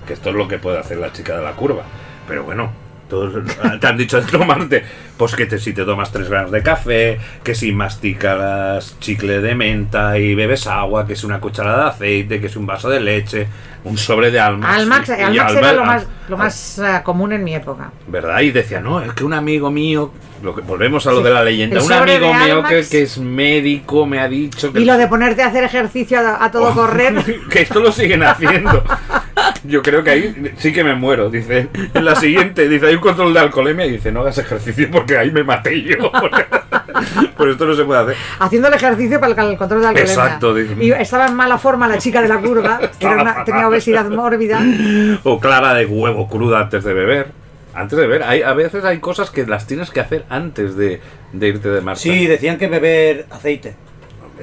Que 0.08 0.14
esto 0.14 0.30
es 0.30 0.36
lo 0.36 0.48
que 0.48 0.58
puede 0.58 0.80
hacer 0.80 0.98
la 0.98 1.12
chica 1.12 1.38
de 1.38 1.44
la 1.44 1.52
curva. 1.52 1.84
Pero 2.28 2.44
bueno, 2.44 2.72
todos 3.10 3.34
te 3.82 3.88
han 3.88 3.98
dicho 3.98 4.20
de 4.22 4.30
tomarte, 4.32 4.84
pues 5.18 5.36
que 5.36 5.46
te, 5.46 5.58
si 5.60 5.74
te 5.74 5.84
tomas 5.86 6.12
3 6.12 6.30
gramos 6.30 6.52
de 6.52 6.62
café, 6.62 7.20
que 7.44 7.56
si 7.56 7.72
masticas 7.72 8.96
chicle 9.00 9.40
de 9.42 9.56
menta 9.56 10.18
y 10.18 10.36
bebes 10.36 10.68
agua, 10.68 11.06
que 11.08 11.16
si 11.16 11.26
una 11.26 11.40
cucharada 11.40 11.84
de 11.86 11.90
aceite, 11.90 12.42
que 12.42 12.50
si 12.50 12.58
un 12.58 12.66
vaso 12.66 12.90
de 12.90 13.00
leche, 13.00 13.48
un 13.84 13.98
sobre 13.98 14.32
de 14.32 14.40
almas. 14.40 14.78
Almax, 14.78 15.10
y- 15.10 15.12
y 15.12 15.24
Almax 15.24 15.56
alma- 15.56 15.60
era 15.60 15.74
lo 15.74 15.86
más, 15.86 16.08
lo 16.30 16.38
más 16.38 16.80
eh, 16.80 17.02
común 17.04 17.32
en 17.34 17.44
mi 17.44 17.56
época. 17.56 17.92
¿Verdad? 18.08 18.42
Y 18.42 18.52
decía, 18.52 18.82
no, 18.82 19.02
es 19.02 19.14
que 19.14 19.24
un 19.24 19.34
amigo 19.34 19.72
mío, 19.72 20.12
lo 20.44 20.54
que, 20.54 20.62
volvemos 20.62 21.08
a 21.08 21.12
lo 21.12 21.20
Sí. 21.20 21.24
de 21.24 21.30
la 21.32 21.44
leyenda, 21.44 21.78
El 21.78 21.84
un 21.84 21.92
amigo 21.94 22.34
mío 22.34 22.64
que, 22.64 23.02
es 23.04 23.18
médico 23.18 24.06
me 24.06 24.20
ha 24.20 24.28
dicho 24.28 24.74
que... 24.74 24.82
Y 24.82 24.86
lo 24.86 24.98
de 24.98 25.08
ponerte 25.08 25.42
a 25.44 25.48
hacer 25.48 25.64
ejercicio 25.64 26.20
a, 26.20 26.44
a 26.44 26.52
todo 26.52 26.74
correr. 26.76 27.24
que 27.50 27.62
esto 27.62 27.80
lo 27.80 27.92
siguen 27.92 28.24
haciendo. 28.24 28.84
Yo 29.64 29.82
creo 29.82 30.04
que 30.04 30.10
ahí 30.12 30.54
sí 30.58 30.72
que 30.72 30.84
me 30.84 30.94
muero. 30.96 31.30
Dice, 31.30 31.68
en 31.94 32.06
la 32.06 32.16
siguiente, 32.16 32.68
dice, 32.70 32.88
hay 32.88 32.96
un 32.96 33.02
control 33.02 33.34
de 33.34 33.40
alcoholemia 33.40 33.86
y 33.86 33.92
dice, 33.92 34.12
no 34.12 34.22
hagas 34.22 34.38
ejercicio 34.38 34.90
porque 34.92 35.18
ahí 35.18 35.32
me 35.32 35.44
maté 35.44 35.82
yo. 35.82 36.12
Por 37.38 37.50
esto 37.50 37.66
no 37.66 37.76
se 37.76 37.84
puede 37.84 38.02
hacer. 38.02 38.16
haciendo 38.40 38.68
el 38.68 38.74
ejercicio 38.74 39.20
para 39.20 39.34
el, 39.44 39.52
el 39.52 39.58
control 39.58 39.82
de 39.82 39.88
alcoholemia. 39.90 40.14
Exacto, 40.24 40.54
dice. 40.54 40.74
Y 40.80 40.92
estaba 40.92 41.28
en 41.28 41.36
mala 41.36 41.58
forma 41.58 41.88
la 41.88 41.98
chica 41.98 42.22
de 42.22 42.28
la 42.28 42.40
curva, 42.40 42.80
que 43.00 43.06
era 43.06 43.22
una- 43.22 43.44
tenía 43.44 43.68
obesidad 43.68 44.10
mórbida. 44.10 44.62
O 45.24 45.40
clara 45.40 45.74
de 45.74 45.86
huevo 45.86 46.28
cruda 46.28 46.62
antes 46.62 46.84
de 46.84 46.94
beber. 46.94 47.28
Antes 47.74 47.98
de 48.00 48.08
beber. 48.08 48.24
Hay, 48.24 48.42
a 48.42 48.54
veces 48.54 48.84
hay 48.86 49.00
cosas 49.00 49.30
que 49.30 49.46
las 49.46 49.68
tienes 49.68 49.92
que 49.92 50.00
hacer 50.00 50.26
antes 50.30 50.76
de, 50.76 51.00
de 51.34 51.48
irte 51.48 51.70
de 51.70 51.82
marcha. 51.82 52.02
Sí, 52.04 52.26
decían 52.26 52.58
que 52.58 52.68
beber 52.68 53.28
aceite. 53.30 53.76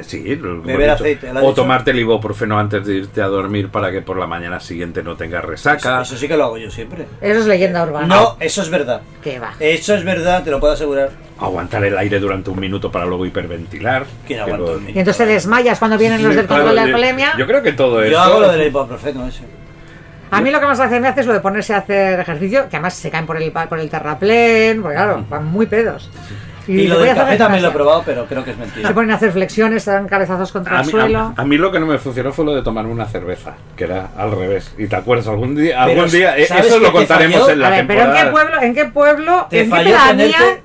Sí, 0.02 0.36
lo 0.36 0.52
hemos 0.52 0.66
Beber 0.66 0.90
aceite, 0.90 1.32
¿lo 1.32 1.38
ha 1.38 1.42
O 1.42 1.46
dicho? 1.48 1.54
tomarte 1.62 1.92
el 1.92 1.98
ibuprofeno 2.00 2.58
antes 2.58 2.84
de 2.86 2.94
irte 2.94 3.22
a 3.22 3.26
dormir 3.26 3.68
para 3.68 3.90
que 3.92 4.02
por 4.02 4.16
la 4.18 4.26
mañana 4.26 4.58
siguiente 4.60 5.02
no 5.02 5.16
tengas 5.16 5.44
resaca. 5.44 6.02
Eso, 6.02 6.02
eso 6.02 6.16
sí 6.16 6.28
que 6.28 6.36
lo 6.36 6.44
hago 6.44 6.58
yo 6.58 6.70
siempre. 6.70 7.06
Eso 7.20 7.40
es 7.40 7.46
leyenda 7.46 7.84
urbana. 7.84 8.06
No, 8.06 8.36
eso 8.40 8.62
es 8.62 8.70
verdad. 8.70 9.02
Que 9.22 9.38
va. 9.38 9.52
Eso 9.60 9.94
es 9.94 10.04
verdad, 10.04 10.42
te 10.42 10.50
lo 10.50 10.58
puedo 10.60 10.72
asegurar. 10.72 11.10
Aguantar 11.40 11.84
el 11.84 11.96
aire 11.98 12.18
durante 12.20 12.50
un 12.50 12.58
minuto 12.60 12.90
para 12.92 13.04
luego 13.06 13.26
hiperventilar. 13.26 14.04
¿Quién 14.26 14.40
aguanta 14.40 14.72
un 14.72 14.86
Y 14.88 14.98
entonces 14.98 15.16
te 15.16 15.26
desmayas 15.26 15.78
cuando 15.78 15.96
vienen 15.98 16.22
los 16.22 16.34
del 16.34 16.46
control 16.46 16.70
de 16.70 16.74
yo- 16.76 16.80
alcoholemia. 16.82 17.32
Yo 17.38 17.46
creo 17.46 17.62
que 17.62 17.72
todo 17.72 18.02
eso. 18.02 18.12
Yo 18.12 18.20
hago 18.20 18.40
lo 18.40 18.52
del 18.52 18.66
ibuprofeno 18.66 19.26
ese. 19.26 19.42
A 20.30 20.40
mí 20.40 20.50
lo 20.50 20.58
que 20.58 20.66
más 20.66 20.80
hace 20.80 20.98
me 20.98 21.06
hace 21.08 21.20
es 21.20 21.26
lo 21.26 21.32
de 21.32 21.40
ponerse 21.40 21.74
a 21.74 21.78
hacer 21.78 22.18
ejercicio, 22.18 22.68
que 22.68 22.76
además 22.76 22.94
se 22.94 23.08
caen 23.10 23.26
por 23.26 23.40
el, 23.40 23.52
pa- 23.52 23.68
por 23.68 23.78
el 23.78 23.88
terraplén, 23.88 24.82
porque 24.82 24.96
claro, 24.96 25.24
van 25.28 25.44
muy 25.44 25.66
pedos. 25.66 26.10
Y, 26.66 26.86
lo 26.88 26.98
del 26.98 27.14
café 27.14 27.36
también 27.36 27.62
lo 27.62 27.68
he 27.68 27.72
probado, 27.72 28.02
pero 28.06 28.24
creo 28.26 28.44
que 28.44 28.52
es 28.52 28.56
mentira. 28.58 28.88
Se 28.88 28.94
ponen 28.94 29.10
a 29.10 29.14
hacer 29.16 29.32
flexiones, 29.32 29.82
se 29.82 29.90
dan 29.90 30.06
cabezazos 30.08 30.50
contra 30.52 30.78
A 30.78 30.80
el 30.80 30.86
mí, 30.86 30.90
suelo. 30.90 31.18
a- 31.18 31.34
a 31.42 31.44
mí 31.44 31.56
lo 31.58 31.70
que 31.70 31.80
no 31.80 31.86
me 31.86 31.98
funcionó 31.98 32.32
fue 32.32 32.44
lo 32.44 32.54
de 32.54 32.62
tomarme 32.62 32.90
una 32.92 33.06
cerveza, 33.06 33.54
que 33.76 33.84
era 33.84 34.08
al 34.16 34.30
revés. 34.32 34.74
¿Y 34.78 34.86
te 34.86 34.96
acuerdas? 34.96 35.28
Algún 35.28 35.54
día, 35.54 35.82
Pero, 35.86 36.02
algún 36.02 36.10
día 36.12 36.36
eh, 36.38 36.46
¿sabes 36.46 36.66
eso 36.66 36.78
lo 36.78 36.92
contaremos 36.92 37.40
falló? 37.40 37.52
en 37.52 37.58
la 37.60 37.66
a 37.66 37.70
ver, 37.70 37.86
pero 37.86 38.00
¿en 38.00 38.06
temporada. 38.06 38.24
qué 38.26 38.30
pueblo, 38.32 38.62
en 38.62 38.74
qué 38.74 38.84
pueblo, 38.86 39.46
Te 39.50 39.60
en 39.60 39.70
qué 39.70 39.76
pedanía 39.76 40.36
ponerte- 40.38 40.62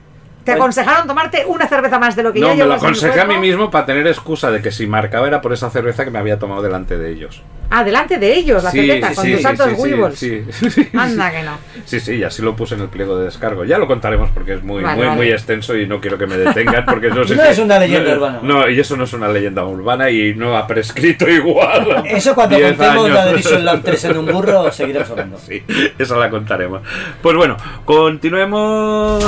te 0.50 0.56
aconsejaron 0.56 1.08
tomarte 1.08 1.46
una 1.46 1.68
cerveza 1.68 2.00
más 2.00 2.16
de 2.16 2.24
lo 2.24 2.34
que 2.34 2.40
No, 2.40 2.50
ya 2.50 2.56
me 2.56 2.66
lo 2.66 2.74
aconsejé 2.76 3.20
a 3.22 3.26
mí 3.26 3.38
mismo 3.38 3.70
para 3.72 3.86
tener 3.86 4.06
excusa 4.08 4.52
de 4.52 4.62
que 4.62 4.72
si 4.72 4.88
marcaba 4.88 5.28
era 5.28 5.42
por 5.42 5.54
esa 5.54 5.70
cerveza 5.70 6.04
que 6.06 6.12
me 6.12 6.20
había 6.20 6.38
tomado 6.40 6.62
delante 6.62 6.98
de 6.98 7.12
ellos. 7.12 7.42
Ah, 7.72 7.84
delante 7.84 8.18
de 8.18 8.34
ellos, 8.36 8.64
la 8.64 8.72
Sí, 8.72 8.80
cerveza, 8.88 9.10
sí, 9.10 9.16
con 9.16 9.26
sí, 9.26 9.32
tus 9.34 9.42
santos 9.44 9.74
huevos. 9.78 10.16
sí, 10.16 10.44
sí. 10.52 10.90
Anda 10.98 11.32
que 11.32 11.44
no. 11.44 11.52
Sí, 11.86 12.00
sí, 12.00 12.16
y 12.16 12.24
así 12.24 12.42
lo 12.42 12.56
puse 12.56 12.74
en 12.74 12.82
el 12.82 12.88
pliego 12.88 13.16
de 13.20 13.26
descargo. 13.26 13.64
Ya 13.64 13.78
lo 13.78 13.86
contaremos 13.86 14.32
porque 14.34 14.54
es 14.54 14.64
muy, 14.64 14.82
Vale, 14.82 14.96
muy, 14.98 15.06
vale. 15.06 15.18
muy 15.18 15.32
extenso 15.32 15.78
y 15.78 15.86
no 15.86 16.02
quiero 16.02 16.18
que 16.18 16.26
me 16.26 16.36
detengan 16.36 16.84
porque 16.86 17.10
no 17.10 17.24
sé 17.28 17.36
No 17.36 17.44
si- 17.44 17.50
es 17.50 17.60
una 17.60 17.78
leyenda 17.78 18.10
no, 18.10 18.18
urbana. 18.18 18.40
No, 18.42 18.68
y 18.68 18.80
eso 18.80 18.98
no 18.98 19.04
es 19.04 19.14
una 19.14 19.28
leyenda 19.28 19.64
urbana 19.66 20.10
y 20.10 20.34
no 20.34 20.58
ha 20.58 20.66
prescrito 20.66 21.30
igual. 21.30 22.04
Eso 22.08 22.34
cuando 22.34 22.60
contemos 22.60 23.08
la 23.12 23.24
de 23.26 23.30
años. 23.30 23.36
Vision 23.44 23.64
Land 23.66 23.84
3 23.84 24.04
en 24.06 24.18
un 24.18 24.26
burro, 24.26 24.72
seguiremos 24.72 25.10
hablando. 25.12 25.38
Sí, 25.38 25.64
esa 26.00 26.18
la 26.18 26.30
contaremos. 26.32 26.82
Pues 27.22 27.36
bueno, 27.36 27.56
continuemos. 27.86 29.24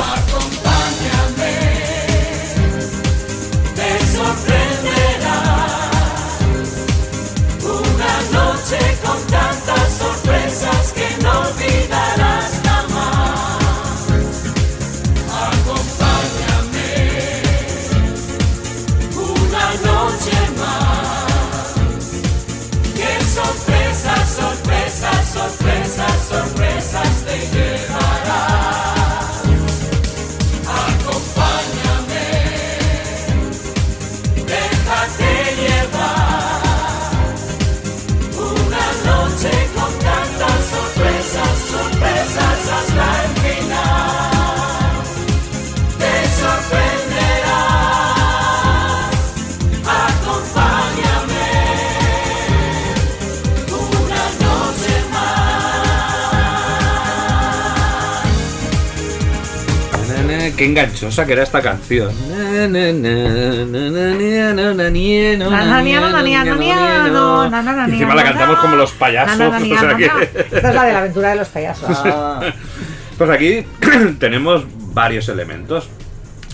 they 27.32 27.50
did. 27.52 27.91
Nia, 66.56 67.08
no, 67.10 67.50
na, 67.50 67.62
na, 67.62 67.74
na, 67.74 67.90
Y 67.90 67.94
Encima 67.94 68.16
la 68.16 68.24
cantamos 68.24 68.60
como 68.60 68.76
los 68.76 68.92
payasos. 68.92 69.40
O 69.40 69.60
sea 69.80 69.96
que-. 69.96 70.12
Esta 70.52 70.70
es 70.70 70.76
la 70.76 70.84
de 70.84 70.94
la 70.94 71.00
aventura 71.00 71.30
de 71.30 71.36
los 71.36 71.48
payasos. 71.50 72.04
Pues 73.18 73.30
aquí 73.30 73.64
tenemos 74.20 74.66
varios 74.96 75.30
elementos. 75.30 75.88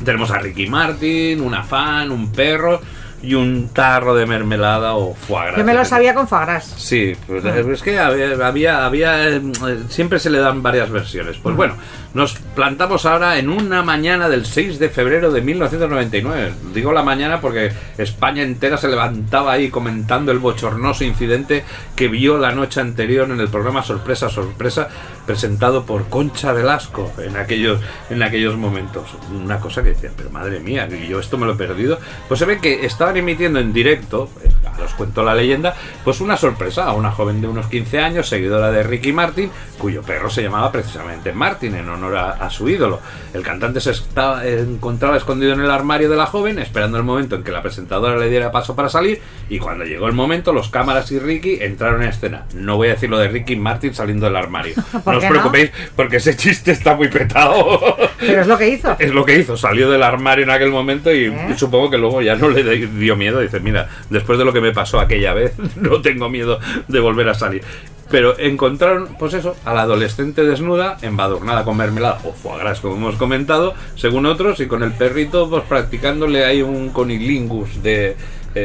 Tenemos 0.04 0.32
a 0.32 0.40
Ricky 0.40 0.68
Martin, 0.68 1.40
una 1.40 1.64
fan, 1.64 2.12
un 2.12 2.30
perro. 2.34 2.82
Y 3.24 3.34
un 3.34 3.70
tarro 3.70 4.16
de 4.16 4.26
mermelada 4.28 4.94
o 4.96 5.16
foie 5.16 5.48
gras. 5.48 5.58
Yo 5.58 5.64
me 5.66 5.74
lo 5.74 5.84
sabía 5.86 6.14
con 6.14 6.28
Fagras. 6.28 6.66
Sí, 6.78 7.16
pues 7.26 7.44
Ah. 7.46 7.58
es 7.58 7.82
que 7.82 7.98
había, 8.00 8.46
había, 8.48 8.86
había, 8.86 9.28
eh, 9.30 9.42
siempre 9.90 10.20
se 10.20 10.30
le 10.30 10.38
dan 10.40 10.62
varias 10.62 10.90
versiones. 10.92 11.38
Pues 11.42 11.56
bueno, 11.56 11.74
nos 12.14 12.34
plantamos 12.56 13.06
ahora 13.06 13.38
en 13.40 13.50
una 13.50 13.82
mañana 13.82 14.30
del 14.30 14.46
6 14.46 14.78
de 14.80 14.90
febrero 14.90 15.32
de 15.32 15.42
1999. 15.42 16.52
Digo 16.74 16.92
la 16.94 17.04
mañana 17.04 17.42
porque 17.42 17.72
España 17.98 18.44
entera 18.44 18.78
se 18.78 18.88
levantaba 18.88 19.54
ahí 19.54 19.70
comentando 19.70 20.32
el 20.32 20.40
bochornoso 20.40 21.04
incidente 21.04 21.64
que 21.96 22.08
vio 22.08 22.38
la 22.38 22.52
noche 22.52 22.82
anterior 22.82 23.30
en 23.32 23.40
el 23.40 23.48
programa 23.50 23.82
Sorpresa 23.84 24.30
Sorpresa 24.30 24.90
presentado 25.28 25.86
por 25.86 26.10
Concha 26.10 26.54
Velasco 26.54 27.12
en 27.20 27.38
aquellos 27.38 27.80
en 28.10 28.24
aquellos 28.24 28.58
momentos. 28.58 29.10
Una 29.32 29.60
cosa 29.60 29.84
que 29.84 29.90
decía, 29.90 30.10
pero 30.18 30.32
madre 30.32 30.60
mía, 30.60 30.88
yo 30.88 31.20
esto 31.20 31.38
me 31.38 31.46
lo 31.46 31.54
he 31.54 31.58
perdido. 31.58 32.00
Pues 32.28 32.40
se 32.40 32.46
ve 32.46 32.60
que 32.60 32.86
estaban 32.86 33.18
emitiendo 33.18 33.60
en 33.60 33.74
directo, 33.74 34.30
eh, 34.44 34.50
os 34.84 34.94
cuento 34.94 35.24
la 35.24 35.36
leyenda, 35.36 35.76
pues 36.04 36.22
una 36.22 36.38
sorpresa 36.38 36.86
a 36.86 36.94
una 36.94 37.12
joven 37.12 37.42
de 37.42 37.48
unos 37.48 37.68
15 37.68 38.00
años, 38.00 38.30
seguidora 38.30 38.72
de 38.72 38.84
Ricky 38.84 39.12
Martin, 39.12 39.52
cuyo 39.78 40.02
perro 40.02 40.30
se 40.30 40.42
llamaba 40.42 40.72
precisamente 40.72 41.34
Martin 41.34 41.76
en 41.76 41.90
honor 41.90 42.16
a, 42.16 42.32
a 42.32 42.50
su 42.50 42.70
ídolo. 42.70 43.00
El 43.34 43.44
cantante 43.44 43.82
se 43.82 43.92
estaba, 43.92 44.46
encontraba 44.46 45.18
escondido 45.18 45.54
en 45.54 45.62
el 45.62 45.70
armario 45.70 46.10
de 46.10 46.16
la 46.16 46.26
joven, 46.26 46.58
esperando 46.60 46.98
el 46.98 47.04
momento 47.04 47.36
en 47.36 47.44
que 47.44 47.52
la 47.52 47.62
presentadora 47.62 48.18
le 48.18 48.30
diera 48.30 48.52
paso 48.52 48.76
para 48.76 48.90
salir, 48.90 49.22
y 49.50 49.60
cuando 49.60 49.84
llegó 49.84 50.08
el 50.08 50.14
momento, 50.14 50.54
los 50.54 50.70
cámaras 50.70 51.12
y 51.12 51.20
Ricky 51.20 51.58
entraron 51.62 52.04
en 52.04 52.10
escena. 52.10 52.46
No 52.54 52.78
voy 52.78 52.90
a 52.90 52.92
decir 52.92 53.10
lo 53.10 53.18
de 53.18 53.28
Ricky 53.28 53.56
Martin 53.56 53.94
saliendo 53.94 54.26
del 54.26 54.36
armario. 54.36 54.76
¿Por 55.04 55.17
no 55.22 55.24
os 55.24 55.24
no? 55.24 55.30
preocupéis, 55.30 55.72
porque 55.96 56.18
ese 56.18 56.36
chiste 56.36 56.72
está 56.72 56.96
muy 56.96 57.08
petado. 57.08 57.98
Pero 58.20 58.42
es 58.42 58.48
lo 58.48 58.58
que 58.58 58.70
hizo. 58.70 58.96
Es 59.00 59.14
lo 59.14 59.26
que 59.26 59.40
hizo, 59.40 59.58
salió 59.58 59.90
del 59.90 60.04
armario 60.04 60.44
en 60.44 60.52
aquel 60.52 60.72
momento 60.72 61.14
y 61.14 61.26
¿Eh? 61.26 61.56
supongo 61.56 61.90
que 61.90 61.98
luego 61.98 62.22
ya 62.22 62.36
no 62.36 62.50
le 62.50 62.88
dio 62.88 63.16
miedo. 63.16 63.40
Dice, 63.40 63.60
mira, 63.60 63.90
después 64.10 64.40
de 64.40 64.46
lo 64.46 64.54
que 64.54 64.62
me 64.62 64.72
pasó 64.72 65.00
aquella 65.00 65.34
vez, 65.34 65.54
no 65.76 66.02
tengo 66.02 66.30
miedo 66.30 66.60
de 66.88 67.00
volver 67.00 67.30
a 67.30 67.34
salir. 67.34 67.64
Pero 68.10 68.40
encontraron, 68.40 69.16
pues 69.20 69.34
eso, 69.34 69.56
a 69.66 69.74
la 69.74 69.82
adolescente 69.82 70.44
desnuda, 70.44 70.98
embadurnada 71.02 71.66
con 71.66 71.76
mermelada 71.76 72.20
o 72.24 72.32
foie 72.32 72.60
gras, 72.60 72.80
como 72.80 72.96
hemos 72.96 73.16
comentado, 73.16 73.74
según 73.96 74.26
otros, 74.26 74.62
y 74.62 74.68
con 74.68 74.82
el 74.82 74.94
perrito, 74.94 75.50
pues 75.50 75.64
practicándole 75.64 76.46
ahí 76.46 76.62
un 76.62 76.90
conilingus 76.90 77.84
de... 77.84 78.16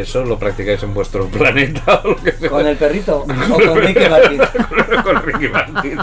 Eso 0.01 0.25
lo 0.25 0.39
practicáis 0.39 0.83
en 0.83 0.95
vuestro 0.95 1.27
planeta 1.29 2.01
o 2.05 2.09
lo 2.09 2.17
que 2.17 2.33
sea. 2.33 2.49
¿Con 2.51 2.67
el 2.67 2.77
perrito? 2.77 3.19
¿O 3.51 3.61
con 3.61 3.81
Ricky 3.81 4.09
Martin? 4.09 4.41
con 5.05 5.23
Ricky 5.23 5.49
Martin. 5.49 5.99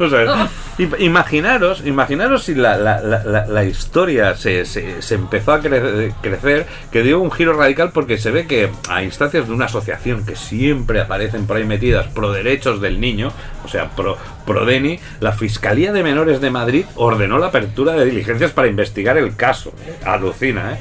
O 0.00 0.08
sea, 0.08 0.48
im- 0.78 0.96
imaginaros, 1.00 1.86
imaginaros 1.86 2.44
si 2.44 2.54
la, 2.54 2.76
la- 2.76 3.00
la- 3.00 3.24
la- 3.24 3.46
la 3.46 3.64
historia 3.64 4.34
se, 4.36 4.64
se- 4.64 5.02
se 5.02 5.14
empezó 5.14 5.52
a 5.52 5.60
cre- 5.62 6.12
crecer, 6.20 6.66
que 6.90 7.02
dio 7.02 7.20
un 7.20 7.30
giro 7.30 7.52
radical 7.52 7.90
porque 7.92 8.18
se 8.18 8.30
ve 8.30 8.46
que 8.46 8.70
a 8.88 9.02
instancias 9.02 9.46
de 9.46 9.52
una 9.54 9.66
asociación 9.66 10.24
que 10.24 10.36
siempre 10.36 11.00
aparecen 11.00 11.46
por 11.46 11.56
ahí 11.56 11.64
metidas 11.64 12.06
pro 12.08 12.32
derechos 12.32 12.80
del 12.80 13.00
niño, 13.00 13.32
o 13.64 13.68
sea, 13.68 13.90
pro, 13.90 14.16
pro 14.50 14.64
DENI, 14.64 14.98
la 15.20 15.32
Fiscalía 15.32 15.92
de 15.92 16.02
Menores 16.02 16.40
de 16.40 16.50
Madrid 16.50 16.84
ordenó 16.96 17.38
la 17.38 17.46
apertura 17.46 17.92
de 17.92 18.04
diligencias 18.06 18.50
para 18.52 18.68
investigar 18.68 19.16
el 19.16 19.36
caso. 19.36 19.72
Alucina, 20.04 20.72
¿eh? 20.72 20.78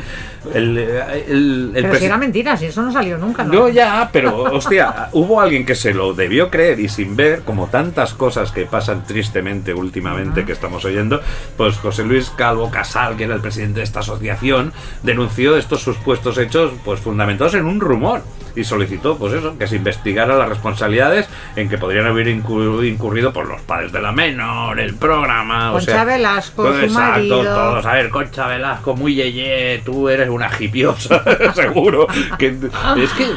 El, 0.55 0.77
el- 0.77 1.71
el 1.75 1.83
Pero 1.83 1.95
si 1.95 2.05
era 2.05 2.17
mentira, 2.17 2.55
si 2.55 2.65
eso 2.67 2.81
no 2.81 2.93
salió 2.93 3.17
nunca. 3.17 3.43
¿no? 3.43 3.53
no, 3.53 3.69
ya, 3.69 4.09
pero 4.11 4.43
hostia, 4.43 5.09
hubo 5.11 5.41
alguien 5.41 5.65
que 5.65 5.75
se 5.75 5.93
lo 5.93 6.13
debió 6.13 6.49
creer 6.49 6.79
y 6.79 6.87
sin 6.87 7.17
ver, 7.17 7.41
como 7.41 7.67
tantas 7.67 8.13
cosas 8.13 8.51
que 8.53 8.65
pasan 8.65 9.03
tristemente 9.05 9.73
últimamente 9.73 10.45
que 10.45 10.53
estamos 10.53 10.85
oyendo, 10.85 11.21
pues 11.57 11.75
José 11.77 12.05
Luis 12.05 12.29
Calvo 12.29 12.71
Casal, 12.71 13.17
que 13.17 13.25
era 13.25 13.35
el 13.35 13.41
presidente 13.41 13.79
de 13.79 13.83
esta 13.83 13.99
asociación, 13.99 14.71
denunció 15.03 15.57
estos 15.57 15.81
supuestos 15.81 16.37
hechos 16.37 16.71
pues 16.85 17.01
fundamentados 17.01 17.55
en 17.55 17.65
un 17.65 17.81
rumor 17.81 18.21
y 18.55 18.63
solicitó 18.63 19.17
pues 19.17 19.33
eso, 19.33 19.57
que 19.57 19.67
se 19.67 19.75
investigara 19.75 20.37
las 20.37 20.47
responsabilidades 20.47 21.27
en 21.57 21.67
que 21.69 21.77
podrían 21.77 22.07
haber 22.07 22.27
incurrido 22.29 23.33
por 23.33 23.45
los 23.47 23.58
padres 23.61 23.91
de 23.91 24.01
la 24.01 24.11
menor, 24.11 24.79
el 24.79 24.95
programa, 24.95 25.71
o 25.71 25.73
Concha 25.75 25.91
sea, 25.91 26.03
Velasco, 26.03 26.63
pues 26.63 26.75
su 26.77 26.85
exacto, 26.85 27.11
marido. 27.11 27.43
todos, 27.43 27.85
a 27.85 27.93
ver, 27.93 28.09
Concha 28.09 28.47
Velasco, 28.47 28.95
muy 28.95 29.15
yeye, 29.15 29.81
tú 29.85 30.09
eres 30.09 30.29
una 30.29 30.49
hipiosa, 30.59 31.23
seguro. 31.53 32.07
Que, 32.37 32.47
es 32.47 33.11
que 33.13 33.27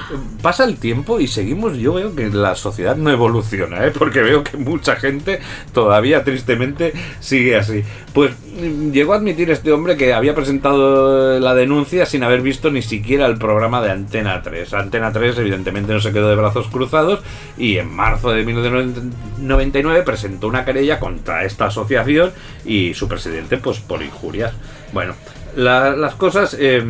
pasa 0.42 0.64
el 0.64 0.76
tiempo 0.76 1.20
y 1.20 1.26
seguimos, 1.26 1.76
yo 1.76 1.94
veo 1.94 2.14
que 2.14 2.28
la 2.28 2.54
sociedad 2.54 2.96
no 2.96 3.10
evoluciona, 3.10 3.84
¿eh? 3.86 3.92
porque 3.96 4.20
veo 4.20 4.42
que 4.44 4.56
mucha 4.56 4.96
gente 4.96 5.40
todavía 5.72 6.24
tristemente 6.24 6.92
sigue 7.20 7.56
así. 7.56 7.84
Pues 8.12 8.32
llegó 8.92 9.14
a 9.14 9.16
admitir 9.16 9.50
este 9.50 9.72
hombre 9.72 9.96
que 9.96 10.12
había 10.12 10.34
presentado 10.34 11.38
la 11.40 11.54
denuncia 11.54 12.06
sin 12.06 12.22
haber 12.22 12.42
visto 12.42 12.70
ni 12.70 12.82
siquiera 12.82 13.26
el 13.26 13.38
programa 13.38 13.82
de 13.82 13.90
Antena 13.90 14.42
3. 14.42 14.74
Antena 14.74 15.12
3 15.12 15.38
evidentemente 15.38 15.92
no 15.92 16.00
se 16.00 16.12
quedó 16.12 16.28
de 16.28 16.36
brazos 16.36 16.68
cruzados 16.68 17.20
y 17.56 17.78
en 17.78 17.90
marzo 17.90 18.30
de 18.30 18.44
1999 18.44 20.02
presentó 20.02 20.48
una 20.48 20.64
querella 20.64 21.00
contra 21.00 21.44
esta 21.44 21.66
asociación 21.66 22.32
y 22.64 22.94
su 22.94 23.08
presidente 23.08 23.56
pues 23.56 23.80
por 23.80 24.02
injurias. 24.02 24.52
Bueno, 24.92 25.14
la- 25.56 25.94
las 25.96 26.14
cosas 26.14 26.56
eh, 26.58 26.82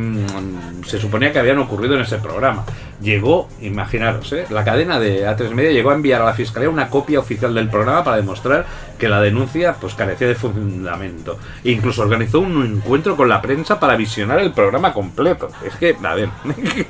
se 0.87 0.99
suponía 0.99 1.33
que 1.33 1.39
habían 1.39 1.59
ocurrido 1.59 1.95
en 1.95 2.01
ese 2.03 2.19
programa. 2.19 2.65
Llegó, 3.01 3.49
imaginaros, 3.61 4.33
¿eh? 4.33 4.47
la 4.51 4.63
cadena 4.63 5.01
de 5.01 5.27
A3 5.27 5.51
Media 5.51 5.73
llegó 5.73 5.91
a 5.91 5.95
enviar 5.95 6.23
a 6.23 6.27
la 6.27 6.35
fiscalía 6.35 6.71
una 6.71 6.89
copia 6.89 7.19
oficial 7.19 7.53
del 7.53 7.69
programa 7.69 8.05
para 8.05 8.17
demostrar 8.19 8.65
que 8.97 9.09
la 9.09 9.21
denuncia 9.21 9.75
pues 9.81 9.95
carecía 9.95 10.29
de 10.29 10.37
fundamento. 10.37 11.37
E 11.65 11.73
incluso 11.73 12.03
organizó 12.03 12.39
un 12.39 12.65
encuentro 12.65 13.17
con 13.17 13.29
la 13.29 13.43
prensa 13.43 13.81
para 13.81 13.97
visionar 13.97 14.39
el 14.39 14.53
programa 14.53 14.93
completo. 14.93 15.49
Es 15.67 15.75
que, 15.75 15.97
a 16.01 16.15
ver, 16.15 16.29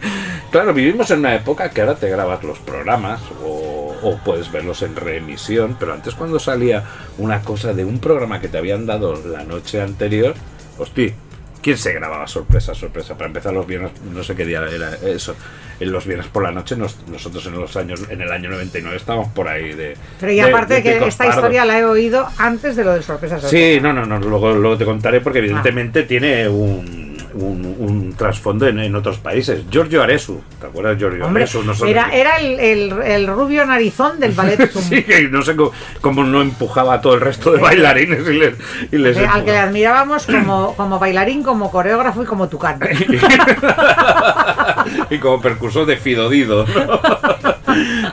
claro, 0.50 0.74
vivimos 0.74 1.10
en 1.10 1.20
una 1.20 1.34
época 1.34 1.70
que 1.70 1.80
ahora 1.80 1.94
te 1.94 2.10
grabas 2.10 2.42
los 2.44 2.58
programas 2.58 3.20
o, 3.44 3.94
o 4.02 4.18
puedes 4.18 4.52
verlos 4.52 4.82
en 4.82 4.94
reemisión, 4.96 5.76
pero 5.80 5.94
antes 5.94 6.14
cuando 6.14 6.38
salía 6.38 6.84
una 7.18 7.40
cosa 7.40 7.72
de 7.72 7.84
un 7.86 7.98
programa 8.00 8.40
que 8.40 8.48
te 8.48 8.58
habían 8.58 8.84
dado 8.84 9.14
la 9.26 9.44
noche 9.44 9.80
anterior, 9.80 10.34
hostia, 10.78 11.14
¿quién 11.62 11.78
se 11.78 11.92
grababa 11.92 12.26
sorpresa, 12.26 12.74
sorpresa? 12.74 13.14
Para 13.14 13.28
empezar 13.28 13.52
los 13.54 13.66
viernes, 13.66 13.92
no 14.12 14.22
sé 14.22 14.34
qué 14.34 14.44
día 14.44 14.62
era 14.70 14.94
eso. 15.06 15.34
En 15.80 15.90
los 15.90 16.06
viernes 16.06 16.26
por 16.28 16.42
la 16.42 16.52
noche, 16.52 16.76
nos- 16.76 16.98
nosotros 17.08 17.44
en 17.46 17.54
los 17.54 17.76
años, 17.76 18.00
en 18.08 18.20
el 18.20 18.30
año 18.30 18.50
99 18.50 18.96
estábamos 18.96 19.28
por 19.32 19.48
ahí 19.48 19.72
de. 19.72 19.96
Pero 20.20 20.30
y 20.32 20.36
de- 20.36 20.42
aparte 20.42 20.74
de 20.74 20.82
que 20.82 21.06
esta 21.06 21.24
pardos. 21.24 21.36
historia 21.36 21.64
la 21.64 21.78
he 21.78 21.84
oído 21.84 22.26
antes 22.38 22.76
de 22.76 22.84
lo 22.84 22.92
de 22.94 23.02
sorpresa 23.02 23.40
sorpresa. 23.40 23.48
Sí, 23.56 23.78
no, 23.80 23.92
no, 23.92 24.04
no, 24.06 24.18
luego, 24.20 24.52
luego 24.52 24.76
te 24.76 24.84
contaré 24.84 25.20
porque 25.20 25.38
evidentemente 25.40 26.02
tiene 26.04 26.46
un, 26.48 27.01
un, 27.34 27.76
un 27.78 28.14
trasfondo 28.14 28.66
en, 28.66 28.78
en 28.78 28.94
otros 28.96 29.18
países. 29.18 29.62
Giorgio 29.70 30.02
Aresu, 30.02 30.42
¿te 30.60 30.66
acuerdas 30.66 30.94
de 30.94 30.98
Giorgio 31.00 31.26
Hombre, 31.26 31.42
Aresu? 31.44 31.62
No 31.62 31.74
sé- 31.74 31.90
era, 31.90 32.10
era 32.14 32.36
el, 32.38 32.58
el- 32.60 33.02
el 33.02 33.26
rubio 33.26 33.64
narizón 33.66 34.18
del 34.20 34.32
ballet. 34.32 34.70
Sí, 34.82 35.02
que 35.04 35.28
no 35.28 35.42
sé 35.42 35.54
cómo, 35.56 35.72
cómo 36.00 36.24
no 36.24 36.42
empujaba 36.42 36.94
a 36.94 37.00
todo 37.00 37.14
el 37.14 37.20
resto 37.20 37.52
de 37.52 37.60
bailarines 37.60 38.26
y 38.28 38.32
les, 38.34 38.54
y 38.90 38.98
les 38.98 39.16
al 39.16 39.44
que 39.44 39.52
le 39.52 39.58
admirábamos 39.58 40.26
como, 40.26 40.74
como 40.76 40.98
bailarín, 40.98 41.42
como 41.42 41.70
coreógrafo 41.70 42.22
y 42.22 42.26
como 42.26 42.48
tucán. 42.48 42.78
y 45.10 45.18
como 45.18 45.40
percursor 45.40 45.86
de 45.86 45.96
Fidodido. 45.96 46.66
¿no? 46.66 47.51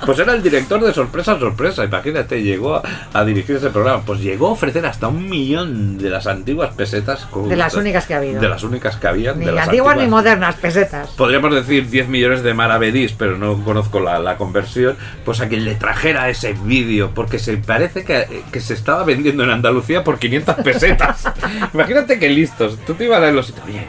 Pues 0.06 0.20
era 0.20 0.34
el 0.34 0.42
director 0.44 0.84
de 0.84 0.94
Sorpresa 0.94 1.38
Sorpresa, 1.40 1.84
imagínate, 1.86 2.42
llegó 2.42 2.76
a, 2.76 2.84
a 3.14 3.24
dirigir 3.26 3.58
ese 3.58 3.70
programa. 3.70 4.02
Pues 4.06 4.20
llegó 4.22 4.48
a 4.48 4.52
ofrecer 4.52 4.86
hasta 4.86 5.08
un 5.08 5.30
millón 5.30 5.98
de 5.98 6.10
las 6.10 6.28
antiguas 6.28 6.72
pesetas. 6.76 7.26
con- 7.26 7.50
De 7.50 7.56
las 7.56 7.74
únicas 7.76 8.06
que 8.06 8.14
ha 8.14 8.18
habido. 8.18 8.42
De 8.42 8.50
las 8.50 8.64
únicas 8.64 8.96
que 8.98 9.08
habían. 9.08 9.40
Ni 9.40 9.46
de 9.46 9.52
las 9.52 9.68
antiguas 9.68 9.96
ni 9.96 10.04
antiguas. 10.04 10.24
modernas, 10.24 10.56
pesetas. 10.56 11.10
Podríamos 11.12 11.54
decir 11.54 11.90
10 11.90 12.08
millones 12.08 12.44
de 12.44 12.54
maravedís, 12.54 13.14
pero 13.14 13.38
no 13.38 13.64
conozco 13.64 14.00
la, 14.00 14.20
la 14.20 14.38
conversión. 14.38 14.96
Pues 15.26 15.42
a 15.42 15.48
quien 15.50 15.66
le 15.66 15.76
trajera 15.76 16.30
ese 16.30 16.54
vídeo, 16.54 17.12
porque 17.14 17.40
se 17.40 17.58
parece 17.58 18.04
que, 18.04 18.44
que 18.52 18.60
se 18.62 18.74
estaba 18.74 19.04
vendiendo 19.04 19.44
en 19.44 19.52
Andalucía 19.52 20.04
por 20.04 20.20
500 20.20 20.56
pesetas. 20.58 21.24
Imagínate 21.74 22.20
qué 22.20 22.30
listos. 22.30 22.78
Tú 22.86 22.94
te 22.94 23.06
ibas 23.06 23.22
a 23.22 23.32
los 23.32 23.48
sitios, 23.48 23.66
oye, 23.68 23.88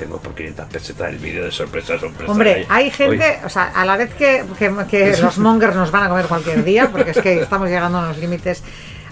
tengo 0.00 0.18
por 0.18 0.34
500 0.34 0.66
pesetas 0.66 1.08
el 1.10 1.18
vídeo 1.18 1.44
de 1.44 1.52
sorpresa, 1.52 1.98
sorpresa. 1.98 2.30
Hombre, 2.32 2.66
hay 2.68 2.90
gente, 2.90 3.38
o 3.44 3.48
sea, 3.48 3.64
a 3.74 3.84
la 3.84 3.96
vez 3.96 4.12
que, 4.14 4.44
que- 4.58 4.74
que 4.90 5.10
los 5.22 5.38
mongers 5.38 5.76
nos 5.76 5.90
van 5.92 6.04
a 6.04 6.08
comer 6.08 6.26
cualquier 6.26 6.64
día, 6.64 6.88
porque 6.90 7.10
es 7.12 7.18
que 7.18 7.40
estamos 7.40 7.68
llegando 7.68 7.98
a 7.98 8.08
los 8.08 8.18
límites, 8.18 8.64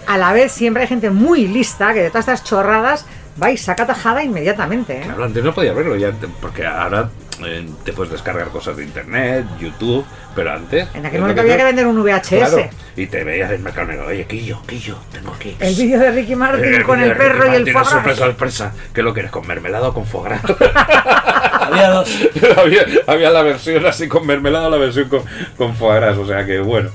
a 0.07 0.17
la 0.17 0.33
vez 0.33 0.51
siempre 0.51 0.81
hay 0.83 0.87
gente 0.89 1.09
muy 1.11 1.47
lista 1.47 1.93
que 1.93 2.01
de 2.01 2.09
todas 2.09 2.27
estas 2.27 2.43
chorradas 2.43 3.05
va 3.41 3.51
y 3.51 3.57
saca 3.57 3.85
tajada 3.85 4.23
inmediatamente. 4.23 4.99
¿eh? 4.99 5.03
Claro, 5.05 5.23
antes 5.23 5.43
no 5.43 5.53
podía 5.53 5.73
verlo, 5.73 5.95
ya, 5.95 6.11
porque 6.41 6.65
ahora 6.65 7.09
eh, 7.45 7.67
te 7.83 7.93
puedes 7.93 8.11
descargar 8.11 8.47
cosas 8.49 8.77
de 8.77 8.83
internet, 8.83 9.45
YouTube, 9.59 10.05
pero 10.35 10.51
antes. 10.51 10.87
En 10.93 11.05
aquel 11.05 11.21
momento 11.21 11.41
que 11.41 11.51
había 11.51 11.57
que 11.57 11.63
vender 11.65 11.87
un 11.87 12.03
VHS. 12.03 12.29
Claro, 12.29 12.69
y 12.95 13.07
te 13.07 13.23
veías 13.23 13.51
en 13.51 13.63
mercado 13.63 13.87
negro, 13.87 14.07
oye, 14.07 14.25
Quillo, 14.25 14.61
Quillo, 14.67 14.97
tengo 15.11 15.33
aquí. 15.33 15.55
El 15.59 15.75
vídeo 15.75 15.99
de 15.99 16.11
Ricky 16.11 16.35
Martin 16.35 16.83
con 16.83 17.01
el 17.01 17.09
Ricky 17.11 17.19
perro 17.19 17.51
y 17.51 17.55
el 17.55 17.71
foie 17.71 17.85
sorpresa, 17.85 18.25
sorpresa. 18.25 18.73
¿Qué 18.93 19.01
lo 19.01 19.13
quieres? 19.13 19.31
¿Con 19.31 19.47
mermelada 19.47 19.89
o 19.89 19.93
con 19.93 20.05
foie 20.05 20.29
gras? 20.29 20.41
Había 23.07 23.31
la 23.31 23.41
versión 23.41 23.85
así 23.85 24.07
con 24.07 24.25
mermelada, 24.25 24.69
la 24.69 24.77
versión 24.77 25.09
con, 25.09 25.21
con 25.57 25.75
foie 25.75 25.99
gras, 25.99 26.17
o 26.17 26.27
sea 26.27 26.45
que 26.45 26.59
bueno. 26.59 26.89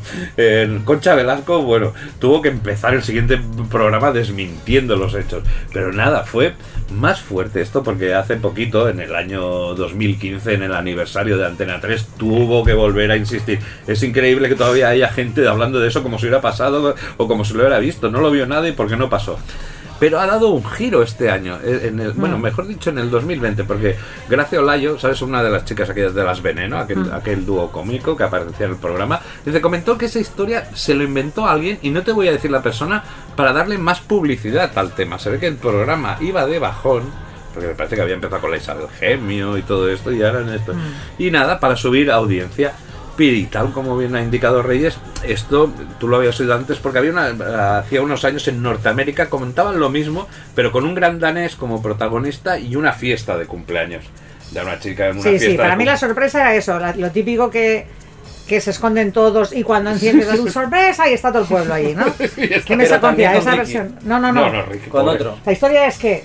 Concha 0.85 1.14
Velasco, 1.14 1.62
bueno, 1.62 1.93
tuvo 2.18 2.43
que 2.43 2.49
empezar 2.49 2.95
el 2.95 3.03
siguiente 3.03 3.39
programa 3.70 4.12
desmintiendo 4.12 4.97
los 4.97 5.14
hechos. 5.14 5.43
Pero 5.72 5.93
nada, 5.93 6.25
fue 6.25 6.55
más 6.91 7.20
fuerte 7.20 7.61
esto 7.61 7.83
porque 7.83 8.14
hace 8.14 8.37
poquito, 8.37 8.89
en 8.89 9.01
el 9.01 9.14
año 9.14 9.41
2015, 9.75 10.55
en 10.55 10.62
el 10.62 10.75
aniversario 10.75 11.39
de 11.39 11.47
Antena 11.47 11.81
3, 11.81 12.07
tuvo 12.18 12.64
que 12.64 12.75
volver 12.75 13.11
a 13.11 13.16
insistir. 13.16 13.59
Es 13.87 14.03
increíble 14.03 14.49
que 14.49 14.55
todavía 14.55 14.89
haya 14.89 15.09
gente 15.09 15.47
hablando 15.49 15.81
de 15.81 15.89
eso 15.89 16.03
como 16.03 16.18
si 16.18 16.27
hubiera 16.27 16.41
pasado 16.41 16.95
o 17.16 17.29
como 17.29 17.45
si 17.45 17.55
lo 17.55 17.61
hubiera 17.61 17.79
visto. 17.79 18.11
No 18.11 18.20
lo 18.20 18.31
vio 18.31 18.47
nadie 18.47 18.72
porque 18.72 18.97
no 18.97 19.09
pasó. 19.11 19.39
Pero 20.05 20.20
ha 20.20 20.26
dado 20.26 20.50
un 20.50 20.62
giro 20.62 21.02
este 21.02 21.30
año, 21.30 21.59
eh, 21.64 21.84
en 21.84 21.98
el, 21.98 22.12
bueno, 22.12 22.36
mejor 22.36 22.66
dicho, 22.66 22.90
en 22.90 22.98
el 22.98 23.11
2020, 23.11 23.64
porque 23.64 23.96
Gracia 24.28 24.61
Olayo, 24.61 24.98
¿sabes? 24.98 25.22
Una 25.22 25.42
de 25.42 25.48
las 25.48 25.64
chicas 25.64 25.88
aquellas 25.88 26.14
de 26.14 26.22
Las 26.22 26.42
Veneno, 26.42 26.76
aquel, 26.76 27.11
aquel 27.11 27.46
dúo 27.46 27.72
cómico 27.72 28.14
que 28.14 28.22
aparecía 28.22 28.66
en 28.66 28.72
el 28.72 28.76
programa, 28.76 29.22
dice, 29.46 29.62
comentó 29.62 29.96
que 29.96 30.05
esa 30.05 30.18
historia 30.18 30.68
se 30.74 30.94
lo 30.94 31.05
inventó 31.05 31.46
alguien, 31.46 31.78
y 31.80 31.88
no 31.88 32.02
te 32.02 32.12
voy 32.12 32.28
a 32.28 32.32
decir 32.32 32.50
la 32.50 32.62
persona, 32.62 33.02
para 33.34 33.55
darle 33.55 33.78
más 33.78 34.02
publicidad 34.02 34.76
al 34.76 34.92
tema. 34.92 35.18
Se 35.18 35.30
ve 35.30 35.38
que 35.38 35.46
el 35.46 35.57
programa 35.57 36.18
iba 36.20 36.44
de 36.44 36.59
bajón, 36.59 37.05
porque 37.55 37.68
me 37.68 37.74
parece 37.74 37.96
que 37.96 38.02
había 38.02 38.16
empezado 38.16 38.42
con 38.42 38.50
la 38.50 38.59
Isabel 38.59 38.88
Gemio 39.00 39.57
y 39.57 39.62
todo 39.62 39.88
esto, 39.88 40.12
y 40.12 40.22
ahora 40.22 40.40
en 40.42 40.50
esto. 40.50 40.74
Y 41.16 41.30
nada, 41.30 41.59
para 41.59 41.76
subir 41.76 42.11
audiencia. 42.11 42.74
Y 43.19 43.45
tal 43.45 43.73
como 43.73 43.97
bien 43.97 44.17
ha 44.17 44.23
indicado 44.23 44.61
Reyes, 44.62 44.97
esto 45.27 45.71
tú 46.01 46.09
lo 46.09 46.17
habías 46.17 46.39
oído 46.41 46.55
antes 46.55 46.79
porque 46.79 46.99
había 46.99 47.12
una, 47.12 47.79
hacía 47.79 48.03
unos 48.03 48.25
años 48.25 48.49
en 48.49 48.61
Norteamérica 48.62 49.31
comentaban 49.31 49.79
lo 49.79 49.89
mismo, 49.89 50.27
pero 50.57 50.73
con 50.73 50.85
un 50.85 50.95
gran 50.95 51.21
danés 51.21 51.55
como 51.55 51.81
protagonista 51.81 52.59
y 52.59 52.75
una 52.77 52.93
fiesta 52.93 53.39
de 53.39 53.47
cumpleaños. 53.47 54.05
De 54.51 54.61
una 54.62 54.79
chica 54.81 55.07
en 55.09 55.12
una 55.19 55.23
Sí, 55.23 55.29
fiesta. 55.31 55.47
sí, 55.47 55.53
de 55.53 55.59
para 55.59 55.77
mí 55.77 55.85
la 55.85 55.97
sorpresa 55.97 56.41
era 56.41 56.55
eso, 56.57 56.79
la- 56.79 56.95
lo 56.97 57.11
típico 57.11 57.51
que, 57.51 57.87
que 58.49 58.61
se 58.61 58.71
esconden 58.73 59.11
todos 59.12 59.53
y 59.55 59.62
cuando 59.62 59.91
enciendes 59.91 60.27
la 60.27 60.35
luz 60.37 60.53
sorpresa 60.53 61.09
y 61.09 61.15
está 61.15 61.31
todo 61.33 61.43
el 61.43 61.49
pueblo 61.49 61.73
allí, 61.73 61.95
¿no? 61.95 62.07
¿Qué 62.67 62.77
me 62.77 62.87
con 63.01 63.19
Esa 63.21 63.51
Ricky. 63.51 63.57
versión. 63.57 63.97
No, 64.03 64.19
no, 64.19 64.33
no. 64.33 64.47
No, 64.47 64.53
no, 64.53 64.62
Ricky, 64.67 64.91
Con 64.91 65.05
pobre. 65.07 65.17
otro. 65.17 65.39
La 65.47 65.53
historia 65.53 65.87
es 65.87 65.99
que 65.99 66.25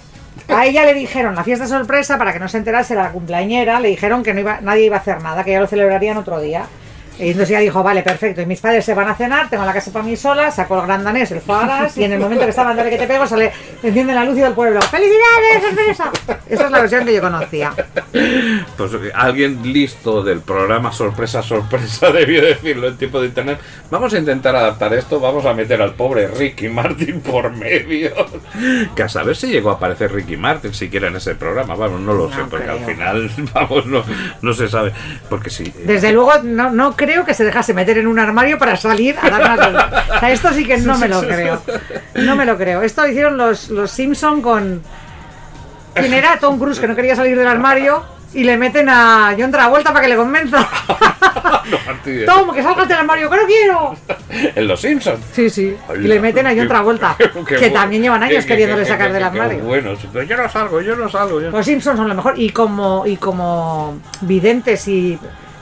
a 0.49 0.65
ella 0.65 0.85
le 0.85 0.93
dijeron 0.93 1.35
la 1.35 1.43
fiesta 1.43 1.67
sorpresa 1.67 2.17
para 2.17 2.33
que 2.33 2.39
no 2.39 2.47
se 2.47 2.57
enterase 2.57 2.95
la 2.95 3.11
cumpleañera, 3.11 3.79
le 3.79 3.89
dijeron 3.89 4.23
que 4.23 4.33
no 4.33 4.39
iba, 4.39 4.61
nadie 4.61 4.85
iba 4.85 4.97
a 4.97 4.99
hacer 4.99 5.21
nada, 5.21 5.43
que 5.43 5.51
ya 5.51 5.59
lo 5.59 5.67
celebrarían 5.67 6.17
otro 6.17 6.39
día. 6.41 6.65
Y 7.19 7.31
entonces 7.31 7.49
ella 7.49 7.59
dijo, 7.59 7.83
vale, 7.83 8.01
perfecto, 8.01 8.41
y 8.41 8.45
mis 8.45 8.61
padres 8.61 8.85
se 8.85 8.93
van 8.93 9.09
a 9.09 9.15
cenar, 9.15 9.49
tengo 9.49 9.65
la 9.65 9.73
casa 9.73 9.91
para 9.91 10.05
mí 10.05 10.15
sola, 10.15 10.51
sacó 10.51 10.79
el 10.79 10.87
gran 10.87 11.03
danés, 11.03 11.29
el 11.31 11.41
foie 11.41 11.65
gras, 11.65 11.97
y 11.97 12.05
en 12.05 12.13
el 12.13 12.19
momento 12.19 12.45
que 12.45 12.49
estaban 12.51 12.77
dale 12.77 12.89
que 12.89 12.97
te 12.97 13.07
pego, 13.07 13.27
sale, 13.27 13.51
enciende 13.83 14.13
la 14.13 14.23
luz 14.23 14.37
y 14.37 14.41
del 14.41 14.53
pueblo. 14.53 14.81
¡Felicidades, 14.81 15.63
sorpresa! 15.67 16.11
Esa 16.47 16.65
es 16.65 16.71
la 16.71 16.79
versión 16.79 17.05
que 17.05 17.13
yo 17.13 17.21
conocía. 17.21 17.73
Pues 18.77 18.93
eh, 18.93 19.11
alguien 19.13 19.61
listo 19.73 20.23
del 20.23 20.39
programa 20.41 20.91
Sorpresa 20.91 21.43
Sorpresa 21.43 22.11
debió 22.13 22.41
decirlo 22.41 22.87
en 22.87 22.97
tiempo 22.97 23.19
de 23.19 23.27
internet. 23.27 23.59
Vamos 23.91 24.13
a 24.13 24.17
intentar 24.17 24.55
adaptar 24.55 24.93
esto, 24.93 25.19
vamos 25.19 25.45
a 25.45 25.53
meter 25.53 25.81
al 25.81 25.93
pobre 25.95 26.27
Ricky 26.27 26.69
Martin 26.69 27.19
por 27.25 27.51
medio. 27.51 28.11
Que 28.95 29.03
a 29.03 29.09
saber 29.09 29.35
si 29.35 29.47
llegó 29.47 29.71
a 29.71 29.73
aparecer 29.73 30.11
Ricky 30.13 30.37
Martin 30.37 30.73
siquiera 30.73 31.07
en 31.07 31.17
ese 31.17 31.35
programa. 31.35 31.75
Vamos, 31.75 31.99
no 32.01 32.13
lo 32.13 32.29
sé, 32.31 32.41
porque 32.49 32.69
al 32.69 32.79
final, 32.85 33.29
vamos, 33.53 33.85
no, 33.85 34.03
no 34.41 34.53
se 34.53 34.67
sabe. 34.69 34.93
Porque 35.29 35.49
sí. 35.49 35.65
eh, 35.65 35.83
Desde 35.85 36.13
luego, 36.13 36.31
no, 36.43 36.71
no 36.71 36.95
creo 36.95 37.08
que 37.25 37.33
se 37.33 37.43
dejase 37.43 37.73
meter 37.73 37.97
en 37.97 38.07
un 38.07 38.19
armario 38.19 38.57
para 38.57 38.75
salir 38.75 39.15
a 39.21 39.29
dar 39.29 39.41
una. 39.69 40.03
O 40.15 40.19
sea, 40.19 40.31
esto 40.31 40.53
sí 40.53 40.65
que 40.65 40.77
no 40.77 40.97
me 40.97 41.07
lo 41.07 41.21
creo. 41.21 41.61
No 42.15 42.35
me 42.35 42.45
lo 42.45 42.57
creo. 42.57 42.81
Esto 42.81 43.07
hicieron 43.07 43.37
los, 43.37 43.69
los 43.69 43.91
Simpson 43.91 44.41
con. 44.41 44.81
¿Quién 45.93 46.13
era? 46.13 46.37
Tom 46.39 46.57
Cruise, 46.59 46.79
que 46.79 46.87
no 46.87 46.95
quería 46.95 47.15
salir 47.15 47.37
del 47.37 47.47
armario. 47.47 48.03
Y 48.31 48.43
le 48.43 48.57
meten 48.57 48.87
a 48.89 49.33
John 49.37 49.49
Travolta 49.51 49.91
para 49.91 50.03
que 50.03 50.09
le 50.09 50.15
convenza. 50.15 50.59
no 51.71 51.77
fastidies. 51.79 52.27
Tom, 52.27 52.53
que 52.53 52.61
salgas 52.61 52.87
del 52.87 52.97
armario, 52.97 53.27
que 53.27 53.35
no 53.37 53.43
quiero. 53.47 53.95
En 54.55 54.67
Los 54.67 54.81
Simpsons. 54.81 55.19
Sí, 55.31 55.49
sí. 55.49 55.75
Y 55.95 55.99
le 56.07 56.19
meten 56.19 56.45
a 56.45 56.51
John 56.55 56.67
Travolta, 56.67 57.15
que 57.47 57.69
también 57.71 58.03
llevan 58.03 58.21
años 58.21 58.45
queriéndole 58.45 58.85
sacar 58.85 59.11
del 59.11 59.23
armario. 59.23 59.63
Bueno, 59.63 59.93
pero 60.13 60.23
yo 60.25 60.37
no 60.37 60.47
salgo, 60.47 60.79
yo 60.81 60.95
no 60.95 61.09
salgo. 61.09 61.41
yo- 61.41 61.49
Los 61.49 61.65
Simpsons 61.65 61.97
son 61.97 62.07
lo 62.07 62.13
mejor. 62.13 62.35
Y 62.37 62.51
como, 62.51 63.03
y 63.07 63.17
como 63.17 63.97
videntes 64.21 64.87
y 64.87 65.17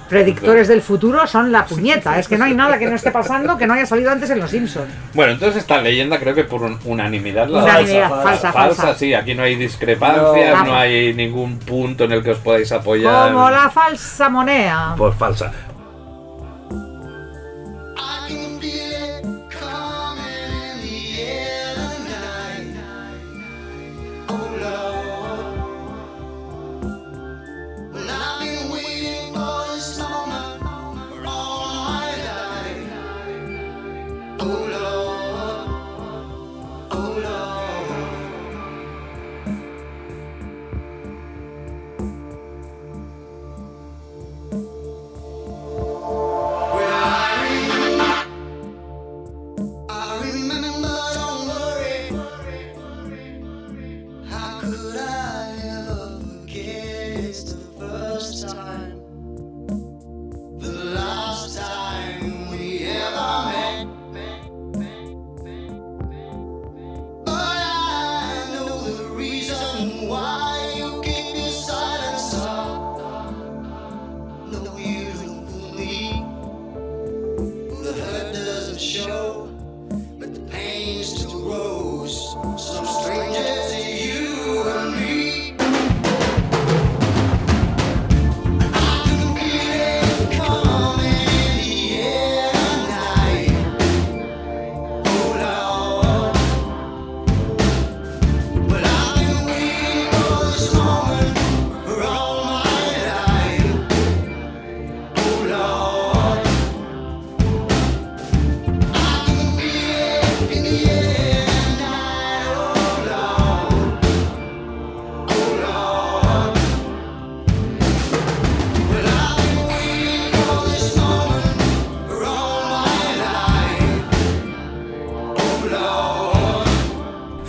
predictores 0.09 0.67
del 0.67 0.81
futuro 0.81 1.25
son 1.27 1.51
la 1.51 1.65
puñeta. 1.65 2.17
Es 2.19 2.27
que 2.27 2.37
no 2.37 2.45
hay 2.45 2.53
nada 2.53 2.77
que 2.79 2.87
no 2.87 2.95
esté 2.95 3.11
pasando 3.11 3.57
que 3.57 3.67
no 3.67 3.73
haya 3.73 3.85
salido 3.85 4.11
antes 4.11 4.29
en 4.29 4.39
Los 4.39 4.51
Simpsons. 4.51 4.87
Bueno, 5.13 5.33
entonces 5.33 5.61
esta 5.61 5.81
leyenda 5.81 6.19
creo 6.19 6.33
que 6.35 6.43
por 6.43 6.61
un- 6.63 6.79
unanimidad 6.85 7.47
la 7.47 7.63
Unanimidad, 7.63 8.09
falsa, 8.09 8.23
falsa, 8.23 8.51
falsa, 8.53 8.81
falsa. 8.83 8.99
sí, 8.99 9.13
aquí 9.13 9.33
no 9.35 9.43
hay 9.43 9.55
discrepancias, 9.55 10.57
No. 10.59 10.65
no, 10.65 10.75
hay 10.75 11.13
ningún 11.13 11.59
punto 11.59 12.05
en 12.05 12.11
el 12.13 12.23
que 12.23 12.31
os 12.31 12.37
podáis 12.39 12.71
apoyar. 12.71 13.31
Como 13.31 13.49
la 13.49 13.69
falsa 13.69 14.29
moneda. 14.29 14.95
Pues 14.97 15.15
falsa. 15.15 15.51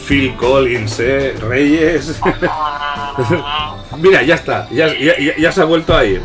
Phil 0.08 0.34
Collins, 0.36 0.98
eh, 1.00 1.34
Reyes. 1.40 2.18
Mira, 3.98 4.22
ya 4.22 4.34
está, 4.36 4.68
ya, 4.70 4.86
ya, 4.94 5.18
ya- 5.18 5.36
ya 5.36 5.52
se 5.52 5.60
ha 5.60 5.64
vuelto 5.64 5.94
a 5.96 6.04
ir. 6.04 6.22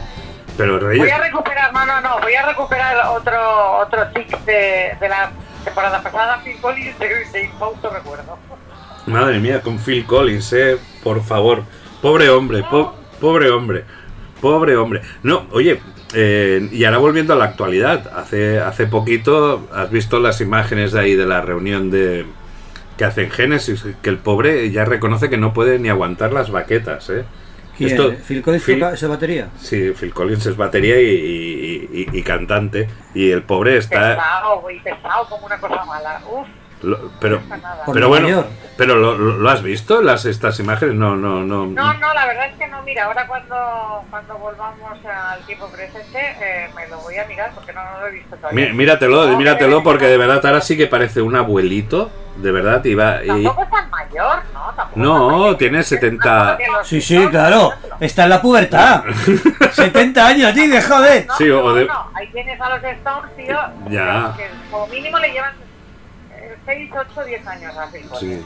Pero 0.55 0.79
Reyes. 0.79 0.99
Voy 1.03 1.09
a 1.09 1.17
recuperar, 1.19 1.73
no, 1.73 1.85
no, 1.85 1.99
no, 2.01 2.19
voy 2.21 2.33
a 2.35 2.45
recuperar 2.45 2.95
otro 3.07 3.79
otro 3.79 4.07
tic 4.13 4.39
de, 4.45 4.95
de 4.99 5.09
la 5.09 5.31
temporada 5.65 6.01
pasada, 6.01 6.41
Phil 6.43 6.57
Collins, 6.61 6.97
de, 6.99 7.25
de 7.31 7.43
infausto 7.45 7.89
recuerdo. 7.89 8.37
Madre 9.07 9.39
mía, 9.39 9.61
con 9.61 9.79
Phil 9.79 10.05
Collins, 10.05 10.53
eh, 10.53 10.77
por 11.03 11.23
favor. 11.23 11.63
Pobre 12.01 12.29
hombre, 12.29 12.63
po- 12.69 12.93
pobre 13.19 13.49
hombre, 13.49 13.83
pobre 14.39 14.77
hombre. 14.77 15.01
No, 15.23 15.47
oye, 15.51 15.81
eh, 16.13 16.69
y 16.71 16.85
ahora 16.85 16.99
volviendo 16.99 17.33
a 17.33 17.35
la 17.35 17.45
actualidad, 17.45 18.11
hace, 18.15 18.59
hace 18.59 18.85
poquito 18.85 19.67
has 19.73 19.89
visto 19.89 20.19
las 20.19 20.39
imágenes 20.41 20.91
de 20.91 20.99
ahí 20.99 21.15
de 21.15 21.25
la 21.25 21.41
reunión 21.41 21.89
de 21.89 22.25
que 22.97 23.05
hacen 23.05 23.29
Génesis, 23.31 23.85
que 24.01 24.09
el 24.09 24.17
pobre 24.17 24.69
ya 24.71 24.85
reconoce 24.85 25.29
que 25.29 25.37
no 25.37 25.53
puede 25.53 25.79
ni 25.79 25.89
aguantar 25.89 26.31
las 26.33 26.51
baquetas, 26.51 27.09
eh. 27.09 27.23
¿Quién? 27.77 27.89
Esto- 27.89 28.13
¿Phil 28.27 28.41
Collins 28.43 28.63
Phil- 28.63 28.83
esa 28.83 29.07
batería? 29.07 29.47
Sí, 29.59 29.93
Phil 29.99 30.13
Collins 30.13 30.45
es 30.45 30.55
batería 30.55 31.01
y, 31.01 31.05
y- 31.05 32.07
y- 32.13 32.17
y 32.19 32.21
cantante. 32.21 32.87
Y 33.15 33.31
el 33.31 33.41
pobre 33.41 33.77
está. 33.77 34.15
Pesado, 34.15 34.69
y 34.69 34.79
pesado 34.79 35.25
como 35.27 35.47
una 35.47 35.57
cosa 35.59 35.83
mala. 35.85 36.21
Uf, 36.31 36.47
lo- 36.83 37.11
pero 37.19 37.41
no 37.49 37.93
pero 37.93 38.07
bueno, 38.09 38.27
mayor. 38.27 38.45
pero 38.77 38.95
lo, 38.95 39.17
lo- 39.17 39.37
¿lo 39.37 39.49
has 39.49 39.63
visto 39.63 40.01
las 40.01 40.25
estas 40.25 40.59
imágenes? 40.59 40.95
No, 40.95 41.15
no, 41.15 41.41
no. 41.41 41.65
No, 41.67 41.93
no, 41.93 42.13
la 42.13 42.25
verdad 42.25 42.47
es 42.47 42.55
que 42.57 42.67
no. 42.67 42.81
Mira, 42.83 43.05
ahora 43.05 43.25
cuando, 43.27 44.03
cuando 44.09 44.37
volvamos 44.37 44.99
al 45.05 45.39
tiempo 45.45 45.67
presente, 45.69 46.19
eh, 46.41 46.69
me 46.75 46.87
lo 46.89 46.97
voy 46.99 47.17
a 47.17 47.25
mirar 47.25 47.51
porque 47.55 47.71
no, 47.73 47.81
no 47.83 48.01
lo 48.01 48.07
he 48.07 48.11
visto 48.11 48.35
todavía. 48.35 48.67
Mí- 48.67 48.73
Míratelo, 48.73 49.25
No, 49.27 49.37
míratelo 49.37 49.77
que- 49.79 49.83
porque 49.83 50.05
de 50.07 50.17
verdad 50.17 50.45
ahora 50.45 50.61
sí 50.61 50.75
que 50.77 50.87
parece 50.87 51.21
un 51.21 51.35
abuelito, 51.35 52.11
de 52.37 52.51
verdad, 52.51 52.83
y 52.83 52.95
va 52.95 53.23
y 53.23 53.27
Tampoco 53.27 53.63
es 53.63 53.69
tan 53.69 53.89
mayor, 53.91 54.37
¿no? 54.53 54.73
Tampoco 54.75 54.99
No, 54.99 55.29
mayor. 55.39 55.57
tiene 55.57 55.83
70. 55.83 56.57
Que 56.57 56.67
los 56.67 56.87
Sí, 56.87 56.99
sí, 57.01 57.27
claro. 57.29 57.71
Está 57.99 58.23
en 58.23 58.29
la 58.29 58.41
pubertad. 58.41 59.03
70 59.71 60.27
años, 60.27 60.53
tío, 60.53 60.81
joder. 60.81 61.25
No, 61.27 61.35
Sí, 61.37 61.45
no, 61.47 61.59
o 61.63 61.73
de- 61.73 61.85
no, 61.85 62.09
ahí 62.15 62.27
tienes 62.31 62.59
a 62.59 62.69
los 62.69 62.83
Stones, 62.83 63.35
tío, 63.37 63.57
Ya. 63.89 64.33
que, 64.35 64.49
como 64.71 64.87
mínimo 64.87 65.17
le 65.19 65.31
llevan 65.31 65.53
6, 66.65 66.91
8, 66.93 67.25
10 67.25 67.47
años 67.47 67.77
a 67.77 67.87
Phil 67.91 68.01
Collins. 68.07 68.39
Sí. 68.39 68.45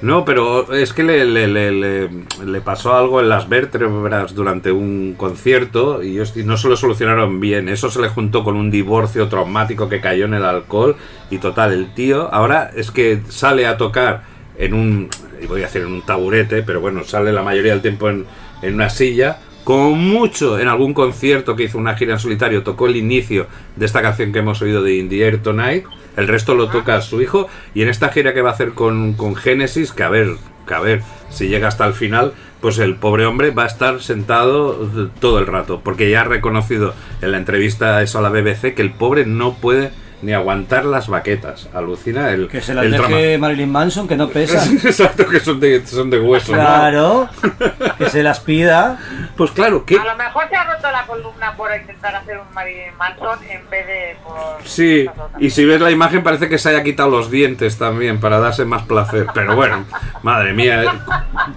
No, 0.00 0.24
pero 0.24 0.72
es 0.72 0.92
que 0.92 1.02
le, 1.02 1.24
le- 1.24 1.48
le- 1.48 2.08
le- 2.44 2.60
pasó 2.60 2.94
algo 2.96 3.20
en 3.20 3.28
las 3.28 3.48
vértebras 3.48 4.32
durante 4.32 4.70
un 4.70 5.14
concierto 5.18 6.04
y, 6.04 6.20
no 6.44 6.56
se 6.56 6.68
lo 6.68 6.76
solucionaron 6.76 7.40
bien. 7.40 7.68
Eso 7.68 7.90
se 7.90 8.00
le 8.00 8.08
juntó 8.08 8.44
con 8.44 8.54
un 8.54 8.70
divorcio 8.70 9.26
traumático 9.28 9.88
que 9.88 10.00
cayó 10.00 10.26
en 10.26 10.34
el 10.34 10.44
alcohol 10.44 10.94
y 11.30 11.38
total, 11.38 11.72
el 11.72 11.92
tío 11.94 12.32
ahora 12.32 12.70
es 12.76 12.92
que 12.92 13.22
sale 13.28 13.66
a 13.66 13.76
tocar 13.76 14.22
en 14.56 14.72
un, 14.74 15.08
y 15.42 15.46
voy 15.46 15.62
a 15.62 15.64
decir 15.64 15.82
en 15.82 15.88
un 15.92 16.02
taburete, 16.02 16.62
pero 16.62 16.80
bueno, 16.80 17.02
sale 17.02 17.32
la 17.32 17.42
mayoría 17.42 17.72
del 17.72 17.82
tiempo 17.82 18.08
en, 18.08 18.24
en 18.62 18.74
una 18.74 18.90
silla. 18.90 19.38
Como 19.68 19.90
mucho 19.90 20.58
en 20.58 20.66
algún 20.66 20.94
concierto 20.94 21.54
que 21.54 21.64
hizo 21.64 21.76
una 21.76 21.94
gira 21.94 22.14
en 22.14 22.18
solitario, 22.18 22.62
tocó 22.62 22.86
el 22.86 22.96
inicio 22.96 23.48
de 23.76 23.84
esta 23.84 24.00
canción 24.00 24.32
que 24.32 24.38
hemos 24.38 24.62
oído 24.62 24.82
de 24.82 24.96
In 24.96 25.10
the 25.10 25.20
Air 25.22 25.42
Tonight. 25.42 25.84
El 26.16 26.26
resto 26.26 26.54
lo 26.54 26.70
toca 26.70 27.02
su 27.02 27.20
hijo. 27.20 27.48
Y 27.74 27.82
en 27.82 27.90
esta 27.90 28.08
gira 28.08 28.32
que 28.32 28.40
va 28.40 28.48
a 28.48 28.52
hacer 28.54 28.70
con, 28.70 29.12
con 29.12 29.36
Genesis, 29.36 29.92
que 29.92 30.04
a 30.04 30.08
ver, 30.08 30.36
que 30.66 30.72
a 30.72 30.80
ver 30.80 31.02
si 31.28 31.48
llega 31.48 31.68
hasta 31.68 31.86
el 31.86 31.92
final, 31.92 32.32
pues 32.62 32.78
el 32.78 32.96
pobre 32.96 33.26
hombre 33.26 33.50
va 33.50 33.64
a 33.64 33.66
estar 33.66 34.00
sentado 34.00 34.88
todo 35.20 35.38
el 35.38 35.46
rato. 35.46 35.82
Porque 35.84 36.08
ya 36.08 36.22
ha 36.22 36.24
reconocido 36.24 36.94
en 37.20 37.32
la 37.32 37.36
entrevista 37.36 38.02
eso 38.02 38.20
a 38.20 38.22
la 38.22 38.30
BBC 38.30 38.72
que 38.74 38.80
el 38.80 38.92
pobre 38.92 39.26
no 39.26 39.56
puede 39.56 39.90
ni 40.22 40.32
aguantar 40.32 40.84
las 40.84 41.08
baquetas. 41.08 41.68
Alucina 41.74 42.30
el, 42.30 42.48
Que 42.48 42.60
se 42.60 42.74
las 42.74 42.84
el 42.84 42.92
deje 42.92 43.38
Marilyn 43.38 43.70
Manson, 43.70 44.08
que 44.08 44.16
no 44.16 44.28
pesa. 44.30 44.64
Exacto, 44.64 45.26
que 45.26 45.40
son 45.40 45.60
de, 45.60 45.86
son 45.86 46.10
de 46.10 46.20
hueso. 46.20 46.52
¿no? 46.52 46.58
Claro, 46.58 47.28
que 47.98 48.10
se 48.10 48.22
las 48.22 48.40
pida. 48.40 48.98
Pues 49.36 49.50
claro, 49.52 49.84
¿qué, 49.84 49.96
A 49.98 50.04
lo 50.04 50.16
mejor 50.16 50.48
se 50.48 50.56
ha 50.56 50.64
roto 50.64 50.90
la 50.90 51.06
columna 51.06 51.54
por 51.56 51.70
intentar 51.74 52.16
hacer 52.16 52.38
un 52.38 52.52
Marilyn 52.54 52.96
Manson 52.96 53.38
en 53.48 53.70
vez 53.70 53.86
de 53.86 54.16
por... 54.24 54.36
Sí, 54.64 55.06
y 55.38 55.50
si 55.50 55.64
ves 55.64 55.80
la 55.80 55.90
imagen 55.90 56.22
parece 56.22 56.48
que 56.48 56.58
se 56.58 56.70
haya 56.70 56.82
quitado 56.82 57.10
los 57.10 57.30
dientes 57.30 57.78
también 57.78 58.18
para 58.20 58.40
darse 58.40 58.64
más 58.64 58.82
placer. 58.82 59.26
Pero 59.32 59.54
bueno, 59.54 59.84
madre 60.22 60.52
mía, 60.52 60.82
eh, 60.84 60.88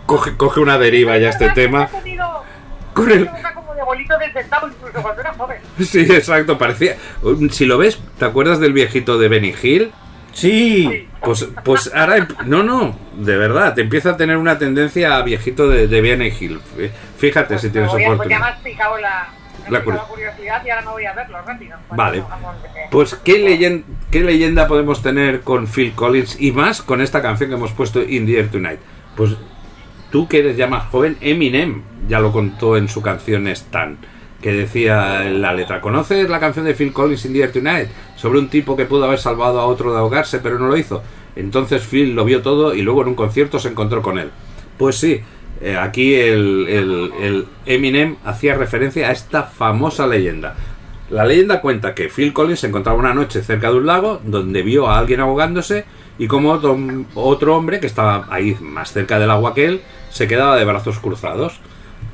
coge, 0.05 0.37
coge 0.37 0.59
una 0.59 0.77
deriva 0.77 1.17
ya 1.17 1.29
este 1.29 1.47
que 1.47 1.53
tema. 1.53 1.89
Con 2.93 3.09
el- 3.11 3.29
desdentado 4.19 4.67
incluso 4.67 5.01
cuando 5.01 5.21
era 5.21 5.33
joven. 5.33 5.57
Sí, 5.79 5.99
exacto, 6.01 6.57
parecía... 6.57 6.95
Si 7.51 7.65
lo 7.65 7.77
ves, 7.77 7.99
¿te 8.17 8.25
acuerdas 8.25 8.59
del 8.59 8.73
viejito 8.73 9.17
de 9.17 9.27
Benny 9.27 9.53
Hill? 9.61 9.91
Sí. 10.33 11.07
Pues, 11.21 11.47
pues 11.63 11.91
ahora... 11.93 12.17
em- 12.17 12.27
No, 12.45 12.63
no, 12.63 12.97
de 13.17 13.37
verdad, 13.37 13.73
te 13.73 13.81
empieza 13.81 14.11
a 14.11 14.17
tener 14.17 14.37
una 14.37 14.57
tendencia 14.57 15.17
a 15.17 15.21
viejito 15.23 15.67
de, 15.67 15.87
de 15.87 16.01
Benny 16.01 16.31
Hill. 16.39 16.59
Fíjate 17.17 17.57
si 17.59 17.69
tienes 17.69 17.91
Pues, 17.91 18.05
a- 18.05 18.15
pues 18.15 18.29
ya 18.29 18.39
me 18.39 18.45
oportunidad. 18.45 18.49
has 18.49 18.59
picado 18.61 18.97
la, 18.97 19.29
me 19.69 19.79
curiosidad 19.81 20.65
y 20.65 20.69
ahora 20.69 20.81
me 20.85 20.91
voy 20.91 21.05
a 21.05 21.13
verlo 21.13 21.41
rápido. 21.45 21.77
Vale. 21.91 22.23
Pues 22.89 23.15
¿qué, 23.15 23.33
leyen- 23.45 23.83
qué 24.09 24.21
leyenda 24.21 24.67
podemos 24.67 25.01
tener 25.03 25.41
con 25.41 25.67
Phil 25.67 25.93
Collins 25.93 26.39
y 26.39 26.51
más 26.51 26.81
con 26.81 27.01
esta 27.01 27.21
canción 27.21 27.49
que 27.49 27.55
hemos 27.55 27.71
puesto 27.71 28.01
In 28.01 28.25
the 28.25 28.37
Air 28.37 28.49
Tonight. 28.49 28.79
Pues 29.15 29.35
tú 30.11 30.27
que 30.27 30.39
eres 30.39 30.57
ya 30.57 30.67
más 30.67 30.85
joven, 30.89 31.17
Eminem 31.21 31.81
ya 32.07 32.19
lo 32.19 32.31
contó 32.31 32.77
en 32.77 32.87
su 32.87 33.01
canción 33.01 33.47
Stan, 33.47 33.97
que 34.41 34.51
decía 34.53 35.25
en 35.27 35.41
la 35.41 35.53
letra, 35.53 35.81
¿conoces 35.81 36.29
la 36.29 36.39
canción 36.39 36.65
de 36.65 36.73
Phil 36.73 36.91
Collins 36.93 37.25
In 37.25 37.33
the 37.33 37.39
Air 37.41 37.51
Tonight? 37.51 37.89
Sobre 38.15 38.39
un 38.39 38.49
tipo 38.49 38.75
que 38.75 38.85
pudo 38.85 39.05
haber 39.05 39.19
salvado 39.19 39.59
a 39.59 39.65
otro 39.65 39.91
de 39.93 39.99
ahogarse 39.99 40.39
pero 40.39 40.59
no 40.59 40.67
lo 40.67 40.77
hizo. 40.77 41.01
Entonces 41.35 41.83
Phil 41.83 42.13
lo 42.13 42.25
vio 42.25 42.41
todo 42.41 42.73
y 42.73 42.81
luego 42.81 43.03
en 43.03 43.09
un 43.09 43.15
concierto 43.15 43.59
se 43.59 43.69
encontró 43.69 44.01
con 44.01 44.17
él. 44.19 44.29
Pues 44.77 44.95
sí, 44.97 45.21
eh, 45.61 45.77
aquí 45.77 46.15
el, 46.15 46.67
el- 46.67 47.11
el 47.21 47.45
Eminem 47.65 48.15
hacía 48.25 48.55
referencia 48.55 49.07
a 49.09 49.11
esta 49.11 49.43
famosa 49.43 50.07
leyenda. 50.07 50.55
La 51.09 51.25
leyenda 51.25 51.61
cuenta 51.61 51.93
que 51.93 52.09
Phil 52.09 52.33
Collins 52.33 52.61
se 52.61 52.67
encontraba 52.67 52.97
una 52.97 53.13
noche 53.13 53.43
cerca 53.43 53.69
de 53.69 53.77
un 53.77 53.85
lago 53.85 54.19
donde 54.25 54.63
vio 54.63 54.87
a 54.89 54.97
alguien 54.97 55.19
ahogándose 55.19 55.85
y 56.17 56.27
como 56.27 56.51
otro, 56.51 56.77
otro 57.15 57.55
hombre 57.55 57.79
que 57.79 57.87
estaba 57.87 58.27
ahí 58.29 58.57
más 58.61 58.91
cerca 58.91 59.19
del 59.19 59.29
agua 59.29 59.53
que 59.53 59.65
él 59.65 59.81
se 60.11 60.27
quedaba 60.27 60.55
de 60.55 60.65
brazos 60.65 60.99
cruzados. 60.99 61.59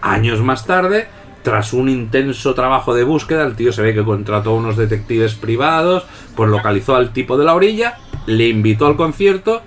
Años 0.01 0.41
más 0.41 0.65
tarde, 0.65 1.07
tras 1.43 1.73
un 1.73 1.89
intenso 1.89 2.53
trabajo 2.53 2.93
de 2.93 3.03
búsqueda, 3.03 3.45
el 3.45 3.55
tío 3.55 3.73
se 3.73 3.81
ve 3.81 3.93
que 3.93 4.03
contrató 4.03 4.53
unos 4.53 4.77
detectives 4.77 5.35
privados, 5.35 6.05
pues 6.35 6.49
localizó 6.49 6.95
al 6.95 7.11
tipo 7.11 7.37
de 7.37 7.45
la 7.45 7.55
orilla, 7.55 7.97
le 8.25 8.47
invitó 8.47 8.87
al 8.87 8.95
concierto, 8.95 9.61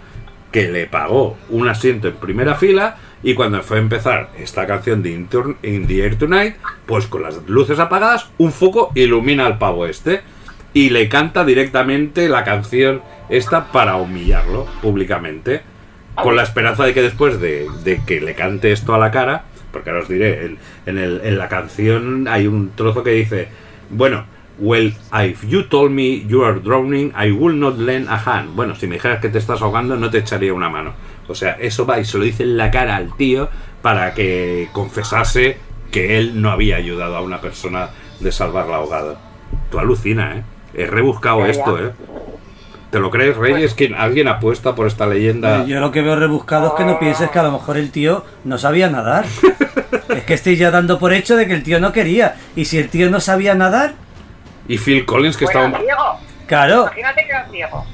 que 0.52 0.70
le 0.70 0.86
pagó 0.86 1.36
un 1.48 1.68
asiento 1.68 2.08
en 2.08 2.14
primera 2.14 2.54
fila 2.54 2.96
y 3.22 3.34
cuando 3.34 3.62
fue 3.62 3.76
a 3.76 3.80
empezar 3.80 4.30
esta 4.38 4.66
canción 4.66 5.02
de 5.02 5.10
In 5.10 5.86
the 5.86 6.02
Air 6.02 6.16
Tonight, 6.16 6.56
pues 6.86 7.06
con 7.06 7.22
las 7.22 7.36
luces 7.46 7.78
apagadas, 7.78 8.28
un 8.38 8.52
foco 8.52 8.90
ilumina 8.94 9.46
al 9.46 9.58
pavo 9.58 9.86
este 9.86 10.22
y 10.72 10.90
le 10.90 11.08
canta 11.08 11.44
directamente 11.44 12.28
la 12.28 12.44
canción 12.44 13.02
esta 13.28 13.70
para 13.72 13.96
humillarlo 13.96 14.66
públicamente, 14.82 15.62
con 16.14 16.36
la 16.36 16.42
esperanza 16.42 16.84
de 16.84 16.94
que 16.94 17.02
después 17.02 17.40
de, 17.40 17.66
de 17.84 18.02
que 18.04 18.20
le 18.20 18.34
cante 18.34 18.72
esto 18.72 18.94
a 18.94 18.98
la 18.98 19.10
cara, 19.10 19.44
porque 19.72 19.90
ahora 19.90 20.02
os 20.02 20.08
diré, 20.08 20.44
en, 20.46 20.58
en 20.86 20.98
el- 20.98 21.20
en 21.24 21.38
la 21.38 21.48
canción 21.48 22.26
hay 22.28 22.46
un 22.46 22.70
trozo 22.74 23.02
que 23.02 23.10
dice, 23.12 23.48
bueno, 23.90 24.24
well, 24.58 24.94
if 25.24 25.44
you 25.46 25.62
told 25.64 25.90
me 25.90 26.26
you 26.26 26.44
are 26.44 26.60
drowning, 26.60 27.12
I 27.18 27.30
will 27.30 27.58
not 27.58 27.78
lend 27.78 28.08
a 28.08 28.16
hand. 28.16 28.54
Bueno, 28.54 28.74
si 28.74 28.86
me 28.86 28.96
dijeras 28.96 29.20
que 29.20 29.28
te 29.30 29.38
estás 29.38 29.62
ahogando, 29.62 29.96
no 29.96 30.10
te 30.10 30.18
echaría 30.18 30.52
una 30.52 30.68
mano. 30.68 30.92
O 31.28 31.34
sea, 31.34 31.52
eso 31.60 31.86
va 31.86 31.98
y 32.00 32.04
se 32.04 32.18
lo 32.18 32.24
dice 32.24 32.42
en 32.42 32.56
la 32.56 32.70
cara 32.70 32.96
al 32.96 33.16
tío 33.16 33.48
para 33.80 34.12
que 34.14 34.68
confesase 34.72 35.56
que 35.90 36.18
él 36.18 36.42
no 36.42 36.50
había 36.50 36.76
ayudado 36.76 37.16
a 37.16 37.22
una 37.22 37.40
persona 37.40 37.90
de 38.18 38.32
salvar 38.32 38.66
la 38.66 38.76
ahogada. 38.76 39.18
Tú 39.70 39.78
alucina, 39.78 40.36
¿eh? 40.36 40.42
He 40.74 40.86
rebuscado 40.86 41.46
esto, 41.46 41.78
¿eh? 41.78 41.92
¿Te 42.90 42.98
lo 42.98 43.10
crees, 43.10 43.36
Reyes? 43.36 43.74
que 43.74 43.94
alguien 43.96 44.26
apuesta 44.28 44.74
por 44.74 44.86
esta 44.88 45.06
leyenda? 45.06 45.64
Yo 45.64 45.78
lo 45.80 45.92
que 45.92 46.02
veo 46.02 46.16
rebuscado 46.16 46.68
es 46.68 46.72
que 46.74 46.84
no 46.84 46.98
pienses 46.98 47.30
que 47.30 47.38
a 47.38 47.44
lo 47.44 47.52
mejor 47.52 47.76
el 47.76 47.90
tío 47.92 48.24
no 48.44 48.58
sabía 48.58 48.88
nadar. 48.88 49.24
Es 50.08 50.24
que 50.24 50.34
estoy 50.34 50.56
ya 50.56 50.72
dando 50.72 50.98
por 50.98 51.12
hecho 51.12 51.36
de 51.36 51.46
que 51.46 51.54
el 51.54 51.62
tío 51.62 51.78
no 51.80 51.92
quería. 51.92 52.34
Y 52.56 52.64
si 52.64 52.78
el 52.78 52.88
tío 52.88 53.10
no 53.10 53.20
sabía 53.20 53.54
nadar, 53.54 53.94
Y 54.66 54.76
Phil 54.78 55.04
Collins, 55.06 55.36
que 55.36 55.44
Bueno, 55.44 55.60
estaba... 55.66 55.78
ciego. 55.84 56.20
claro. 56.46 56.82
Imagínate 56.86 57.22
que 57.24 57.30
era 57.30 57.46
ciego. 57.48 57.86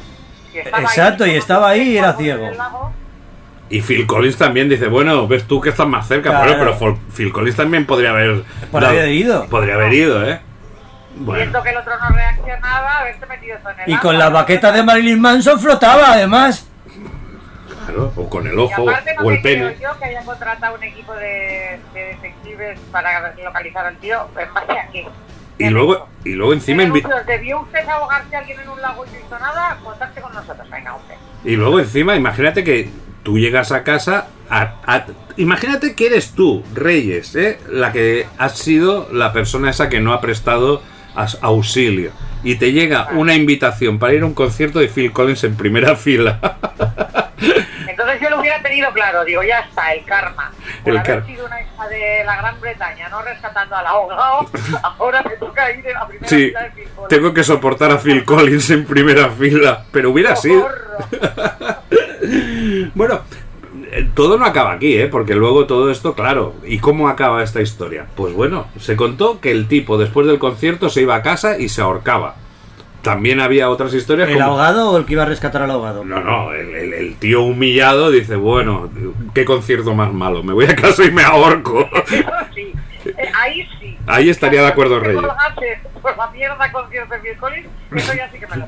Si 0.52 0.58
Exacto, 0.58 1.24
ahí, 1.24 1.32
y 1.32 1.36
estaba 1.36 1.68
ahí 1.68 1.82
y 1.92 1.98
era 1.98 2.12
ciego. 2.14 2.48
Y 3.68 3.80
Phil 3.82 4.06
Collins 4.06 4.36
también 4.36 4.68
dice, 4.70 4.86
bueno, 4.88 5.26
ves 5.28 5.44
tú 5.44 5.60
que 5.60 5.68
estás 5.70 5.86
más 5.86 6.06
cerca, 6.08 6.30
Claro. 6.30 6.54
pero, 6.58 6.78
pero 6.78 6.98
Phil 7.14 7.32
Collins 7.32 7.56
también 7.56 7.84
podría 7.84 8.10
haber... 8.10 8.44
Podría 8.70 8.88
haber 8.90 9.08
ido. 9.10 9.46
Podría 9.46 9.74
haber 9.74 9.92
ido, 9.92 10.26
¿eh? 10.26 10.40
Bueno, 11.18 11.40
Viendo 11.40 11.62
que 11.62 11.70
el 11.70 11.76
otro 11.78 11.92
no 11.98 12.08
reaccionaba, 12.14 12.98
haberse 12.98 13.26
metido 13.26 13.56
eso 13.56 13.70
en 13.70 13.80
el 13.80 13.88
Y 13.88 13.92
agua. 13.92 14.02
con 14.02 14.18
la 14.18 14.28
baqueta 14.28 14.70
de 14.72 14.82
Marilyn 14.82 15.20
Manson 15.20 15.58
flotaba, 15.58 16.12
además. 16.12 16.68
claro, 17.86 18.12
o 18.16 18.28
con 18.28 18.46
el 18.46 18.58
ojo, 18.58 18.84
no 18.84 18.92
o 19.24 19.30
el 19.30 19.40
pene. 19.40 19.76
yo 19.80 19.98
que 19.98 20.04
hayan 20.06 20.24
contratado 20.24 20.74
un 20.74 20.82
equipo 20.82 21.14
de, 21.14 21.78
de 21.94 22.00
detectives 22.00 22.78
para 22.92 23.32
localizar 23.42 23.86
al 23.86 23.96
tío. 23.98 24.26
¿En 24.38 24.52
base 24.54 24.72
a 24.72 24.88
qué? 24.92 25.06
Y 25.58 25.70
luego, 25.70 26.06
y 26.22 26.32
luego 26.34 26.52
encima... 26.52 26.82
¿Debió 27.26 27.60
usted 27.60 27.88
ahogarse 27.88 28.36
a 28.36 28.40
alguien 28.40 28.60
en 28.60 28.68
un 28.68 28.82
lago 28.82 29.06
y 29.06 29.10
no 29.10 29.18
hizo 29.26 29.38
nada? 29.38 29.78
Contacte 29.82 30.20
con 30.20 30.34
nosotros, 30.34 30.68
venga, 30.68 30.94
hombre. 30.94 31.16
Y 31.44 31.56
luego 31.56 31.80
encima, 31.80 32.14
imagínate 32.14 32.62
que 32.62 32.90
tú 33.22 33.38
llegas 33.38 33.72
a 33.72 33.82
casa, 33.82 34.26
a- 34.50 34.74
a- 34.86 35.06
imagínate 35.38 35.94
que 35.94 36.08
eres 36.08 36.32
tú, 36.32 36.62
Reyes, 36.74 37.34
¿eh? 37.36 37.58
la 37.70 37.90
que 37.92 38.26
has 38.36 38.58
sido 38.58 39.08
la 39.12 39.32
persona 39.32 39.70
esa 39.70 39.88
que 39.88 40.00
no 40.00 40.12
ha 40.12 40.20
prestado 40.20 40.82
auxilio. 41.40 42.10
Y 42.44 42.56
te 42.56 42.72
llega 42.72 43.08
una 43.12 43.34
invitación 43.34 43.98
para 43.98 44.12
ir 44.14 44.22
a 44.22 44.26
un 44.26 44.34
concierto 44.34 44.78
de 44.78 44.88
Phil 44.88 45.12
Collins 45.12 45.42
en 45.44 45.56
primera 45.56 45.96
fila. 45.96 46.38
Entonces 47.88 48.20
yo 48.20 48.30
lo 48.30 48.40
hubiera 48.40 48.60
tenido 48.62 48.92
claro, 48.92 49.24
digo, 49.24 49.42
ya 49.42 49.60
está, 49.60 49.92
el 49.94 50.04
karma. 50.04 50.52
Por 50.84 50.92
El 50.92 50.98
haber 50.98 51.22
kar- 51.22 51.26
sido 51.26 51.46
una 51.46 51.60
hija 51.62 51.88
de 51.88 52.24
la 52.24 52.36
Gran 52.36 52.60
Bretaña, 52.60 53.08
no 53.08 53.22
rescatando 53.22 53.74
al 53.74 53.86
ahogado, 53.86 54.50
ahora 54.98 55.22
me 55.22 55.36
toca 55.36 55.70
ir 55.72 55.84
la 55.86 56.06
primera 56.06 56.28
sí, 56.28 56.46
fila 56.48 56.62
de 56.62 56.70
Phil 56.70 56.84
Collins. 56.94 57.08
tengo 57.08 57.34
que 57.34 57.42
soportar 57.44 57.90
a 57.90 57.98
Phil 57.98 58.24
Collins 58.24 58.70
en 58.70 58.84
primera 58.84 59.30
fila. 59.30 59.84
Pero 59.90 60.10
hubiera 60.10 60.36
sido... 60.36 60.68
Bueno, 62.94 63.20
todo 64.14 64.38
no 64.38 64.44
acaba 64.44 64.72
aquí, 64.72 64.98
¿eh? 64.98 65.06
Porque 65.08 65.34
luego 65.34 65.66
todo 65.66 65.90
esto, 65.90 66.14
claro. 66.14 66.54
¿Y 66.64 66.78
cómo 66.78 67.08
acaba 67.08 67.42
esta 67.42 67.60
historia? 67.60 68.06
Pues 68.16 68.32
bueno, 68.34 68.66
se 68.78 68.96
contó 68.96 69.40
que 69.40 69.50
el 69.50 69.68
tipo 69.68 69.98
después 69.98 70.26
del 70.26 70.38
concierto 70.38 70.88
se 70.90 71.02
iba 71.02 71.14
a 71.14 71.22
casa 71.22 71.58
y 71.58 71.68
se 71.68 71.82
ahorcaba. 71.82 72.36
También 73.02 73.38
había 73.40 73.70
otras 73.70 73.94
historias 73.94 74.28
¿El 74.28 74.34
como... 74.34 74.46
ahogado 74.46 74.90
o 74.90 74.96
el 74.98 75.04
que 75.04 75.12
iba 75.12 75.22
a 75.22 75.26
rescatar 75.26 75.62
al 75.62 75.70
ahogado? 75.70 76.04
No, 76.04 76.20
no, 76.20 76.52
el, 76.52 76.74
el- 76.74 76.92
el 76.92 77.14
tío 77.16 77.42
humillado 77.42 78.10
dice, 78.10 78.34
bueno, 78.34 78.90
qué 79.32 79.44
concierto 79.44 79.94
más 79.94 80.12
malo, 80.12 80.42
me 80.42 80.52
voy 80.52 80.64
a 80.66 80.74
casa 80.74 81.04
y 81.04 81.12
me 81.12 81.22
ahorco. 81.22 81.88
Eso 82.10 82.24
sí. 82.54 82.72
Eh, 83.04 83.14
ahí 83.40 83.68
sí. 83.80 83.96
Ahí 84.08 84.28
estaría 84.28 84.62
de 84.62 84.68
acuerdo 84.68 84.98
Reyes. 84.98 85.22
Por 86.02 86.16
la 86.16 86.30
mierda 86.32 86.72
concierto 86.72 87.14
de 87.22 87.36
Collins, 87.36 87.68
eso 87.94 88.12
ya 88.14 88.30
sí 88.30 88.38
que 88.38 88.46
me 88.46 88.56
lo. 88.56 88.66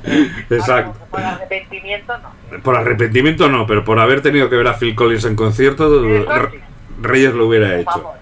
Exacto. 0.56 1.06
Por 1.10 1.20
arrepentimiento, 1.22 2.14
no. 2.18 2.58
Por 2.62 2.76
arrepentimiento 2.76 3.48
no, 3.48 3.66
pero 3.66 3.84
por 3.84 3.98
haber 3.98 4.20
tenido 4.22 4.48
que 4.48 4.56
ver 4.56 4.68
a 4.68 4.74
Phil 4.74 4.94
Collins 4.94 5.24
en 5.24 5.36
concierto, 5.36 6.02
sí. 6.02 6.24
Reyes 7.00 7.34
lo 7.34 7.46
hubiera 7.46 7.76
hecho. 7.78 7.90
Vamos. 7.94 8.16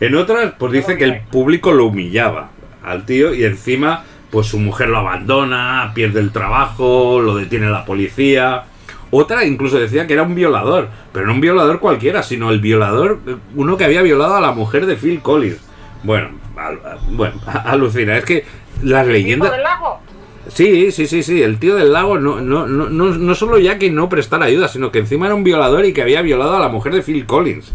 En 0.00 0.14
otras, 0.16 0.52
pues 0.58 0.72
dice 0.72 0.96
que 0.98 1.04
el 1.04 1.20
público 1.22 1.72
lo 1.72 1.86
humillaba 1.86 2.50
al 2.84 3.06
tío 3.06 3.32
y 3.34 3.44
encima, 3.44 4.04
pues 4.30 4.46
su 4.48 4.58
mujer 4.58 4.88
lo 4.88 4.98
abandona, 4.98 5.92
pierde 5.94 6.20
el 6.20 6.32
trabajo, 6.32 7.20
lo 7.20 7.36
detiene 7.36 7.68
la 7.70 7.84
policía. 7.84 8.64
Otra 9.10 9.44
incluso 9.44 9.78
decía 9.78 10.06
que 10.06 10.14
era 10.14 10.24
un 10.24 10.34
violador, 10.34 10.88
pero 11.12 11.26
no 11.26 11.34
un 11.34 11.40
violador 11.40 11.78
cualquiera, 11.78 12.22
sino 12.24 12.50
el 12.50 12.60
violador, 12.60 13.20
uno 13.54 13.76
que 13.76 13.84
había 13.84 14.02
violado 14.02 14.34
a 14.34 14.40
la 14.40 14.50
mujer 14.52 14.86
de 14.86 14.96
Phil 14.96 15.20
Collins. 15.20 15.60
Bueno, 16.02 16.30
al- 16.56 16.80
bueno, 17.10 17.40
alucina, 17.64 18.16
es 18.18 18.24
que 18.24 18.44
las 18.82 19.04
¿Hijo 19.04 19.12
leyendas... 19.12 19.52
del 19.52 19.62
lago? 19.62 20.00
Sí, 20.48 20.92
sí, 20.92 21.06
sí, 21.06 21.22
sí. 21.22 21.42
El 21.42 21.58
tío 21.58 21.76
del 21.76 21.92
lago 21.92 22.18
no, 22.18 22.40
no, 22.40 22.66
no, 22.66 22.88
no, 22.88 23.06
no 23.06 23.34
solo 23.34 23.58
ya 23.58 23.78
que 23.78 23.90
no 23.90 24.08
prestara 24.08 24.46
ayuda, 24.46 24.68
sino 24.68 24.90
que 24.90 24.98
encima 24.98 25.26
era 25.26 25.34
un 25.34 25.44
violador 25.44 25.84
y 25.84 25.92
que 25.92 26.02
había 26.02 26.22
violado 26.22 26.56
a 26.56 26.60
la 26.60 26.68
mujer 26.68 26.94
de 26.94 27.02
Phil 27.02 27.26
Collins. 27.26 27.72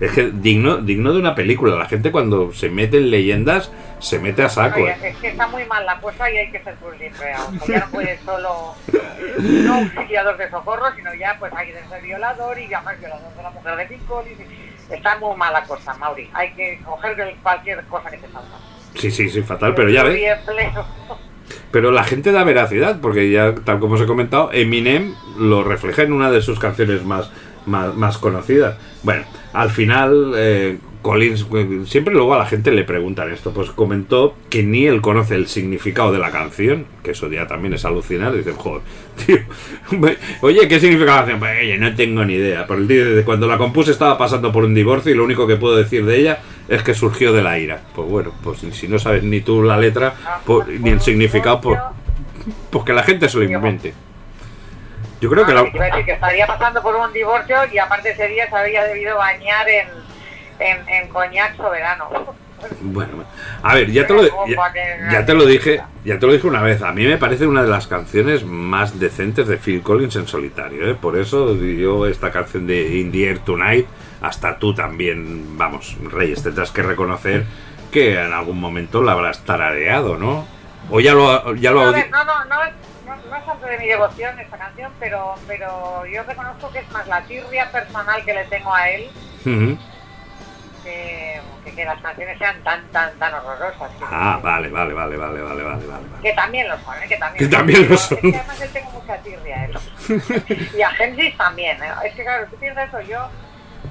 Es 0.00 0.12
que 0.12 0.30
digno, 0.32 0.78
digno 0.78 1.12
de 1.12 1.18
una 1.18 1.34
película. 1.34 1.76
La 1.76 1.84
gente 1.84 2.10
cuando 2.10 2.52
se 2.52 2.70
mete 2.70 2.96
en 2.96 3.10
leyendas 3.10 3.70
se 3.98 4.18
mete 4.18 4.42
a 4.42 4.48
saco. 4.48 4.80
Oye, 4.80 4.92
¿eh? 4.92 5.08
es 5.10 5.16
que 5.18 5.28
está 5.28 5.46
muy 5.46 5.64
mal 5.66 5.84
la 5.84 6.00
cosa 6.00 6.30
y 6.30 6.38
hay 6.38 6.50
que 6.50 6.62
ser 6.62 6.74
pluriempleado. 6.76 7.52
Ya 7.68 7.80
no 7.80 7.90
puede 7.90 8.18
solo 8.24 8.74
no 9.38 9.74
auxiliador 9.74 10.38
de 10.38 10.50
socorro, 10.50 10.86
sino 10.96 11.14
ya 11.14 11.36
pues 11.38 11.52
hay 11.54 11.68
que 11.68 11.86
ser 11.86 12.02
violador 12.02 12.58
y 12.58 12.72
además 12.72 12.98
violador 12.98 13.34
de 13.36 13.42
la 13.42 13.50
mujer 13.50 13.76
de 13.76 13.86
Phil 13.86 14.00
Collins. 14.08 14.40
Está 14.90 15.18
muy 15.18 15.36
mala 15.36 15.62
cosa, 15.64 15.94
Mauri. 15.94 16.30
Hay 16.32 16.52
que 16.54 16.80
coger 16.84 17.36
cualquier 17.42 17.84
cosa 17.84 18.10
que 18.10 18.16
te 18.16 18.26
salga. 18.28 18.58
Sí, 18.94 19.10
sí, 19.10 19.28
sí, 19.28 19.42
fatal, 19.42 19.74
pero 19.74 19.90
ya 19.90 20.02
ves. 20.02 20.18
Pero 21.70 21.90
la 21.90 22.04
gente 22.04 22.32
da 22.32 22.44
veracidad, 22.44 23.00
porque 23.00 23.30
ya, 23.30 23.54
tal 23.54 23.80
como 23.80 23.94
os 23.94 24.00
he 24.00 24.06
comentado, 24.06 24.50
Eminem 24.52 25.14
lo 25.38 25.64
refleja 25.64 26.02
en 26.02 26.12
una 26.12 26.30
de 26.30 26.42
sus 26.42 26.58
canciones 26.58 27.04
más, 27.04 27.30
más, 27.66 27.94
más 27.94 28.18
conocidas. 28.18 28.76
Bueno, 29.02 29.24
al 29.52 29.70
final, 29.70 30.32
eh, 30.36 30.78
Collins, 31.02 31.46
siempre 31.86 32.12
luego 32.12 32.34
a 32.34 32.38
la 32.38 32.46
gente 32.46 32.70
le 32.72 32.84
preguntan 32.84 33.32
esto, 33.32 33.52
pues 33.52 33.70
comentó 33.70 34.34
que 34.50 34.62
ni 34.62 34.86
él 34.86 35.00
conoce 35.00 35.34
el 35.34 35.46
significado 35.46 36.12
de 36.12 36.18
la 36.18 36.30
canción, 36.30 36.86
que 37.02 37.12
eso 37.12 37.28
ya 37.28 37.46
también 37.46 37.72
es 37.72 37.84
alucinar, 37.86 38.32
dicen, 38.32 38.54
joder, 38.54 38.82
tío, 39.26 39.38
oye, 40.42 40.68
¿qué 40.68 40.78
significa 40.78 41.12
la 41.12 41.16
canción? 41.18 41.38
Pues, 41.38 41.58
oye, 41.62 41.78
no 41.78 41.94
tengo 41.94 42.24
ni 42.24 42.34
idea, 42.34 42.66
pero 42.66 42.80
el 42.80 42.88
tío 42.88 43.04
desde 43.06 43.24
cuando 43.24 43.46
la 43.46 43.56
compuse 43.56 43.92
estaba 43.92 44.18
pasando 44.18 44.52
por 44.52 44.64
un 44.64 44.74
divorcio 44.74 45.12
y 45.12 45.14
lo 45.14 45.24
único 45.24 45.46
que 45.46 45.56
puedo 45.56 45.76
decir 45.76 46.04
de 46.04 46.18
ella 46.18 46.38
es 46.68 46.82
que 46.82 46.92
surgió 46.92 47.32
de 47.32 47.42
la 47.42 47.58
ira. 47.58 47.80
Pues 47.94 48.08
bueno, 48.08 48.32
pues 48.42 48.60
si 48.72 48.86
no 48.86 48.98
sabes 48.98 49.22
ni 49.22 49.40
tú 49.40 49.62
la 49.62 49.78
letra, 49.78 50.14
pues, 50.44 50.68
ni 50.68 50.90
el 50.90 51.00
significado, 51.00 51.62
pues, 51.62 51.80
pues 52.70 52.84
que 52.84 52.92
la 52.92 53.02
gente 53.02 53.28
se 53.28 53.38
lo 53.38 53.44
invente. 53.44 53.94
Yo 55.20 55.30
creo 55.30 55.46
que 55.46 55.52
la... 55.52 55.66
Iba 55.66 55.84
a 55.84 55.88
decir 55.88 56.04
que 56.04 56.12
estaría 56.12 56.46
pasando 56.46 56.82
por 56.82 56.94
un 56.94 57.12
divorcio 57.12 57.56
y 57.72 57.78
aparte 57.78 58.10
ese 58.10 58.28
día 58.28 58.48
se 58.48 58.56
había 58.56 58.84
debido 58.84 59.16
bañar 59.18 59.68
en, 59.68 59.88
en, 60.60 60.88
en 60.88 61.08
coñac 61.08 61.56
soberano. 61.56 62.08
Bueno, 62.82 63.24
a 63.62 63.74
ver, 63.74 63.90
ya 63.90 64.06
te 64.06 64.12
lo 64.12 64.22
ya, 64.46 64.72
ya 65.10 65.24
te 65.24 65.32
lo 65.32 65.46
dije, 65.46 65.80
ya 66.04 66.18
te 66.18 66.26
lo 66.26 66.32
dije 66.32 66.46
una 66.46 66.60
vez. 66.60 66.82
A 66.82 66.92
mí 66.92 67.06
me 67.06 67.16
parece 67.16 67.46
una 67.46 67.62
de 67.62 67.68
las 67.68 67.86
canciones 67.86 68.44
más 68.44 69.00
decentes 69.00 69.48
de 69.48 69.56
Phil 69.56 69.82
Collins 69.82 70.16
en 70.16 70.28
solitario, 70.28 70.90
¿eh? 70.90 70.94
Por 70.94 71.16
eso 71.16 71.56
yo 71.56 72.06
esta 72.06 72.30
canción 72.30 72.66
de 72.66 72.98
In 72.98 73.10
the 73.12 73.28
Air 73.28 73.38
Tonight, 73.38 73.86
hasta 74.20 74.58
tú 74.58 74.74
también, 74.74 75.56
vamos, 75.56 75.96
Reyes, 76.10 76.42
tendrás 76.42 76.70
que 76.70 76.82
reconocer 76.82 77.46
que 77.90 78.20
en 78.20 78.32
algún 78.32 78.60
momento 78.60 79.02
la 79.02 79.12
habrás 79.12 79.42
tarareado, 79.44 80.18
¿no? 80.18 80.46
O 80.90 81.00
ya 81.00 81.14
lo 81.14 81.54
ya 81.54 81.70
lo 81.70 81.86
no, 81.86 81.92
no, 81.92 82.24
no, 82.24 82.44
no, 82.44 83.36
es 83.36 83.46
tanto 83.46 83.66
de 83.66 83.78
mi 83.78 83.86
devoción 83.86 84.38
esta 84.38 84.58
canción, 84.58 84.92
pero, 85.00 85.34
pero 85.46 86.04
yo 86.06 86.22
reconozco 86.24 86.70
que 86.70 86.80
es 86.80 86.92
más 86.92 87.06
la 87.08 87.22
tirria 87.22 87.70
personal 87.72 88.22
que 88.24 88.34
le 88.34 88.44
tengo 88.44 88.74
a 88.74 88.90
él. 88.90 89.08
Que, 90.82 91.40
que, 91.64 91.72
que 91.74 91.84
las 91.84 92.00
canciones 92.00 92.38
sean 92.38 92.62
tan, 92.62 92.84
tan, 92.88 93.12
tan 93.18 93.34
horrorosas. 93.34 93.90
Que, 93.92 94.04
Ah, 94.10 94.38
vale, 94.42 94.68
vale, 94.68 94.92
vale, 94.94 95.16
vale, 95.16 95.40
vale, 95.42 95.62
vale, 95.62 95.84
vale. 95.86 96.04
que 96.22 96.32
también 96.32 96.68
lo 96.68 96.78
son, 96.80 97.02
¿eh? 97.02 97.06
que 97.08 97.16
también, 97.16 97.50
Que 97.50 97.56
también 97.56 97.88
lo 97.88 97.96
son. 97.96 98.18
es 98.18 98.22
que 98.32 98.36
además 98.38 98.60
él 98.60 98.70
tengo 98.72 98.90
mucha 98.90 99.16
tirria 99.18 99.56
a 99.60 99.64
él. 99.66 99.78
y 100.76 100.82
a 100.82 100.90
Hendrix 100.98 101.36
también. 101.36 101.82
¿eh? 101.82 101.88
Es 102.04 102.14
que 102.14 102.22
claro, 102.22 102.46
tú 102.50 102.56
piensas 102.56 102.88
eso, 102.88 103.00
yo 103.02 103.28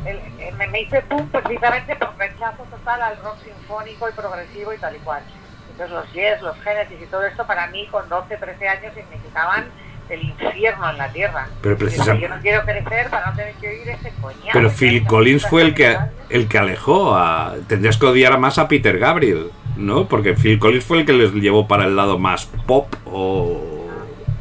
el- 0.05 0.21
el- 0.41 0.55
me, 0.55 0.67
me 0.67 0.81
hice 0.81 1.01
pum 1.03 1.27
precisamente 1.29 1.95
por 1.95 2.15
rechazo 2.17 2.63
total 2.63 3.01
al 3.01 3.17
rock 3.23 3.37
sinfónico 3.43 4.09
y 4.09 4.11
progresivo 4.13 4.73
y 4.73 4.77
tal 4.77 4.95
y 4.95 4.99
cual. 4.99 5.21
Entonces 5.71 5.91
los 5.95 6.11
Yes, 6.13 6.41
los 6.41 6.59
Genesis 6.61 7.01
y 7.01 7.05
todo 7.05 7.25
esto 7.25 7.45
para 7.47 7.67
mí 7.67 7.87
con 7.87 8.07
12, 8.09 8.35
13 8.37 8.67
años 8.69 8.93
significaban 8.93 9.69
el 10.10 10.24
infierno 10.24 10.89
en 10.89 10.97
la 10.97 11.10
tierra. 11.12 11.47
Pero 11.62 11.78
precisamente- 11.78 12.28
Yo 12.28 12.36
no 12.36 12.41
quiero 12.41 12.64
crecer 12.64 13.10
para 13.10 13.28
no 13.28 13.34
tener 13.36 13.53
que 13.55 13.68
oír 13.70 13.89
ese 13.89 14.12
coñazo. 14.22 14.49
Pero 14.53 14.70
Phil 14.70 15.05
Collins 15.05 15.45
fue 15.47 15.62
el 15.64 15.74
que 15.74 15.97
el 16.30 16.47
que 16.47 16.57
alejó 16.57 17.16
a. 17.16 17.55
Tendrías 17.68 17.97
que 17.97 18.05
odiar 18.05 18.38
más 18.39 18.57
a 18.57 18.68
Peter 18.68 18.97
Gabriel, 18.99 19.51
¿no? 19.78 20.05
Porque 20.07 20.34
Phil 20.34 20.60
Collins 20.60 20.86
fue 20.86 20.99
el 20.99 21.05
que 21.05 21.14
les 21.14 21.34
llevó 21.34 21.68
para 21.68 21.86
el 21.86 21.95
lado 21.95 22.18
más 22.20 22.45
pop 22.66 22.93
o. 23.05 23.76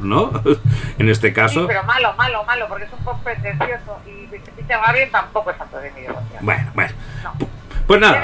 ¿No? 0.01 0.31
en 0.99 1.09
este 1.09 1.29
Sí, 1.29 1.35
caso. 1.35 1.66
pero 1.66 1.83
malo, 1.83 2.14
malo, 2.16 2.45
malo, 2.45 2.66
porque 2.69 2.85
es 2.85 2.93
un 2.93 3.01
poco 3.01 3.19
pretencioso 3.25 3.99
y 4.07 4.27
Peter 4.29 4.79
Gabriel 4.81 5.11
tampoco 5.11 5.51
es 5.51 5.59
tanto 5.59 5.77
de 5.79 5.91
mi 5.91 6.03
devoción. 6.03 6.45
Bueno, 6.45 6.71
bueno. 6.75 6.93
No. 7.25 7.33
Pues 7.87 8.01
nada, 8.01 8.23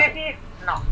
no. 0.65 0.83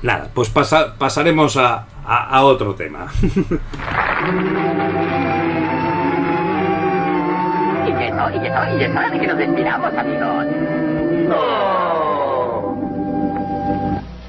nada, 0.00 0.28
pues 0.32 0.48
pasa- 0.48 0.94
pasaremos 0.96 1.58
a, 1.58 1.84
a- 2.06 2.28
a 2.30 2.42
otro 2.44 2.74
tema. 2.74 3.08
Y 7.84 7.92
que 7.92 8.10
no, 8.12 8.30
y 8.30 8.38
que 8.38 8.50
no, 8.50 8.78
y 8.78 8.84
es 8.84 8.90
hora 8.90 9.10
de 9.10 9.18
que 9.18 9.26
nos 9.26 9.38
despidamos, 9.38 9.92
amigos. 9.94 10.46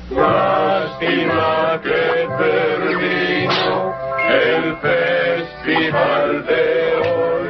Lástima 0.09 1.79
que 1.83 2.27
terminó 2.39 3.93
el 4.29 4.75
festival 4.77 6.45
de 6.47 6.63
hoy. 6.95 7.49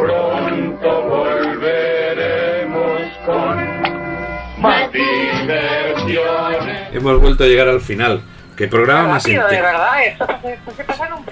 Pronto 0.00 0.90
volveremos 1.08 3.02
con 3.26 3.54
más 4.60 4.90
diversiones. 4.92 6.78
Hemos 6.92 7.20
vuelto 7.20 7.44
a 7.44 7.46
llegar 7.46 7.68
al 7.68 7.80
final. 7.80 8.20
¿Qué 8.56 8.68
programa 8.68 9.08
más 9.08 9.22
Rápido, 9.24 9.48
de 9.48 9.54
intenso? 9.56 9.72
verdad, 9.72 10.06
esto 10.06 10.26
se, 10.76 10.84
pasa 10.84 11.06
en 11.06 11.12
un. 11.14 11.24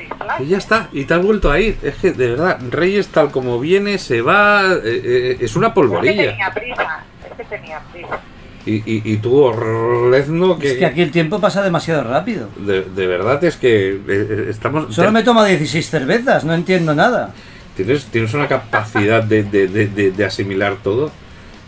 Y 0.45 0.49
ya 0.49 0.59
está, 0.59 0.89
y 0.93 1.05
te 1.05 1.15
has 1.15 1.23
vuelto 1.23 1.51
a 1.51 1.61
ir. 1.61 1.77
Es 1.83 1.95
que, 1.97 2.13
de 2.13 2.31
verdad, 2.31 2.59
Reyes 2.71 3.09
tal 3.09 3.31
como 3.31 3.61
viene, 3.61 3.99
se 3.99 4.23
va. 4.23 4.73
eh, 4.73 4.81
eh, 4.85 5.37
es 5.41 5.55
una 5.57 5.69
Es 5.69 5.71
que 5.73 5.75
polvorilla. 5.75 6.31
tenía 6.31 6.51
prisa, 6.53 7.05
es 7.31 7.37
que 7.37 7.45
tenía 7.45 7.81
prisa. 7.93 8.19
Y, 8.65 8.75
y, 8.77 9.03
y 9.13 9.17
tú, 9.19 9.37
Orlezno, 9.41 10.59
que. 10.59 10.73
Es 10.73 10.79
que 10.79 10.87
aquí 10.87 11.03
el 11.03 11.11
tiempo 11.11 11.41
pasa 11.41 11.63
demasiado 11.63 12.05
rápido. 12.05 12.49
De, 12.57 12.83
de 12.83 13.07
verdad 13.07 13.43
es 13.45 13.57
que 13.57 14.01
eh, 14.09 14.47
estamos. 14.51 14.95
Solo 14.95 15.09
te- 15.09 15.13
me 15.15 15.23
tomo 15.23 15.45
16 15.45 15.89
cervezas, 15.91 16.45
no 16.45 16.55
entiendo 16.55 16.95
nada. 16.95 17.31
tienes, 17.77 18.05
tienes 18.07 18.33
una 18.35 18.49
capacidad 18.49 19.23
de, 19.23 19.43
de- 19.45 19.69
de- 19.69 19.87
de- 19.89 20.11
de 20.13 20.25
asimilar 20.25 20.77
todo. 20.83 21.11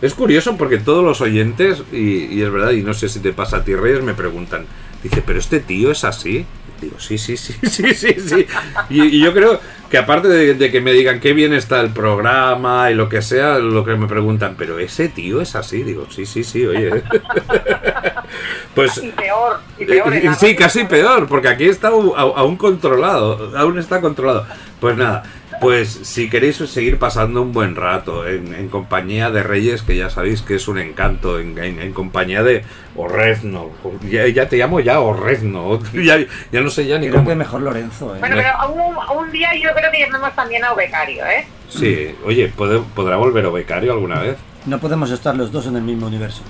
Es 0.01 0.13
curioso 0.13 0.55
porque 0.57 0.77
todos 0.77 1.03
los 1.03 1.21
oyentes, 1.21 1.81
y, 1.91 2.25
y 2.25 2.41
es 2.41 2.51
verdad, 2.51 2.71
y 2.71 2.83
no 2.83 2.93
sé 2.93 3.07
si 3.09 3.19
te 3.19 3.31
pasa 3.33 3.57
a 3.57 3.63
ti, 3.63 3.73
Reyes, 3.75 4.03
me 4.03 4.13
preguntan, 4.13 4.65
dice, 5.09 5.23
¿pero 5.25 5.39
este 5.39 5.59
tío 5.59 5.91
es 5.91 6.03
así? 6.03 6.45
Digo, 6.81 6.99
sí, 6.99 7.17
sí, 7.17 7.37
sí, 7.37 7.53
sí, 7.63 7.93
sí, 7.93 8.15
sí. 8.19 8.45
Y, 8.89 9.03
y 9.03 9.19
yo 9.23 9.33
creo 9.33 9.59
que 9.89 9.97
aparte 9.97 10.27
de, 10.27 10.55
de 10.55 10.71
que 10.71 10.81
me 10.81 10.91
digan 10.91 11.19
qué 11.21 11.31
bien 11.33 11.53
está 11.53 11.79
el 11.79 11.91
programa 11.91 12.91
y 12.91 12.95
lo 12.95 13.07
que 13.07 13.21
sea, 13.21 13.59
lo 13.59 13.85
que 13.85 13.95
me 13.95 14.07
preguntan, 14.07 14.55
¿pero 14.57 14.77
ese 14.79 15.07
tío 15.07 15.39
es 15.41 15.55
así? 15.55 15.83
Digo, 15.83 16.07
sí, 16.09 16.25
sí, 16.25 16.43
sí, 16.43 16.65
oye. 16.65 16.89
pues 18.75 18.97
Y 19.03 19.09
peor, 19.11 19.59
y 19.79 19.85
peor. 19.85 20.13
eh, 20.13 20.23
la 20.25 20.33
sí, 20.35 20.55
casi 20.55 20.83
peor, 20.85 21.27
porque 21.27 21.47
aquí 21.47 21.65
está 21.65 21.89
aún 21.89 22.57
controlado, 22.57 23.55
aún 23.57 23.77
está 23.79 24.01
controlado. 24.01 24.45
Pues 24.79 24.97
nada, 24.97 25.23
Pues 25.61 25.89
si 26.03 26.29
queréis 26.29 26.57
seguir 26.57 26.97
pasando 26.99 27.41
un 27.41 27.51
buen 27.53 27.75
rato 27.75 28.27
en, 28.27 28.53
en 28.53 28.67
compañía 28.69 29.31
de 29.31 29.41
Reyes, 29.43 29.81
que 29.81 29.95
ya 29.95 30.09
sabéis 30.09 30.41
que 30.41 30.55
es 30.55 30.67
un 30.67 30.77
encanto, 30.79 31.39
en, 31.39 31.57
en- 31.57 31.79
en 31.81 31.93
compañía 31.93 32.43
de 32.43 32.63
Orrezno, 32.95 33.71
ya, 34.09 34.27
ya 34.27 34.47
te 34.49 34.57
llamo 34.57 34.79
ya 34.79 34.99
Orrezno, 34.99 35.79
ya, 35.93 36.17
ya 36.51 36.61
no 36.61 36.69
sé 36.69 36.85
ya 36.85 36.97
ni 36.97 37.07
Creo 37.07 37.17
cómo. 37.19 37.29
que 37.29 37.35
mejor 37.35 37.61
Lorenzo, 37.61 38.15
¿eh? 38.15 38.19
Bueno, 38.19 38.35
pero 38.37 38.73
un, 38.73 39.25
un 39.25 39.31
día 39.31 39.49
yo 39.55 39.69
creo 39.75 39.91
que 39.91 39.99
llamemos 39.99 40.33
también 40.35 40.63
a 40.65 40.73
Becario, 40.73 41.25
¿eh? 41.25 41.45
Sí, 41.69 42.09
oye, 42.25 42.47
¿puede- 42.55 42.79
¿podrá 42.93 43.15
volver 43.17 43.45
Obecario 43.45 43.91
alguna 43.93 44.19
vez? 44.21 44.37
No 44.65 44.79
podemos 44.79 45.09
estar 45.11 45.35
los 45.35 45.51
dos 45.51 45.67
en 45.67 45.75
el 45.75 45.81
mismo 45.83 46.07
universo. 46.07 46.41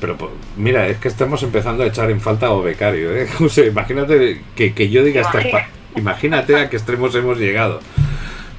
Pero 0.00 0.16
po- 0.16 0.30
mira, 0.56 0.86
es 0.86 0.98
que 0.98 1.08
estamos 1.08 1.42
empezando 1.42 1.82
a 1.82 1.86
echar 1.86 2.10
en 2.10 2.20
falta 2.20 2.46
a 2.46 2.50
Obecario, 2.52 3.14
¿eh? 3.16 3.28
O 3.40 3.48
sea, 3.48 3.66
imagínate 3.66 4.42
que, 4.54 4.72
que 4.74 4.88
yo 4.90 5.02
diga 5.04 5.22
estas 5.22 5.46
pa- 5.46 5.66
Imagínate 5.96 6.54
a 6.56 6.68
qué 6.70 6.76
extremos 6.76 7.14
hemos 7.14 7.38
llegado. 7.38 7.80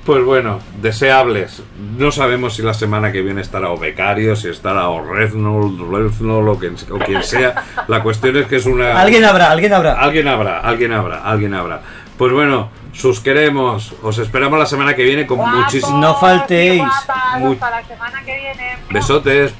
Pues 0.05 0.23
bueno, 0.23 0.59
deseables. 0.81 1.61
No 1.97 2.11
sabemos 2.11 2.55
si 2.55 2.63
la 2.63 2.73
semana 2.73 3.11
que 3.11 3.21
viene 3.21 3.41
estará 3.41 3.69
Obecario, 3.69 4.35
si 4.35 4.47
estará 4.49 4.87
Orrezno, 4.89 5.61
Rezno, 5.91 6.37
o 6.39 6.57
quien, 6.57 6.75
o 6.91 6.97
quien 6.99 7.21
sea. 7.23 7.63
La 7.87 8.01
cuestión 8.01 8.35
es 8.37 8.47
que 8.47 8.55
es 8.55 8.65
una... 8.65 8.99
Alguien 8.99 9.23
habrá, 9.25 9.51
alguien 9.51 9.73
habrá. 9.73 9.93
Alguien 10.01 10.27
habrá, 10.27 10.59
alguien 10.61 10.93
habrá, 10.93 11.19
alguien 11.23 11.53
habrá. 11.53 11.81
Pues 12.17 12.33
bueno, 12.33 12.69
sus 12.93 13.19
queremos. 13.19 13.93
Os 14.01 14.17
esperamos 14.17 14.57
la 14.57 14.65
semana 14.65 14.95
que 14.95 15.03
viene 15.03 15.27
con 15.27 15.37
muchísimos 15.39 15.99
No 16.01 16.15
faltéis. 16.15 16.75
y 16.75 16.77
guapas, 16.79 17.39
Muy- 17.39 17.53
Hasta 17.53 17.69
la 17.69 17.83
semana 17.87 18.19
que 18.25 18.35
viene. 18.37 18.77
besotes. 18.89 19.53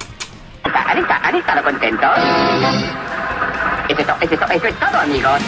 ¿Han 0.63 0.97
estado, 0.97 1.19
han 1.23 1.35
estado 1.35 1.63
contentos? 1.63 2.09
Es, 3.89 3.97
to- 3.97 4.13
eso 4.21 4.33
es 4.33 4.39
to- 4.39 4.45
eso 4.51 4.67
es 4.67 4.75
todo, 4.79 4.99
amigos. 5.01 5.39